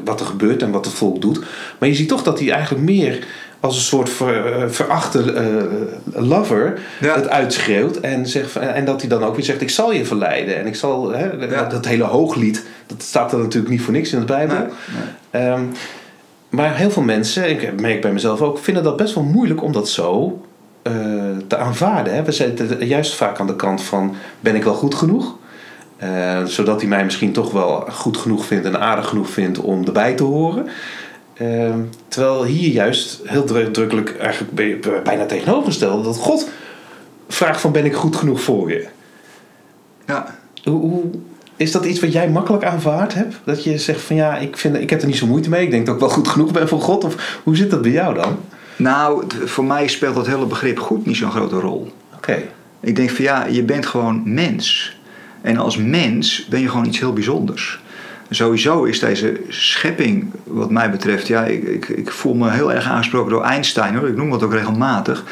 wat 0.03 0.19
er 0.19 0.25
gebeurt 0.25 0.61
en 0.61 0.71
wat 0.71 0.85
het 0.85 0.93
volk 0.93 1.21
doet. 1.21 1.39
Maar 1.79 1.89
je 1.89 1.95
ziet 1.95 2.07
toch 2.07 2.23
dat 2.23 2.39
hij 2.39 2.51
eigenlijk 2.51 2.83
meer 2.85 3.25
als 3.59 3.75
een 3.75 3.81
soort 3.81 4.09
ver, 4.09 4.53
eh, 4.53 4.69
verachte 4.69 5.33
eh, 5.33 6.23
lover 6.27 6.79
Ja. 6.99 7.15
het 7.15 7.29
uitschreeuwt. 7.29 7.97
En, 7.97 8.27
zegt, 8.27 8.55
en 8.55 8.85
dat 8.85 8.99
hij 9.01 9.09
dan 9.09 9.23
ook 9.23 9.35
weer 9.35 9.45
zegt: 9.45 9.61
Ik 9.61 9.69
zal 9.69 9.93
je 9.93 10.05
verleiden. 10.05 10.57
En 10.57 10.65
ik 10.67 10.75
zal. 10.75 11.11
Hè, 11.11 11.31
Ja. 11.31 11.63
Dat 11.63 11.85
hele 11.85 12.03
hooglied, 12.03 12.65
dat 12.87 13.01
staat 13.01 13.31
er 13.31 13.37
natuurlijk 13.39 13.71
niet 13.71 13.81
voor 13.81 13.93
niks 13.93 14.13
in 14.13 14.19
de 14.19 14.25
Bijbel. 14.25 14.57
Nee, 14.57 14.67
nee. 15.31 15.41
Ehm, 15.43 15.61
maar 16.49 16.75
heel 16.77 16.91
veel 16.91 17.03
mensen, 17.03 17.49
ik 17.49 17.79
merk 17.81 18.01
bij 18.01 18.11
mezelf 18.11 18.41
ook, 18.41 18.57
vinden 18.59 18.83
dat 18.83 18.97
best 18.97 19.13
wel 19.15 19.23
moeilijk 19.23 19.63
om 19.63 19.71
dat 19.71 19.89
zo 19.89 20.41
te 21.47 21.57
aanvaarden. 21.57 22.13
Hè? 22.15 22.23
We 22.23 22.31
zitten 22.31 22.85
juist 22.87 23.15
vaak 23.15 23.39
aan 23.39 23.47
de 23.47 23.55
kant 23.55 23.81
van: 23.81 24.15
ben 24.39 24.55
ik 24.55 24.63
wel 24.63 24.73
goed 24.73 24.95
genoeg? 24.95 25.35
Eh, 25.97 26.45
zodat 26.45 26.79
hij 26.79 26.89
mij 26.89 27.03
misschien 27.03 27.31
toch 27.31 27.51
wel 27.51 27.87
goed 27.91 28.17
genoeg 28.17 28.45
vindt 28.45 28.65
en 28.65 28.79
aardig 28.79 29.07
genoeg 29.07 29.29
vindt 29.29 29.59
om 29.59 29.85
erbij 29.85 30.13
te 30.13 30.23
horen. 30.23 30.67
Ehm, 31.33 31.79
terwijl 32.07 32.43
hier 32.43 32.71
juist 32.71 33.21
heel 33.23 33.43
drukkelijk 33.71 34.17
eigenlijk 34.17 34.53
bij- 34.53 35.01
bijna 35.03 35.25
tegenovergesteld 35.25 36.03
dat 36.03 36.17
God 36.17 36.49
vraagt 37.27 37.61
van 37.61 37.71
ben 37.71 37.85
ik 37.85 37.93
goed 37.93 38.15
genoeg 38.15 38.41
voor 38.41 38.69
je? 38.69 38.87
Ja. 40.07 40.35
Hoe, 40.63 40.79
hoe, 40.79 41.03
is 41.55 41.71
dat 41.71 41.85
iets 41.85 41.99
wat 41.99 42.11
jij 42.11 42.29
makkelijk 42.29 42.63
aanvaard 42.63 43.13
hebt? 43.13 43.35
Dat 43.43 43.63
je 43.63 43.77
zegt 43.77 44.01
van 44.01 44.15
ja, 44.15 44.37
ik, 44.37 44.57
vind, 44.57 44.75
ik 44.75 44.89
heb 44.89 45.01
er 45.01 45.07
niet 45.07 45.17
zo 45.17 45.27
moeite 45.27 45.49
mee. 45.49 45.63
Ik 45.63 45.71
denk 45.71 45.85
dat 45.85 45.95
ik 45.95 46.01
wel 46.01 46.09
goed 46.09 46.27
genoeg 46.27 46.51
ben 46.51 46.67
voor 46.67 46.81
God. 46.81 47.03
Of 47.03 47.39
hoe 47.43 47.55
zit 47.55 47.71
dat 47.71 47.81
bij 47.81 47.91
jou 47.91 48.13
dan? 48.13 48.37
Nou, 48.75 49.23
voor 49.45 49.65
mij 49.65 49.87
speelt 49.87 50.15
dat 50.15 50.27
hele 50.27 50.45
begrip 50.45 50.79
goed 50.79 51.05
niet 51.05 51.17
zo'n 51.17 51.31
grote 51.31 51.59
rol. 51.59 51.93
Oké. 52.15 52.43
Ik 52.79 52.95
denk 52.95 53.09
van 53.09 53.25
ja, 53.25 53.45
je 53.45 53.63
bent 53.63 53.85
gewoon 53.85 54.21
mens. 54.25 54.97
En 55.41 55.57
als 55.57 55.77
mens 55.77 56.47
ben 56.49 56.59
je 56.59 56.69
gewoon 56.69 56.85
iets 56.85 56.99
heel 56.99 57.13
bijzonders. 57.13 57.81
Sowieso 58.29 58.83
is 58.83 58.99
deze 58.99 59.41
schepping, 59.47 60.31
wat 60.43 60.71
mij 60.71 60.91
betreft, 60.91 61.27
ja, 61.27 61.45
ik, 61.45 61.63
ik, 61.63 61.87
ik 61.87 62.11
voel 62.11 62.33
me 62.33 62.51
heel 62.51 62.73
erg 62.73 62.85
aangesproken 62.85 63.31
door 63.31 63.43
Einstein, 63.43 63.95
hoor. 63.95 64.07
ik 64.07 64.15
noem 64.15 64.29
dat 64.29 64.43
ook 64.43 64.53
regelmatig. 64.53 65.23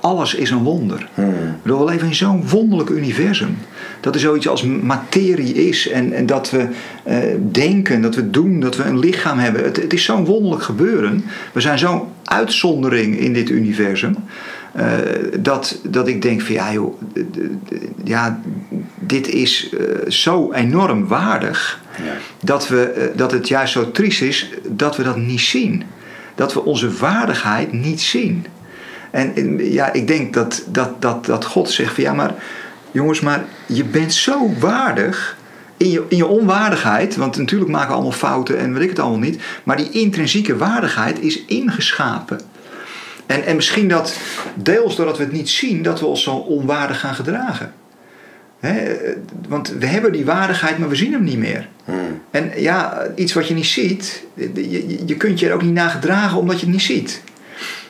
Alles 0.00 0.34
is 0.34 0.50
een 0.50 0.62
wonder. 0.62 1.08
Hmm. 1.14 1.56
We 1.62 1.84
leven 1.84 2.06
in 2.06 2.14
zo'n 2.14 2.48
wonderlijk 2.48 2.90
universum. 2.90 3.58
Dat 4.00 4.14
er 4.14 4.20
zoiets 4.20 4.48
als 4.48 4.62
materie 4.64 5.54
is 5.68 5.88
en, 5.88 6.12
en 6.12 6.26
dat 6.26 6.50
we 6.50 6.66
eh, 7.02 7.16
denken, 7.50 8.02
dat 8.02 8.14
we 8.14 8.30
doen, 8.30 8.60
dat 8.60 8.76
we 8.76 8.82
een 8.82 8.98
lichaam 8.98 9.38
hebben. 9.38 9.64
Het, 9.64 9.76
het 9.76 9.92
is 9.92 10.04
zo'n 10.04 10.24
wonderlijk 10.24 10.62
gebeuren. 10.62 11.24
We 11.52 11.60
zijn 11.60 11.78
zo'n 11.78 12.02
uitzondering 12.24 13.18
in 13.18 13.32
dit 13.32 13.50
universum. 13.50 14.16
eh, 14.72 14.86
dat, 15.40 15.78
dat 15.82 16.08
ik 16.08 16.22
denk 16.22 16.40
van 16.40 16.54
ja 16.54 16.72
joh, 16.72 17.00
ja, 18.04 18.40
dit 18.98 19.28
is 19.28 19.68
eh, 19.78 20.10
zo 20.10 20.52
enorm 20.52 21.06
waardig 21.06 21.80
Ja. 21.96 22.12
dat, 22.44 22.68
we, 22.68 23.12
dat 23.16 23.32
het 23.32 23.48
juist 23.48 23.72
zo 23.72 23.90
triest 23.90 24.22
is 24.22 24.50
dat 24.68 24.96
we 24.96 25.02
dat 25.02 25.16
niet 25.16 25.40
zien. 25.40 25.82
Dat 26.34 26.54
we 26.54 26.64
onze 26.64 26.90
waardigheid 26.92 27.72
niet 27.72 28.00
zien. 28.00 28.46
En 29.10 29.58
ja, 29.72 29.92
ik 29.92 30.06
denk 30.06 30.34
dat, 30.34 30.62
dat, 30.70 31.02
dat, 31.02 31.26
dat 31.26 31.44
God 31.44 31.70
zegt 31.70 31.94
van 31.94 32.02
ja, 32.04 32.12
maar 32.12 32.34
jongens, 32.92 33.20
maar 33.20 33.44
je 33.66 33.84
bent 33.84 34.12
zo 34.14 34.52
waardig 34.58 35.36
in 35.76 35.90
je, 35.90 36.04
in 36.08 36.16
je 36.16 36.26
onwaardigheid. 36.26 37.16
Want 37.16 37.36
natuurlijk 37.36 37.70
maken 37.70 37.88
we 37.88 37.94
allemaal 37.94 38.12
fouten 38.12 38.58
en 38.58 38.72
weet 38.72 38.82
ik 38.82 38.88
het 38.88 38.98
allemaal 38.98 39.18
niet. 39.18 39.42
Maar 39.64 39.76
die 39.76 39.90
intrinsieke 39.90 40.56
waardigheid 40.56 41.20
is 41.20 41.44
ingeschapen. 41.44 42.40
En, 43.26 43.44
en 43.44 43.56
misschien 43.56 43.88
dat 43.88 44.18
deels 44.54 44.96
doordat 44.96 45.16
we 45.16 45.22
het 45.22 45.32
niet 45.32 45.48
zien, 45.48 45.82
dat 45.82 46.00
we 46.00 46.06
ons 46.06 46.22
zo 46.22 46.34
onwaardig 46.34 47.00
gaan 47.00 47.14
gedragen. 47.14 47.72
Hè, 48.60 48.96
want 49.48 49.68
we 49.78 49.86
hebben 49.86 50.12
die 50.12 50.24
waardigheid, 50.24 50.78
maar 50.78 50.88
we 50.88 50.94
zien 50.94 51.12
hem 51.12 51.24
niet 51.24 51.38
meer. 51.38 51.68
Hmm. 51.84 52.20
En 52.30 52.52
ja, 52.56 53.06
iets 53.14 53.32
wat 53.32 53.48
je 53.48 53.54
niet 53.54 53.66
ziet, 53.66 54.24
je, 54.34 54.70
je, 54.70 55.06
je 55.06 55.16
kunt 55.16 55.40
je 55.40 55.48
er 55.48 55.54
ook 55.54 55.62
niet 55.62 55.72
naar 55.72 55.90
gedragen 55.90 56.38
omdat 56.38 56.60
je 56.60 56.66
het 56.66 56.74
niet 56.74 56.84
ziet. 56.84 57.22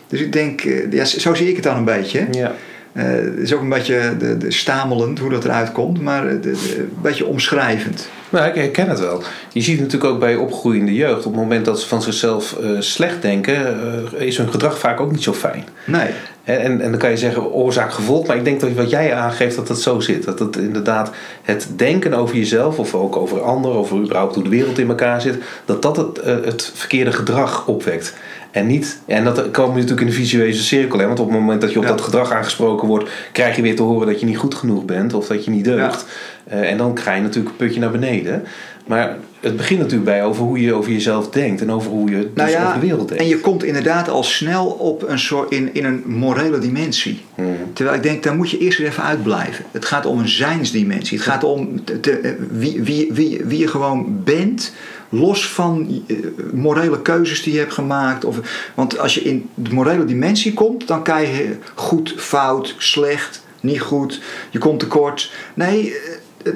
Dus 0.06 0.20
ik 0.20 0.32
denk, 0.32 0.60
eh, 0.60 0.92
ja, 0.92 1.04
zo 1.04 1.34
zie 1.34 1.48
ik 1.48 1.54
het 1.54 1.64
dan 1.64 1.76
een 1.76 1.84
beetje. 1.84 2.26
Ja. 2.30 2.54
Eh, 2.92 3.04
het 3.04 3.38
is 3.38 3.54
ook 3.54 3.60
een 3.60 3.68
beetje 3.68 4.16
de, 4.18 4.36
de 4.36 4.50
stamelend 4.50 5.18
hoe 5.18 5.30
dat 5.30 5.44
eruit 5.44 5.72
komt, 5.72 6.00
maar 6.02 6.26
eh, 6.26 6.32
de- 6.32 6.40
de- 6.40 6.76
een 6.78 6.92
beetje 7.02 7.26
omschrijvend. 7.26 8.08
Nou, 8.30 8.48
ik 8.48 8.54
herken 8.54 8.88
het 8.88 9.00
wel. 9.00 9.22
Je 9.52 9.60
ziet 9.60 9.80
natuurlijk 9.80 10.12
ook 10.12 10.18
bij 10.20 10.36
opgroeiende 10.36 10.94
jeugd, 10.94 11.26
op 11.26 11.32
het 11.32 11.40
moment 11.42 11.64
dat 11.64 11.80
ze 11.80 11.88
van 11.88 12.02
zichzelf 12.02 12.56
eh, 12.62 12.68
slecht 12.78 13.22
denken, 13.22 13.76
is 14.16 14.36
hun 14.36 14.50
gedrag 14.50 14.78
vaak 14.78 15.00
ook 15.00 15.10
niet 15.12 15.22
zo 15.22 15.32
fijn. 15.32 15.64
Nee, 15.84 16.08
En, 16.44 16.60
en, 16.60 16.80
en 16.80 16.90
dan 16.90 16.98
kan 17.00 17.10
je 17.10 17.16
zeggen 17.16 17.52
oorzaak-gevolg, 17.52 18.26
maar 18.26 18.36
ik 18.36 18.44
denk 18.44 18.60
dat 18.60 18.72
wat 18.72 18.90
jij 18.90 19.14
aangeeft 19.14 19.56
dat 19.56 19.68
het 19.68 19.78
zo 19.80 20.00
zit. 20.00 20.24
Dat 20.24 20.38
het 20.38 20.56
inderdaad 20.56 21.10
het 21.42 21.68
denken 21.76 22.14
over 22.14 22.36
jezelf 22.36 22.78
of 22.78 22.94
ook 22.94 23.16
over 23.16 23.40
anderen, 23.42 23.76
over 23.78 23.96
überhaupt 23.98 24.34
hoe 24.34 24.44
de 24.44 24.50
wereld 24.50 24.78
in 24.78 24.88
elkaar 24.88 25.20
zit, 25.20 25.36
dat 25.64 25.82
dat 25.82 25.96
het, 25.96 26.20
het 26.24 26.72
verkeerde 26.74 27.12
gedrag 27.12 27.66
opwekt. 27.66 28.14
En 28.50 28.66
niet, 28.66 29.00
en 29.06 29.24
dat 29.24 29.50
komen 29.50 29.74
natuurlijk 29.74 30.00
in 30.00 30.06
de 30.06 30.12
visueuze 30.12 30.62
cirkel, 30.62 30.98
hè? 30.98 31.06
want 31.06 31.20
op 31.20 31.30
het 31.30 31.38
moment 31.38 31.60
dat 31.60 31.72
je 31.72 31.78
op 31.78 31.84
Ja. 31.84 31.90
dat 31.90 32.00
gedrag 32.00 32.32
aangesproken 32.32 32.88
wordt, 32.88 33.10
krijg 33.32 33.56
je 33.56 33.62
weer 33.62 33.76
te 33.76 33.82
horen 33.82 34.06
dat 34.06 34.20
je 34.20 34.26
niet 34.26 34.36
goed 34.38 34.54
genoeg 34.54 34.84
bent 34.84 35.14
of 35.14 35.26
dat 35.26 35.44
je 35.44 35.50
niet 35.50 35.64
deugt. 35.64 36.04
Eh, 36.44 36.70
en 36.70 36.76
dan 36.76 36.94
krijg 36.94 37.16
je 37.16 37.22
natuurlijk 37.22 37.50
een 37.50 37.66
putje 37.66 37.80
naar 37.80 37.90
beneden. 37.90 38.42
Maar 38.86 39.16
het 39.40 39.56
begint 39.56 39.78
natuurlijk 39.80 40.04
bij 40.04 40.24
over 40.24 40.44
hoe 40.44 40.60
je 40.60 40.74
over 40.74 40.92
jezelf 40.92 41.28
denkt 41.30 41.60
en 41.60 41.70
over 41.72 41.90
hoe 41.90 42.10
je 42.10 42.16
dus 42.16 42.26
nou 42.34 42.50
ja, 42.50 42.60
over 42.62 42.80
de 42.80 42.86
wereld 42.86 43.08
denkt. 43.08 43.22
en 43.22 43.28
je 43.28 43.38
komt 43.40 43.64
inderdaad 43.64 44.08
al 44.08 44.22
snel 44.22 44.66
op 44.66 45.08
een 45.08 45.18
soort, 45.18 45.50
in, 45.52 45.70
in 45.74 45.84
een 45.84 46.02
morele 46.06 46.58
dimensie. 46.58 47.20
Hmm. 47.34 47.56
Terwijl 47.72 47.96
ik 47.96 48.02
denk, 48.02 48.22
daar 48.22 48.36
moet 48.36 48.50
je 48.50 48.58
eerst 48.58 48.78
weer 48.78 48.86
even 48.86 49.02
uitblijven. 49.02 49.64
Het 49.70 49.84
gaat 49.84 50.06
om 50.06 50.18
een 50.18 50.28
zijnsdimensie. 50.28 51.18
Het 51.18 51.26
gaat 51.26 51.44
om 51.44 51.84
te- 51.84 52.00
te- 52.00 52.36
wie, 52.50 52.82
wie, 52.82 53.12
wie, 53.12 53.40
wie 53.44 53.58
je 53.58 53.66
gewoon 53.68 54.20
bent, 54.24 54.72
los 55.10 55.48
van 55.48 56.04
eh, 56.06 56.16
morele 56.52 57.02
keuzes 57.02 57.42
die 57.42 57.52
je 57.52 57.58
hebt 57.58 57.74
gemaakt. 57.74 58.24
Of, 58.24 58.38
want 58.74 58.98
als 58.98 59.14
je 59.14 59.20
in 59.20 59.48
de 59.54 59.72
morele 59.72 60.04
dimensie 60.04 60.54
komt, 60.54 60.86
dan 60.86 61.02
krijg 61.02 61.38
je 61.38 61.56
goed, 61.74 62.14
fout, 62.16 62.74
slecht, 62.78 63.44
niet 63.60 63.80
goed, 63.80 64.20
je 64.50 64.58
komt 64.58 64.80
tekort. 64.80 65.32
Nee, 65.54 65.96
eh, 66.44 66.52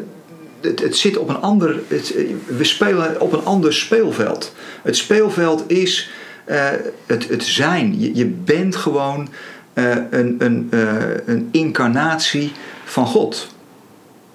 het, 0.60 0.80
het 0.80 0.96
zit 0.96 1.16
op 1.16 1.28
een 1.28 1.40
ander. 1.40 1.80
Het, 1.88 2.14
we 2.46 2.64
spelen 2.64 3.20
op 3.20 3.32
een 3.32 3.44
ander 3.44 3.74
speelveld. 3.74 4.54
Het 4.82 4.96
speelveld 4.96 5.64
is 5.66 6.10
eh, 6.44 6.68
het, 7.06 7.28
het 7.28 7.44
zijn. 7.44 8.14
Je, 8.14 8.26
bent 8.26 8.76
gewoon 8.76 9.28
eh, 9.72 9.96
een, 10.10 10.36
een, 10.38 10.68
eh, 10.70 11.26
een 11.26 11.48
incarnatie 11.50 12.52
van 12.84 13.06
God. 13.06 13.48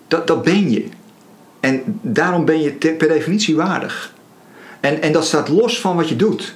Dat, 0.07 0.27
dat 0.27 0.43
ben 0.43 0.71
je. 0.71 0.85
En 1.59 1.99
daarom 2.01 2.45
ben 2.45 2.61
je 2.61 2.71
per 2.71 3.07
definitie 3.07 3.55
waardig. 3.55 4.13
En, 4.79 5.01
en 5.01 5.11
dat 5.11 5.25
staat 5.25 5.49
los 5.49 5.81
van 5.81 5.95
wat 5.95 6.09
je 6.09 6.15
doet. 6.15 6.55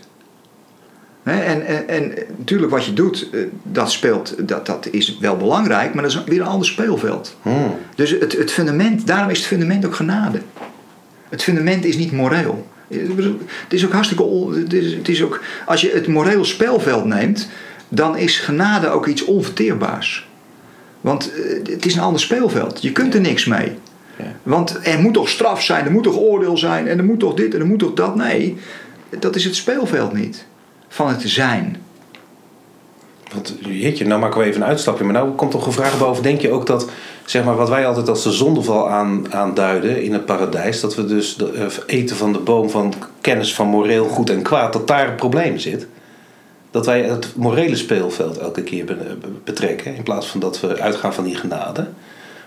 En, 1.23 1.65
en, 1.65 1.87
en 1.87 2.13
natuurlijk 2.37 2.71
wat 2.71 2.85
je 2.85 2.93
doet, 2.93 3.29
eh, 3.31 3.41
dat 3.63 3.91
speelt, 3.91 4.47
dat, 4.47 4.65
dat 4.65 4.87
is 4.91 5.17
wel 5.19 5.37
belangrijk, 5.37 5.93
maar 5.93 6.03
dat 6.03 6.11
is 6.11 6.23
weer 6.23 6.41
een 6.41 6.47
ander 6.47 6.67
speelveld. 6.67 7.37
Hmm. 7.41 7.75
Dus 7.95 8.09
het, 8.09 8.37
het 8.37 8.51
fundament, 8.51 9.07
daarom 9.07 9.29
is 9.29 9.37
het 9.37 9.47
fundament 9.47 9.85
ook 9.85 9.95
genade. 9.95 10.39
Het 11.29 11.43
fundament 11.43 11.85
is 11.85 11.97
niet 11.97 12.11
moreel. 12.11 12.67
Het 12.87 13.73
is 13.73 13.85
ook 13.85 13.91
hartstikke. 13.91 14.51
Het 14.53 14.73
is, 14.73 14.93
het 14.93 15.09
is 15.09 15.23
ook, 15.23 15.41
als 15.65 15.81
je 15.81 15.91
het 15.93 16.07
moreel 16.07 16.45
speelveld 16.45 17.05
neemt, 17.05 17.49
dan 17.89 18.17
is 18.17 18.37
genade 18.37 18.87
ook 18.87 19.07
iets 19.07 19.25
onverteerbaars. 19.25 20.27
Want 21.01 21.31
eh, 21.33 21.73
het 21.73 21.85
is 21.85 21.95
een 21.95 22.01
ander 22.01 22.21
speelveld. 22.21 22.81
Je 22.81 22.91
kunt 22.91 23.13
er 23.13 23.21
niks 23.21 23.45
mee. 23.45 23.77
Want 24.43 24.79
er 24.83 24.99
moet 24.99 25.13
toch 25.13 25.29
straf 25.29 25.61
zijn, 25.63 25.85
er 25.85 25.91
moet 25.91 26.03
toch 26.03 26.17
oordeel 26.17 26.57
zijn, 26.57 26.87
en 26.87 26.97
er 26.97 27.03
moet 27.03 27.19
toch 27.19 27.33
dit 27.33 27.53
en 27.53 27.59
er 27.59 27.65
moet 27.65 27.79
toch 27.79 27.93
dat. 27.93 28.15
Nee, 28.15 28.57
dat 29.19 29.35
is 29.35 29.43
het 29.43 29.55
speelveld 29.55 30.13
niet. 30.13 30.45
Van 30.87 31.07
het 31.09 31.21
zijn. 31.25 31.77
Want 33.33 33.55
jeetje, 33.59 34.05
nou 34.05 34.19
maken 34.21 34.39
we 34.39 34.45
even 34.45 34.61
een 34.61 34.67
uitstapje. 34.67 35.03
Maar 35.03 35.13
nou 35.13 35.31
komt 35.31 35.51
toch 35.51 35.65
een 35.65 35.71
vraag 35.71 35.97
boven. 35.99 36.23
Denk 36.23 36.41
je 36.41 36.51
ook 36.51 36.65
dat, 36.65 36.89
zeg 37.25 37.43
maar, 37.43 37.55
wat 37.55 37.69
wij 37.69 37.87
altijd 37.87 38.09
als 38.09 38.23
de 38.23 38.31
zondeval 38.31 38.89
aan, 38.89 39.33
aanduiden 39.33 40.03
in 40.03 40.13
het 40.13 40.25
paradijs, 40.25 40.79
dat 40.79 40.95
we 40.95 41.05
dus 41.05 41.35
de, 41.35 41.51
eh, 41.51 41.65
eten 41.85 42.15
van 42.15 42.33
de 42.33 42.39
boom 42.39 42.69
van 42.69 42.93
kennis 43.21 43.55
van 43.55 43.67
moreel 43.67 44.05
goed 44.07 44.29
en 44.29 44.41
kwaad, 44.41 44.73
dat 44.73 44.87
daar 44.87 45.05
het 45.05 45.15
probleem 45.15 45.57
zit? 45.57 45.87
Dat 46.71 46.85
wij 46.85 47.01
het 47.03 47.35
morele 47.35 47.75
speelveld 47.75 48.37
elke 48.37 48.63
keer 48.63 48.85
be- 48.85 48.95
be- 48.95 49.27
betrekken, 49.43 49.95
in 49.95 50.03
plaats 50.03 50.27
van 50.27 50.39
dat 50.39 50.59
we 50.59 50.81
uitgaan 50.81 51.13
van 51.13 51.23
die 51.23 51.35
genade. 51.35 51.87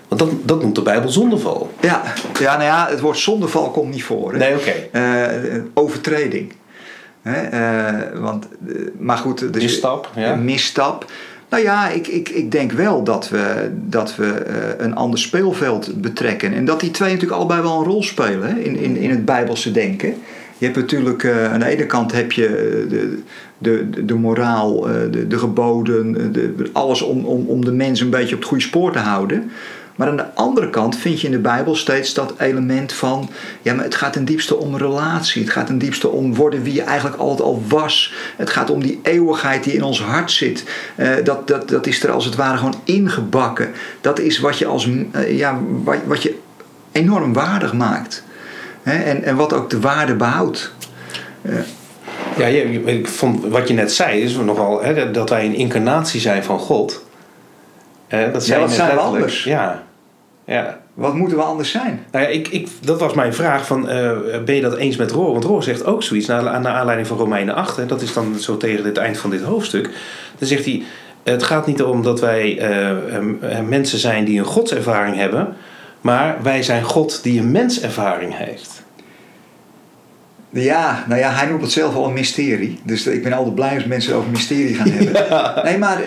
Want 0.08 0.20
dat, 0.20 0.30
dat 0.42 0.62
noemt 0.62 0.74
de 0.74 0.82
Bijbel 0.82 1.10
zondeval. 1.10 1.70
Ja, 1.80 2.02
ja, 2.40 2.52
nou 2.52 2.62
ja, 2.62 2.86
het 2.90 3.00
woord 3.00 3.18
zondeval 3.18 3.70
komt 3.70 3.92
niet 3.92 4.04
voor. 4.04 4.32
Hè? 4.32 4.38
Nee, 4.38 4.54
oké. 4.54 4.72
Eh, 4.92 5.54
een 5.54 5.70
overtreding. 5.74 6.52
Hè? 7.22 7.40
eh, 7.40 8.20
want, 8.20 8.48
eh, 8.68 8.74
maar 8.98 9.16
goed, 9.16 9.52
dus 9.52 9.62
Misstap, 9.62 10.10
ja. 10.14 10.32
een 10.32 10.44
misstap. 10.44 11.10
Nou 11.48 11.62
ja, 11.62 11.88
ik, 11.88 12.06
ik, 12.06 12.28
ik 12.28 12.50
denk 12.50 12.72
wel 12.72 13.02
dat 13.02 13.28
we, 13.28 13.70
dat 13.72 14.16
we 14.16 14.26
eh, 14.32 14.84
een 14.84 14.94
ander 14.94 15.18
speelveld 15.18 16.00
betrekken. 16.00 16.54
En 16.54 16.64
dat 16.64 16.80
die 16.80 16.90
twee 16.90 17.12
natuurlijk 17.12 17.38
allebei 17.38 17.62
wel 17.62 17.78
een 17.78 17.84
rol 17.84 18.02
spelen 18.02 18.48
hè? 18.48 18.60
In, 18.60 18.76
in, 18.76 18.96
in 18.96 19.10
het 19.10 19.24
Bijbelse 19.24 19.72
denken. 19.72 20.14
Je 20.58 20.64
hebt 20.64 20.76
natuurlijk, 20.76 21.24
eh, 21.24 21.52
aan 21.52 21.60
de 21.60 21.66
ene 21.66 21.86
kant 21.86 22.12
heb 22.12 22.32
je 22.32 22.46
eh, 22.46 22.90
de, 22.90 23.18
de, 23.58 24.04
de, 24.04 24.14
moraal, 24.14 24.88
eh, 24.88 24.94
de, 25.10 25.26
de 25.26 25.38
geboden, 25.38 26.16
eh, 26.16 26.24
de, 26.32 26.70
alles 26.72 27.02
om, 27.02 27.24
om, 27.24 27.46
om 27.46 27.64
de 27.64 27.72
mens 27.72 28.00
een 28.00 28.10
beetje 28.10 28.34
op 28.34 28.40
het 28.40 28.48
goede 28.48 28.64
spoor 28.64 28.92
te 28.92 28.98
houden. 28.98 29.50
Maar 29.96 30.08
aan 30.08 30.16
de 30.16 30.34
andere 30.34 30.70
kant 30.70 30.96
vind 30.96 31.20
je 31.20 31.26
in 31.26 31.32
de 31.32 31.38
Bijbel 31.38 31.74
steeds 31.76 32.14
dat 32.14 32.34
element 32.38 32.92
van... 32.92 33.28
ja, 33.62 33.74
maar 33.74 33.84
het 33.84 33.94
gaat 33.94 34.12
ten 34.12 34.24
diepste 34.24 34.56
om 34.56 34.76
relatie. 34.76 35.42
Het 35.42 35.52
gaat 35.52 35.66
ten 35.66 35.78
diepste 35.78 36.08
om 36.08 36.34
worden 36.34 36.62
wie 36.62 36.74
je 36.74 36.82
eigenlijk 36.82 37.16
altijd 37.20 37.40
al 37.48 37.62
was. 37.68 38.12
Het 38.36 38.50
gaat 38.50 38.70
om 38.70 38.82
die 38.82 39.00
eeuwigheid 39.02 39.64
die 39.64 39.72
in 39.72 39.82
ons 39.82 40.02
hart 40.02 40.30
zit. 40.30 40.64
Eh, 40.94 41.08
dat, 41.24 41.48
dat, 41.48 41.68
dat 41.68 41.86
is 41.86 42.02
er 42.02 42.10
als 42.10 42.24
het 42.24 42.34
ware 42.34 42.56
gewoon 42.56 42.80
ingebakken. 42.84 43.70
Dat 44.00 44.18
is 44.18 44.38
wat 44.38 44.58
je, 44.58 44.66
als, 44.66 44.88
eh, 45.12 45.38
ja, 45.38 45.58
wat, 45.84 45.96
wat 46.06 46.22
je 46.22 46.38
enorm 46.92 47.32
waardig 47.32 47.72
maakt. 47.72 48.24
Hè, 48.82 49.02
en, 49.02 49.22
en 49.24 49.36
wat 49.36 49.52
ook 49.52 49.70
de 49.70 49.80
waarde 49.80 50.14
behoudt. 50.14 50.72
Ja, 52.36 52.46
je- 52.46 52.72
je- 52.72 52.80
ik 52.84 53.08
vond 53.08 53.46
wat 53.46 53.68
je 53.68 53.74
net 53.74 53.92
zei, 53.92 54.20
is 54.20 54.34
nogal 54.36 54.82
hè, 54.82 55.10
dat 55.10 55.28
wij 55.30 55.44
een 55.44 55.54
incarnatie 55.54 56.20
zijn 56.20 56.44
van 56.44 56.58
God. 56.58 57.04
Eh, 58.08 58.20
dat 58.22 58.32
wat 58.32 58.46
je 58.46 58.52
net 58.54 58.70
zijn 58.72 58.94
we 58.94 59.00
anders? 59.00 59.44
Ja. 59.44 59.82
Ja. 60.46 60.80
Wat 60.94 61.14
moeten 61.14 61.36
we 61.36 61.42
anders 61.42 61.70
zijn? 61.70 62.04
Nou 62.10 62.24
ja, 62.24 62.30
ik, 62.30 62.48
ik, 62.48 62.68
dat 62.80 63.00
was 63.00 63.14
mijn 63.14 63.34
vraag 63.34 63.66
van, 63.66 63.88
eh, 63.88 64.12
ben 64.44 64.54
je 64.54 64.60
dat 64.60 64.76
eens 64.76 64.96
met 64.96 65.10
Roor? 65.10 65.32
Want 65.32 65.44
Roor 65.44 65.62
zegt 65.62 65.84
ook 65.84 66.02
zoiets, 66.02 66.26
naar, 66.26 66.42
naar 66.42 66.74
aanleiding 66.74 67.08
van 67.08 67.18
Romeinen 67.18 67.54
8. 67.54 67.76
Hè, 67.76 67.86
dat 67.86 68.02
is 68.02 68.12
dan 68.12 68.38
zo 68.38 68.56
tegen 68.56 68.84
het 68.84 68.96
eind 68.96 69.18
van 69.18 69.30
dit 69.30 69.42
hoofdstuk. 69.42 69.90
Dan 70.38 70.48
zegt 70.48 70.64
hij, 70.64 70.82
het 71.24 71.42
gaat 71.42 71.66
niet 71.66 71.82
om 71.82 72.02
dat 72.02 72.20
wij 72.20 72.58
eh, 72.58 72.90
eh, 72.90 73.64
mensen 73.66 73.98
zijn 73.98 74.24
die 74.24 74.38
een 74.38 74.44
godservaring 74.44 75.16
hebben. 75.16 75.56
Maar 76.00 76.36
wij 76.42 76.62
zijn 76.62 76.82
God 76.82 77.22
die 77.22 77.40
een 77.40 77.50
menservaring 77.50 78.36
heeft. 78.36 78.82
Ja, 80.50 81.04
nou 81.08 81.20
ja, 81.20 81.30
hij 81.30 81.46
noemt 81.46 81.62
het 81.62 81.72
zelf 81.72 81.94
al 81.94 82.06
een 82.06 82.12
mysterie. 82.12 82.78
Dus 82.82 83.06
ik 83.06 83.22
ben 83.22 83.32
altijd 83.32 83.54
blij 83.54 83.74
als 83.74 83.84
mensen 83.84 84.10
het 84.10 84.20
over 84.20 84.32
mysterie 84.32 84.74
gaan 84.74 84.88
hebben. 84.90 85.64
Nee, 85.64 85.78
maar 85.78 86.00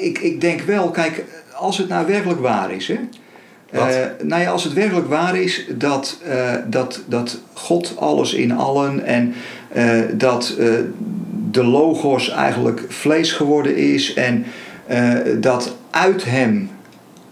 ik, 0.00 0.18
ik 0.18 0.40
denk 0.40 0.60
wel, 0.60 0.90
kijk, 0.90 1.24
als 1.54 1.78
het 1.78 1.88
nou 1.88 2.06
werkelijk 2.06 2.40
waar 2.40 2.72
is, 2.72 2.88
hè, 2.88 2.98
Eh, 3.70 3.96
nou 4.22 4.42
ja, 4.42 4.50
als 4.50 4.64
het 4.64 4.72
werkelijk 4.72 5.08
waar 5.08 5.36
is 5.36 5.66
dat, 5.68 6.18
eh, 6.24 6.54
dat, 6.66 7.02
dat 7.06 7.40
God 7.52 7.94
alles 7.98 8.34
in 8.34 8.52
allen 8.52 9.04
en 9.04 9.34
eh, 9.72 10.00
dat 10.12 10.56
de 11.50 11.64
logos 11.64 12.30
eigenlijk 12.30 12.84
vlees 12.88 13.32
geworden 13.32 13.76
is 13.76 14.14
en 14.14 14.44
dat 15.40 15.76
uit 15.90 16.24
hem 16.24 16.70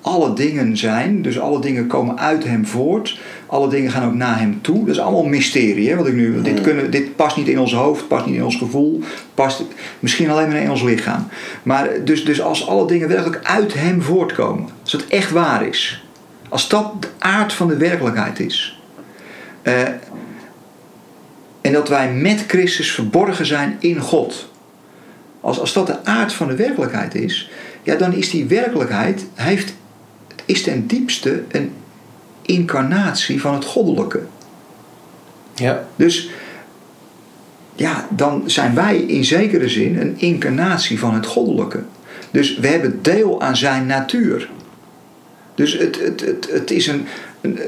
alle 0.00 0.32
dingen 0.32 0.76
zijn, 0.76 1.22
dus 1.22 1.40
alle 1.40 1.60
dingen 1.60 1.86
komen 1.86 2.18
uit 2.18 2.44
hem 2.44 2.66
voort, 2.66 3.18
alle 3.46 3.68
dingen 3.68 3.90
gaan 3.90 4.08
ook 4.08 4.14
naar 4.14 4.38
hem 4.38 4.58
toe. 4.60 4.78
Dat 4.78 4.94
is 4.94 5.00
allemaal 5.00 5.24
mysterie. 5.24 5.88
Hè? 5.88 5.96
Wat 5.96 6.06
ik 6.06 6.14
nu, 6.14 6.42
dit, 6.42 6.60
kunnen, 6.60 6.90
dit 6.90 7.16
past 7.16 7.36
niet 7.36 7.48
in 7.48 7.60
ons 7.60 7.74
hoofd, 7.74 8.08
past 8.08 8.26
niet 8.26 8.34
in 8.34 8.44
ons 8.44 8.56
gevoel, 8.56 9.00
past 9.34 9.64
misschien 10.00 10.30
alleen 10.30 10.48
maar 10.48 10.56
in 10.56 10.70
ons 10.70 10.82
lichaam. 10.82 11.28
Maar 11.62 11.88
dus, 12.04 12.24
dus 12.24 12.40
als 12.40 12.68
alle 12.68 12.86
dingen 12.86 13.08
werkelijk 13.08 13.40
uit 13.42 13.74
hem 13.74 14.02
voortkomen, 14.02 14.68
als 14.82 14.92
het 14.92 15.08
echt 15.08 15.30
waar 15.30 15.66
is, 15.66 16.03
als 16.54 16.68
dat 16.68 17.02
de 17.02 17.08
aard 17.18 17.52
van 17.52 17.68
de 17.68 17.76
werkelijkheid 17.76 18.40
is. 18.40 18.80
eh, 19.62 19.82
en 21.60 21.72
dat 21.72 21.88
wij 21.88 22.12
met 22.12 22.44
Christus 22.46 22.92
verborgen 22.92 23.46
zijn 23.46 23.76
in 23.78 24.00
God. 24.00 24.48
Als, 25.40 25.58
als 25.58 25.72
dat 25.72 25.86
de 25.86 26.04
aard 26.04 26.32
van 26.32 26.46
de 26.46 26.56
werkelijkheid 26.56 27.14
is, 27.14 27.50
ja, 27.82 27.94
dan 27.94 28.12
is 28.12 28.30
die 28.30 28.44
werkelijkheid, 28.44 29.24
heeft, 29.34 29.74
is 30.44 30.62
ten 30.62 30.86
diepste 30.86 31.42
een 31.48 31.72
incarnatie 32.42 33.40
van 33.40 33.54
het 33.54 33.64
goddelijke. 33.64 34.22
Ja. 35.54 35.86
Dus 35.96 36.28
ja, 37.74 38.06
dan 38.10 38.42
zijn 38.46 38.74
wij 38.74 38.96
in 38.96 39.24
zekere 39.24 39.68
zin 39.68 40.00
een 40.00 40.18
incarnatie 40.18 40.98
van 40.98 41.14
het 41.14 41.26
goddelijke. 41.26 41.82
Dus 42.30 42.58
we 42.58 42.66
hebben 42.68 43.02
deel 43.02 43.42
aan 43.42 43.56
zijn 43.56 43.86
natuur. 43.86 44.48
Dus 45.54 45.78
het, 45.78 46.00
het, 46.00 46.20
het, 46.20 46.48
het 46.50 46.70
is 46.70 46.86
een, 46.86 47.06
een- 47.40 47.58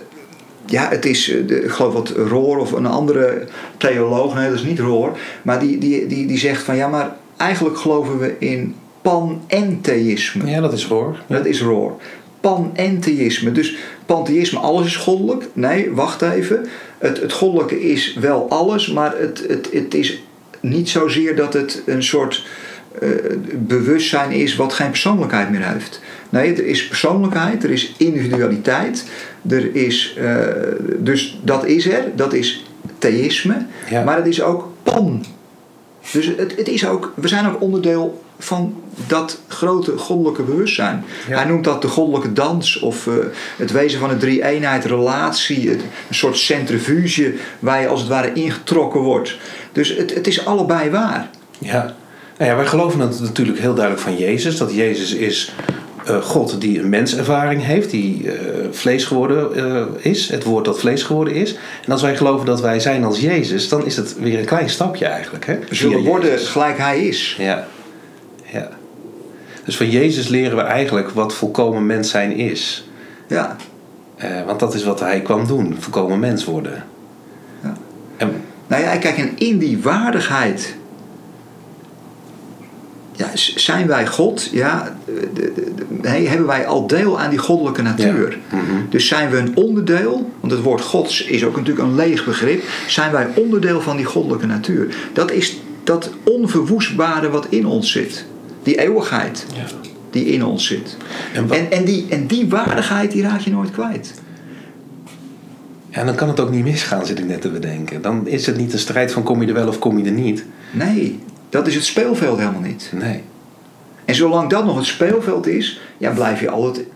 Ja, 0.67 0.89
het 0.89 1.05
is, 1.07 1.31
eh, 1.31 1.47
de, 1.47 1.63
ik 1.65 1.71
geloof 1.71 1.93
wat 1.93 2.09
Roor 2.09 2.59
of 2.59 2.73
een 2.73 2.87
andere 2.87 3.45
theoloog, 3.77 4.35
nee 4.35 4.49
dat 4.49 4.59
is 4.59 4.65
niet 4.65 4.79
Roor, 4.79 5.19
maar 5.43 5.61
die, 5.61 5.79
die, 5.79 6.07
die, 6.07 6.27
die 6.27 6.39
zegt 6.39 6.63
van 6.63 6.77
ja, 6.77 6.89
maar 6.89 7.17
eigenlijk 7.37 7.79
geloven 7.79 8.19
we 8.19 8.35
in 8.39 8.75
panentheïsme. 9.03 10.47
ja, 10.51 10.61
dat 10.61 10.73
is 10.73 10.85
hoor. 10.85 11.17
Dat 11.27 11.47
is 11.47 11.63
Roor. 11.63 11.93
Panentheïsme. 12.41 13.53
Dus 13.53 13.77
pantheïsme, 14.07 14.59
alles 14.59 14.87
is 14.87 14.97
goddelijk. 14.97 15.45
Nee, 15.53 15.91
wacht 15.93 16.23
even. 16.23 16.67
Het, 16.99 17.21
het 17.21 17.33
goddelijke 17.33 17.81
is 17.81 18.15
wel 18.21 18.47
alles, 18.51 18.87
maar 18.93 19.15
het, 19.19 19.45
het, 19.49 19.69
het 19.73 19.95
is 19.95 20.23
niet 20.61 20.89
zozeer 20.89 21.37
dat 21.37 21.53
het 21.53 21.83
een 21.87 22.03
soort 22.03 22.47
eh, 23.01 23.09
bewustzijn 23.55 24.31
is 24.31 24.57
wat 24.57 24.73
geen 24.73 24.91
persoonlijkheid 24.91 25.51
meer 25.51 25.67
heeft. 25.69 26.01
Nee, 26.31 26.55
er 26.55 26.67
is 26.67 26.89
persoonlijkheid, 26.89 27.65
er 27.65 27.71
is 27.71 27.95
individualiteit, 27.97 29.05
er 29.49 29.75
is, 29.75 30.15
eh, 30.19 30.37
dus 30.99 31.41
dat 31.43 31.65
is 31.67 31.87
er, 31.89 32.05
dat 32.15 32.33
is 32.33 32.65
theïsme, 32.99 33.67
Ja. 33.91 34.05
maar 34.05 34.17
het 34.17 34.27
is 34.27 34.43
ook 34.43 34.69
pan. 34.83 35.25
Dus 36.13 36.27
het, 36.37 36.55
het 36.57 36.69
is 36.69 36.87
ook, 36.87 37.13
we 37.17 37.29
zijn 37.29 37.47
ook 37.47 37.61
onderdeel 37.61 38.25
van 38.39 38.75
dat 39.07 39.41
grote 39.49 39.99
goddelijke 39.99 40.43
bewustzijn. 40.43 41.05
Ja. 41.29 41.37
Hij 41.37 41.45
noemt 41.45 41.65
dat 41.65 41.83
de 41.83 41.89
goddelijke 41.89 42.33
dans 42.33 42.79
of 42.79 43.07
eh, 43.07 43.13
het 43.57 43.73
wezen 43.73 44.01
van 44.01 44.11
een 44.11 44.19
drie-eenheid, 44.19 44.85
relatie, 44.85 45.69
het- 45.69 45.81
een 46.09 46.15
soort 46.15 46.37
centrifuge 46.37 47.35
waar 47.59 47.81
je 47.81 47.89
als 47.89 48.01
het 48.01 48.09
ware 48.09 48.33
ingetrokken 48.33 49.01
wordt. 49.01 49.37
Dus 49.73 49.97
het, 49.97 50.15
het 50.15 50.27
is 50.27 50.47
allebei 50.47 50.91
waar. 50.91 51.31
Ja. 51.59 51.95
Nou 52.39 52.51
ja, 52.51 52.57
wij 52.57 52.67
geloven 52.67 52.99
dat 52.99 53.21
natuurlijk 53.21 53.59
heel 53.59 53.75
duidelijk 53.75 54.05
van 54.05 54.17
Jezus. 54.17 54.57
Dat 54.57 54.75
Jezus 54.75 55.15
is 55.15 55.55
eh, 56.07 56.23
God 56.23 56.61
die 56.61 56.81
een 56.81 56.89
menservaring 56.89 57.65
heeft, 57.65 57.91
die 57.91 58.33
eh, 58.33 58.67
vlees 58.71 59.05
geworden 59.05 59.55
eh, 59.55 60.11
is. 60.11 60.29
Het 60.29 60.45
woord 60.45 60.65
dat 60.65 60.79
vlees 60.79 61.03
geworden 61.03 61.35
is. 61.35 61.59
En 61.85 61.93
als 61.93 62.03
wij 62.03 62.17
geloven 62.17 62.47
dat 62.47 62.61
wij 62.61 62.81
zijn 62.81 63.05
als 63.05 63.21
Jezus, 63.21 63.69
dan 63.69 63.87
is 63.87 63.97
het 63.97 64.19
weer 64.19 64.39
een 64.39 64.45
klein 64.45 64.71
stapje 64.71 65.07
eigenlijk. 65.07 65.47
Hè? 65.47 65.59
We 65.69 65.75
zullen 65.75 66.05
worden 66.05 66.39
gelijk 66.39 66.79
hij 66.79 67.07
is. 67.07 67.37
Ja. 67.39 67.67
ja. 68.45 68.69
Dus 69.65 69.77
van 69.77 69.91
Jezus 69.91 70.29
leren 70.29 70.57
we 70.57 70.63
eigenlijk 70.63 71.11
wat 71.11 71.35
volkomen 71.35 71.87
mens 71.87 72.11
zijn 72.11 72.33
is. 72.33 72.89
Ja. 73.27 73.57
Want 74.47 74.61
dat 74.61 74.75
is 74.75 74.85
wat 74.85 75.01
hij 75.01 75.21
kwam 75.21 75.47
doen, 75.47 75.77
volkomen 75.79 76.19
mens 76.19 76.45
worden. 76.45 76.85
Ja. 77.63 77.77
En, 78.17 78.43
Nou 78.67 78.83
ja, 78.83 78.97
kijk, 78.97 79.19
en 79.19 79.33
in 79.39 79.59
die 79.59 79.83
waardigheid 79.83 80.77
ja, 83.17 83.31
zijn 83.35 83.87
wij 83.87 84.07
God, 84.07 84.49
ja, 84.53 84.97
de- 85.05 85.29
de- 85.35 85.53
de- 86.01 86.09
hey, 86.09 86.25
hebben 86.25 86.47
wij 86.47 86.67
al 86.67 86.87
deel 86.87 87.21
aan 87.21 87.31
die 87.31 87.39
goddelijke 87.39 87.83
natuur. 87.83 88.39
Ja. 88.51 88.57
Mhm. 88.57 88.65
Dus 88.91 89.09
zijn 89.09 89.31
we 89.31 89.37
een 89.37 89.57
onderdeel, 89.57 90.31
want 90.41 90.53
het 90.53 90.63
woord 90.63 90.81
Gods 90.81 91.25
is 91.25 91.45
ook 91.45 91.57
natuurlijk 91.57 91.89
een 91.89 91.95
leeg 91.95 92.25
begrip, 92.25 92.63
zijn 92.87 93.13
wij 93.13 93.27
onderdeel 93.35 93.81
van 93.81 93.97
die 93.97 94.07
goddelijke 94.07 94.47
natuur. 94.47 94.95
Dat 95.13 95.31
is 95.31 95.57
dat 95.85 96.11
onverwoestbare 96.25 97.31
wat 97.31 97.47
in 97.49 97.67
ons 97.67 97.93
zit, 97.93 98.25
die 98.63 98.81
eeuwigheid 98.81 99.47
ja. 99.55 99.65
die 100.11 100.25
in 100.25 100.45
ons 100.45 100.67
zit. 100.67 100.97
En, 101.35 101.51
En, 101.51 101.71
en, 101.71 101.85
die, 101.85 102.07
en 102.09 102.27
die 102.27 102.49
waardigheid 102.49 103.11
die 103.13 103.23
raak 103.23 103.41
je 103.41 103.51
nooit 103.51 103.71
kwijt. 103.71 104.15
ja, 105.91 106.05
dan 106.05 106.15
kan 106.15 106.29
het 106.29 106.41
ook 106.41 106.51
niet 106.51 106.65
misgaan, 106.65 107.07
zit 107.07 107.19
ik 107.19 107.27
net 107.27 107.41
te 107.41 107.49
bedenken. 107.51 108.03
Dan 108.03 108.27
is 108.27 108.47
het 108.47 108.57
niet 108.57 108.73
een 108.73 108.79
strijd 108.79 109.13
van 109.13 109.23
kom 109.23 109.43
je 109.43 109.49
er 109.49 109.55
wel 109.55 109.69
of 109.69 109.79
kom 109.79 109.99
je 109.99 110.05
er 110.05 110.11
niet. 110.11 110.45
Nee, 110.71 111.19
dat 111.49 111.67
is 111.67 111.75
het 111.75 111.85
speelveld 111.85 112.39
helemaal 112.39 112.61
niet. 112.61 112.91
Nee. 112.95 113.23
En 114.05 114.15
zolang 114.15 114.51
dat 114.51 114.65
nog 114.65 114.77
het 114.77 114.87
speelveld 114.87 115.47
is, 115.47 115.81
ja, 115.99 116.11
blijf 116.11 116.41
je 116.41 116.51
altijd 116.51 116.87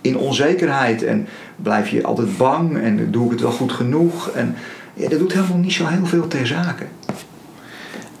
in 0.00 0.16
onzekerheid 0.16 1.02
en 1.02 1.26
blijf 1.56 1.88
je 1.88 2.02
altijd 2.02 2.36
bang 2.36 2.78
en 2.78 3.10
doe 3.10 3.24
ik 3.24 3.30
het 3.30 3.40
wel 3.40 3.50
goed 3.50 3.72
genoeg. 3.72 4.30
En 4.30 4.54
ja, 4.94 5.08
dat 5.08 5.18
doet 5.18 5.32
helemaal 5.32 5.56
niet 5.56 5.72
zo 5.72 5.86
heel 5.86 6.06
veel 6.06 6.28
ter 6.28 6.46
zake. 6.46 6.84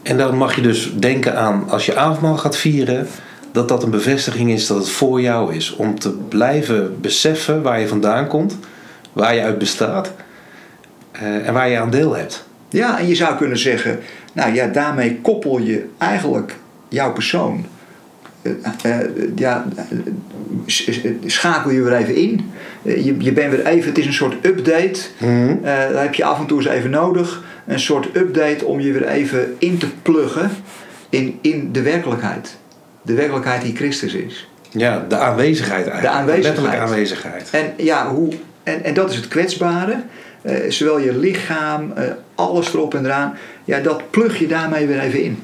En 0.02 0.16
dan 0.16 0.36
mag 0.36 0.54
je 0.54 0.62
dus 0.62 0.92
denken 0.98 1.36
aan, 1.36 1.68
als 1.68 1.86
je 1.86 1.96
avondmaal 1.96 2.36
gaat 2.36 2.56
vieren, 2.56 3.06
dat 3.52 3.68
dat 3.68 3.82
een 3.82 3.90
bevestiging 3.90 4.50
is 4.50 4.66
dat 4.66 4.76
het 4.76 4.88
voor 4.88 5.20
jou 5.20 5.54
is. 5.54 5.76
Om 5.76 5.98
te 5.98 6.10
blijven 6.10 7.00
beseffen 7.00 7.62
waar 7.62 7.80
je 7.80 7.88
vandaan 7.88 8.26
komt, 8.26 8.58
waar 9.12 9.34
je 9.34 9.42
uit 9.42 9.58
bestaat 9.58 10.12
eh, 11.12 11.46
en 11.48 11.52
waar 11.52 11.68
je 11.68 11.78
aan 11.78 11.90
deel 11.90 12.16
hebt. 12.16 12.44
Ja, 12.68 12.98
en 12.98 13.08
je 13.08 13.14
zou 13.14 13.36
kunnen 13.36 13.58
zeggen, 13.58 13.98
nou 14.32 14.54
ja, 14.54 14.66
daarmee 14.66 15.20
koppel 15.20 15.58
je 15.58 15.86
eigenlijk 15.98 16.56
jouw 16.88 17.12
persoon. 17.12 17.66
Eh, 18.42 18.52
eh, 18.82 19.06
ja, 19.34 19.66
eh, 20.66 21.10
schakel 21.26 21.70
je 21.70 21.82
weer 21.82 21.92
even 21.92 22.14
in. 22.14 22.50
Je, 22.82 23.14
je 23.18 23.32
bent 23.32 23.50
weer 23.50 23.66
even, 23.66 23.88
het 23.88 23.98
is 23.98 24.06
een 24.06 24.12
soort 24.12 24.46
update. 24.46 25.00
Mhm. 25.18 25.56
Dat 25.92 26.02
heb 26.02 26.14
je 26.14 26.24
af 26.24 26.38
en 26.38 26.46
toe 26.46 26.58
eens 26.58 26.68
even 26.68 26.90
nodig. 26.90 27.42
Een 27.66 27.80
soort 27.80 28.16
update 28.16 28.64
om 28.64 28.80
je 28.80 28.92
weer 28.92 29.08
even 29.08 29.54
in 29.58 29.78
te 29.78 29.86
pluggen 30.02 30.50
in, 31.08 31.38
in 31.40 31.72
de 31.72 31.82
werkelijkheid. 31.82 32.56
De 33.02 33.14
werkelijkheid 33.14 33.62
die 33.62 33.76
Christus 33.76 34.14
is. 34.14 34.48
Ja, 34.70 35.04
de 35.08 35.16
aanwezigheid 35.16 35.86
eigenlijk. 35.86 36.02
De 36.02 36.20
aanwezigheid. 36.20 36.44
Letterlijke 36.44 36.86
aanwezigheid. 36.86 37.48
En, 37.50 37.72
ja, 37.76 38.08
hoe, 38.08 38.32
en, 38.62 38.84
en 38.84 38.94
dat 38.94 39.10
is 39.10 39.16
het 39.16 39.28
kwetsbare. 39.28 40.02
Eh, 40.42 40.70
zowel 40.70 40.98
je 40.98 41.16
lichaam, 41.18 41.92
eh, 41.92 42.04
alles 42.34 42.74
erop 42.74 42.94
en 42.94 43.04
eraan. 43.04 43.36
Ja, 43.64 43.80
dat 43.80 44.10
plug 44.10 44.38
je 44.38 44.46
daarmee 44.46 44.86
weer 44.86 45.00
even 45.00 45.22
in. 45.22 45.42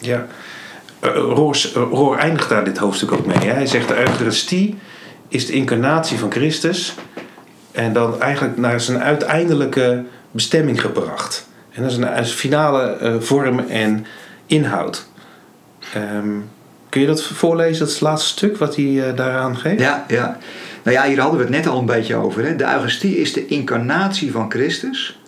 Ja. 0.00 0.26
Eh, 1.00 1.14
Roor, 1.14 1.70
eh, 1.74 1.82
Roor 1.90 2.16
eindigt 2.16 2.48
daar 2.48 2.64
dit 2.64 2.78
hoofdstuk 2.78 3.12
ook 3.12 3.26
mee. 3.26 3.38
Hè? 3.38 3.52
Hij 3.52 3.66
zegt 3.66 3.88
de 3.88 3.98
Eucharistie 3.98 4.78
is 5.28 5.46
de 5.46 5.52
incarnatie 5.52 6.18
van 6.18 6.30
Christus. 6.30 6.94
En 7.72 7.92
dan 7.92 8.20
eigenlijk 8.20 8.56
naar 8.56 8.80
zijn 8.80 9.02
uiteindelijke 9.02 10.04
bestemming 10.30 10.80
gebracht. 10.80 11.48
En 11.72 11.82
dat 11.82 11.90
is 11.90 11.96
een, 11.96 12.18
een 12.18 12.26
finale 12.26 13.16
vorm 13.20 13.58
en 13.58 14.06
inhoud. 14.46 15.06
Ehm, 15.94 16.28
kun 16.88 17.00
je 17.00 17.06
dat 17.06 17.22
voorlezen, 17.22 17.86
dat 17.86 18.00
laatste 18.00 18.28
stuk 18.28 18.56
wat 18.56 18.76
hij 18.76 19.14
daaraan 19.14 19.56
geeft? 19.56 19.80
Ja, 19.80 20.04
ja. 20.08 20.38
Nou 20.86 20.98
ja, 20.98 21.06
hier 21.06 21.20
hadden 21.20 21.38
we 21.38 21.44
het 21.44 21.54
net 21.54 21.66
al 21.66 21.78
een 21.78 21.86
beetje 21.86 22.16
over. 22.16 22.44
Hè. 22.44 22.56
De 22.56 22.64
Eucharistie 22.64 23.16
is 23.16 23.32
de 23.32 23.46
incarnatie 23.46 24.32
van 24.32 24.50
Christus. 24.50 25.20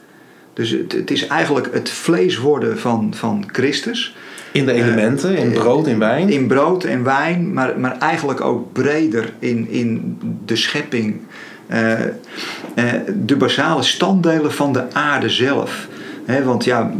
Dus 0.52 0.70
het, 0.70 0.92
het 0.92 1.11
is 1.11 1.26
eigenlijk 1.26 1.68
het 1.72 1.90
vlees 1.90 2.38
worden 2.38 2.78
van, 2.78 3.14
van 3.14 3.44
Christus. 3.52 4.16
In 4.52 4.66
de 4.66 4.72
elementen, 4.72 5.36
in 5.36 5.52
brood, 5.52 5.86
in 5.86 5.98
wijn. 5.98 6.28
In 6.28 6.46
brood 6.46 6.84
en 6.84 7.04
wijn, 7.04 7.52
maar, 7.52 7.80
maar 7.80 7.98
eigenlijk 7.98 8.40
ook 8.40 8.72
breder 8.72 9.32
in, 9.38 9.68
in 9.70 10.18
de 10.44 10.56
schepping. 10.56 11.20
Eh, 11.66 11.92
eh, 12.04 12.11
de 13.24 13.36
basale 13.36 13.82
standdelen 13.82 14.52
van 14.52 14.72
de 14.72 14.92
aarde 14.92 15.28
zelf. 15.28 15.88
Want 16.44 16.64
ja, 16.64 16.92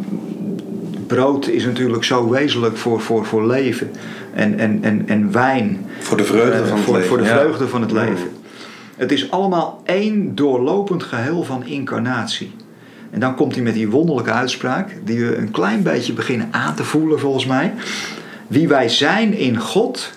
brood 1.07 1.49
is 1.49 1.65
natuurlijk 1.65 2.05
zo 2.05 2.31
wezenlijk 2.31 2.77
voor, 2.77 3.01
voor, 3.01 3.27
voor 3.27 3.47
leven. 3.47 3.91
En, 4.35 4.59
en, 4.59 4.79
en, 4.83 5.03
en 5.07 5.33
wijn 5.33 5.87
voor 5.99 6.17
de 6.17 6.25
vreugde 6.25 6.63
eh, 6.63 6.67
van 6.67 6.77
het 6.77 6.85
voor, 6.85 6.95
leven. 6.95 7.09
voor 7.09 7.19
de 7.19 7.25
ja. 7.25 7.39
vreugde 7.39 7.69
van 7.69 7.81
het 7.81 7.93
Mm. 7.93 7.99
leven. 7.99 8.38
Het 8.99 9.13
is 9.13 9.31
allemaal 9.31 9.83
één 9.85 10.35
doorlopend 10.35 11.03
geheel 11.03 11.45
van 11.45 11.67
incarnatie. 11.67 12.53
En 13.11 13.21
dan 13.21 13.35
komt 13.35 13.55
hij 13.55 13.63
met 13.63 13.75
die 13.75 13.91
wonderlijke 13.91 14.31
uitspraak, 14.31 14.97
die 15.05 15.25
we 15.25 15.37
een 15.37 15.51
klein 15.51 15.83
beetje 15.83 16.13
beginnen 16.13 16.49
aan 16.51 16.75
te 16.75 16.85
voelen 16.85 17.21
volgens 17.21 17.47
mij. 17.47 17.75
Wie 18.47 18.69
wij 18.69 18.89
zijn 18.89 19.35
in 19.35 19.59
God, 19.59 20.13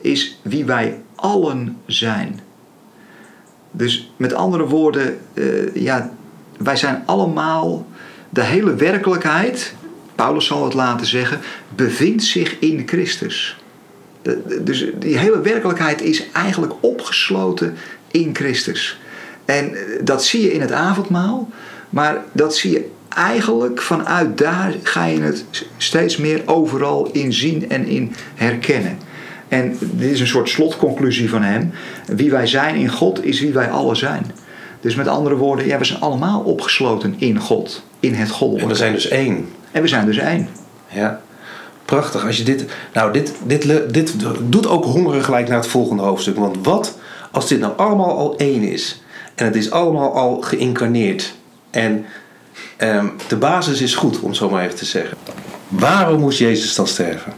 is 0.00 0.40
wie 0.42 0.64
wij 0.64 1.00
allen 1.14 1.76
zijn. 1.86 2.40
Dus 3.70 4.12
met 4.16 4.34
andere 4.34 4.66
woorden, 4.66 5.18
eh, 5.34 5.74
ja, 5.74 6.10
wij 6.58 6.76
zijn 6.76 7.02
allemaal, 7.06 7.86
de 8.28 8.44
hele 8.44 8.74
werkelijkheid, 8.74 9.74
Paulus 10.14 10.46
zal 10.46 10.64
het 10.64 10.74
laten 10.74 11.06
zeggen, 11.06 11.40
bevindt 11.74 12.22
zich 12.22 12.58
in 12.58 12.82
Christus. 12.86 13.56
Dus 14.60 14.86
die 14.98 15.18
hele 15.18 15.40
werkelijkheid 15.40 16.02
is 16.02 16.30
eigenlijk 16.32 16.72
opgesloten 16.80 17.76
in 18.12 18.30
Christus. 18.34 19.00
En 19.44 19.74
eh, 19.74 19.80
dat 20.04 20.24
zie 20.24 20.42
je 20.42 20.52
in 20.52 20.60
het 20.60 20.72
avondmaal, 20.72 21.48
maar 21.90 22.16
dat 22.32 22.56
zie 22.56 22.70
je 22.72 22.90
eigenlijk 23.08 23.82
vanuit 23.82 24.38
daar 24.38 24.74
ga 24.82 25.04
je 25.04 25.20
het 25.20 25.44
steeds 25.76 26.16
meer 26.16 26.42
overal 26.46 27.08
in 27.12 27.32
zien 27.32 27.70
en 27.70 27.86
in 27.86 28.14
herkennen. 28.34 28.98
En 29.48 29.76
dit 29.80 30.10
is 30.10 30.20
een 30.20 30.26
soort 30.26 30.48
slotconclusie 30.48 31.28
van 31.30 31.42
hem. 31.42 31.70
Wie 32.06 32.30
wij 32.30 32.46
zijn 32.46 32.74
in 32.74 32.88
God 32.88 33.24
is 33.24 33.40
wie 33.40 33.52
wij 33.52 33.70
alle 33.70 33.94
zijn. 33.94 34.30
Dus 34.80 34.94
met 34.94 35.08
andere 35.08 35.36
woorden, 35.36 35.66
ja, 35.66 35.78
we 35.78 35.84
zijn 35.84 36.00
allemaal 36.00 36.40
opgesloten 36.40 37.14
in 37.18 37.38
God, 37.38 37.82
in 38.00 38.14
het 38.14 38.28
En 38.28 38.34
goddelijke. 38.34 38.68
we 38.72 38.74
zijn 38.78 38.92
dus 38.92 39.08
één. 39.08 39.48
En 39.70 39.82
we 39.82 39.88
zijn 39.88 40.06
dus 40.06 40.16
één. 40.16 40.48
Ja, 40.88 41.20
prachtig. 41.84 42.26
Als 42.26 42.36
je 42.36 42.44
dit, 42.44 42.64
nou, 42.92 43.12
dit, 43.12 43.32
dit, 43.46 43.64
le- 43.64 43.86
dit 43.90 44.14
doet 44.48 44.66
ook 44.66 44.84
hongeren 44.84 45.24
gelijk 45.24 45.48
naar 45.48 45.58
het 45.58 45.66
volgende 45.66 46.02
hoofdstuk. 46.02 46.36
Want 46.36 46.56
wat 46.62 46.98
als 47.32 47.48
dit 47.48 47.60
nou 47.60 47.72
allemaal 47.76 48.18
al 48.18 48.36
één 48.36 48.62
is? 48.62 49.02
En 49.34 49.44
het 49.44 49.56
is 49.56 49.70
allemaal 49.70 50.14
al 50.14 50.40
geïncarneerd. 50.40 51.34
En 51.70 52.04
ehm, 52.76 53.06
de 53.28 53.36
basis 53.36 53.80
is 53.80 53.94
goed, 53.94 54.20
om 54.20 54.28
het 54.28 54.36
zo 54.36 54.50
maar 54.50 54.64
even 54.64 54.76
te 54.76 54.84
zeggen. 54.84 55.16
Waarom 55.68 56.20
moest 56.20 56.38
Jezus 56.38 56.74
dan 56.74 56.86
sterven? 56.86 57.32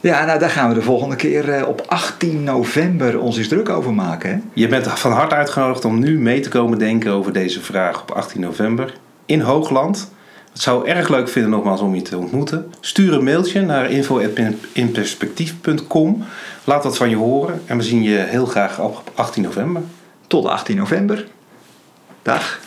Ja, 0.00 0.24
nou 0.24 0.38
daar 0.38 0.50
gaan 0.50 0.68
we 0.68 0.74
de 0.74 0.82
volgende 0.82 1.16
keer 1.16 1.48
eh, 1.48 1.68
op 1.68 1.82
18 1.86 2.44
november 2.44 3.20
ons 3.20 3.36
eens 3.36 3.48
druk 3.48 3.68
over 3.68 3.94
maken. 3.94 4.30
Hè? 4.30 4.38
Je 4.52 4.68
bent 4.68 4.86
van 4.86 5.12
harte 5.12 5.34
uitgenodigd 5.34 5.84
om 5.84 5.98
nu 5.98 6.18
mee 6.18 6.40
te 6.40 6.48
komen 6.48 6.78
denken 6.78 7.12
over 7.12 7.32
deze 7.32 7.60
vraag 7.60 8.02
op 8.02 8.10
18 8.10 8.40
november 8.40 8.94
in 9.26 9.40
Hoogland. 9.40 10.10
Het 10.52 10.62
zou 10.62 10.88
erg 10.88 11.08
leuk 11.08 11.28
vinden 11.28 11.50
nogmaals 11.50 11.80
om 11.80 11.94
je 11.94 12.02
te 12.02 12.18
ontmoeten. 12.18 12.72
Stuur 12.80 13.12
een 13.12 13.24
mailtje 13.24 13.60
naar 13.60 13.90
info.inperspectief.com. 13.90 16.24
Laat 16.64 16.84
wat 16.84 16.96
van 16.96 17.10
je 17.10 17.16
horen 17.16 17.62
en 17.66 17.76
we 17.76 17.82
zien 17.82 18.02
je 18.02 18.16
heel 18.16 18.46
graag 18.46 18.80
op 18.80 19.10
18 19.14 19.42
november. 19.42 19.82
Tot 20.26 20.46
18 20.46 20.76
november. 20.76 21.26
Dag. 22.22 22.60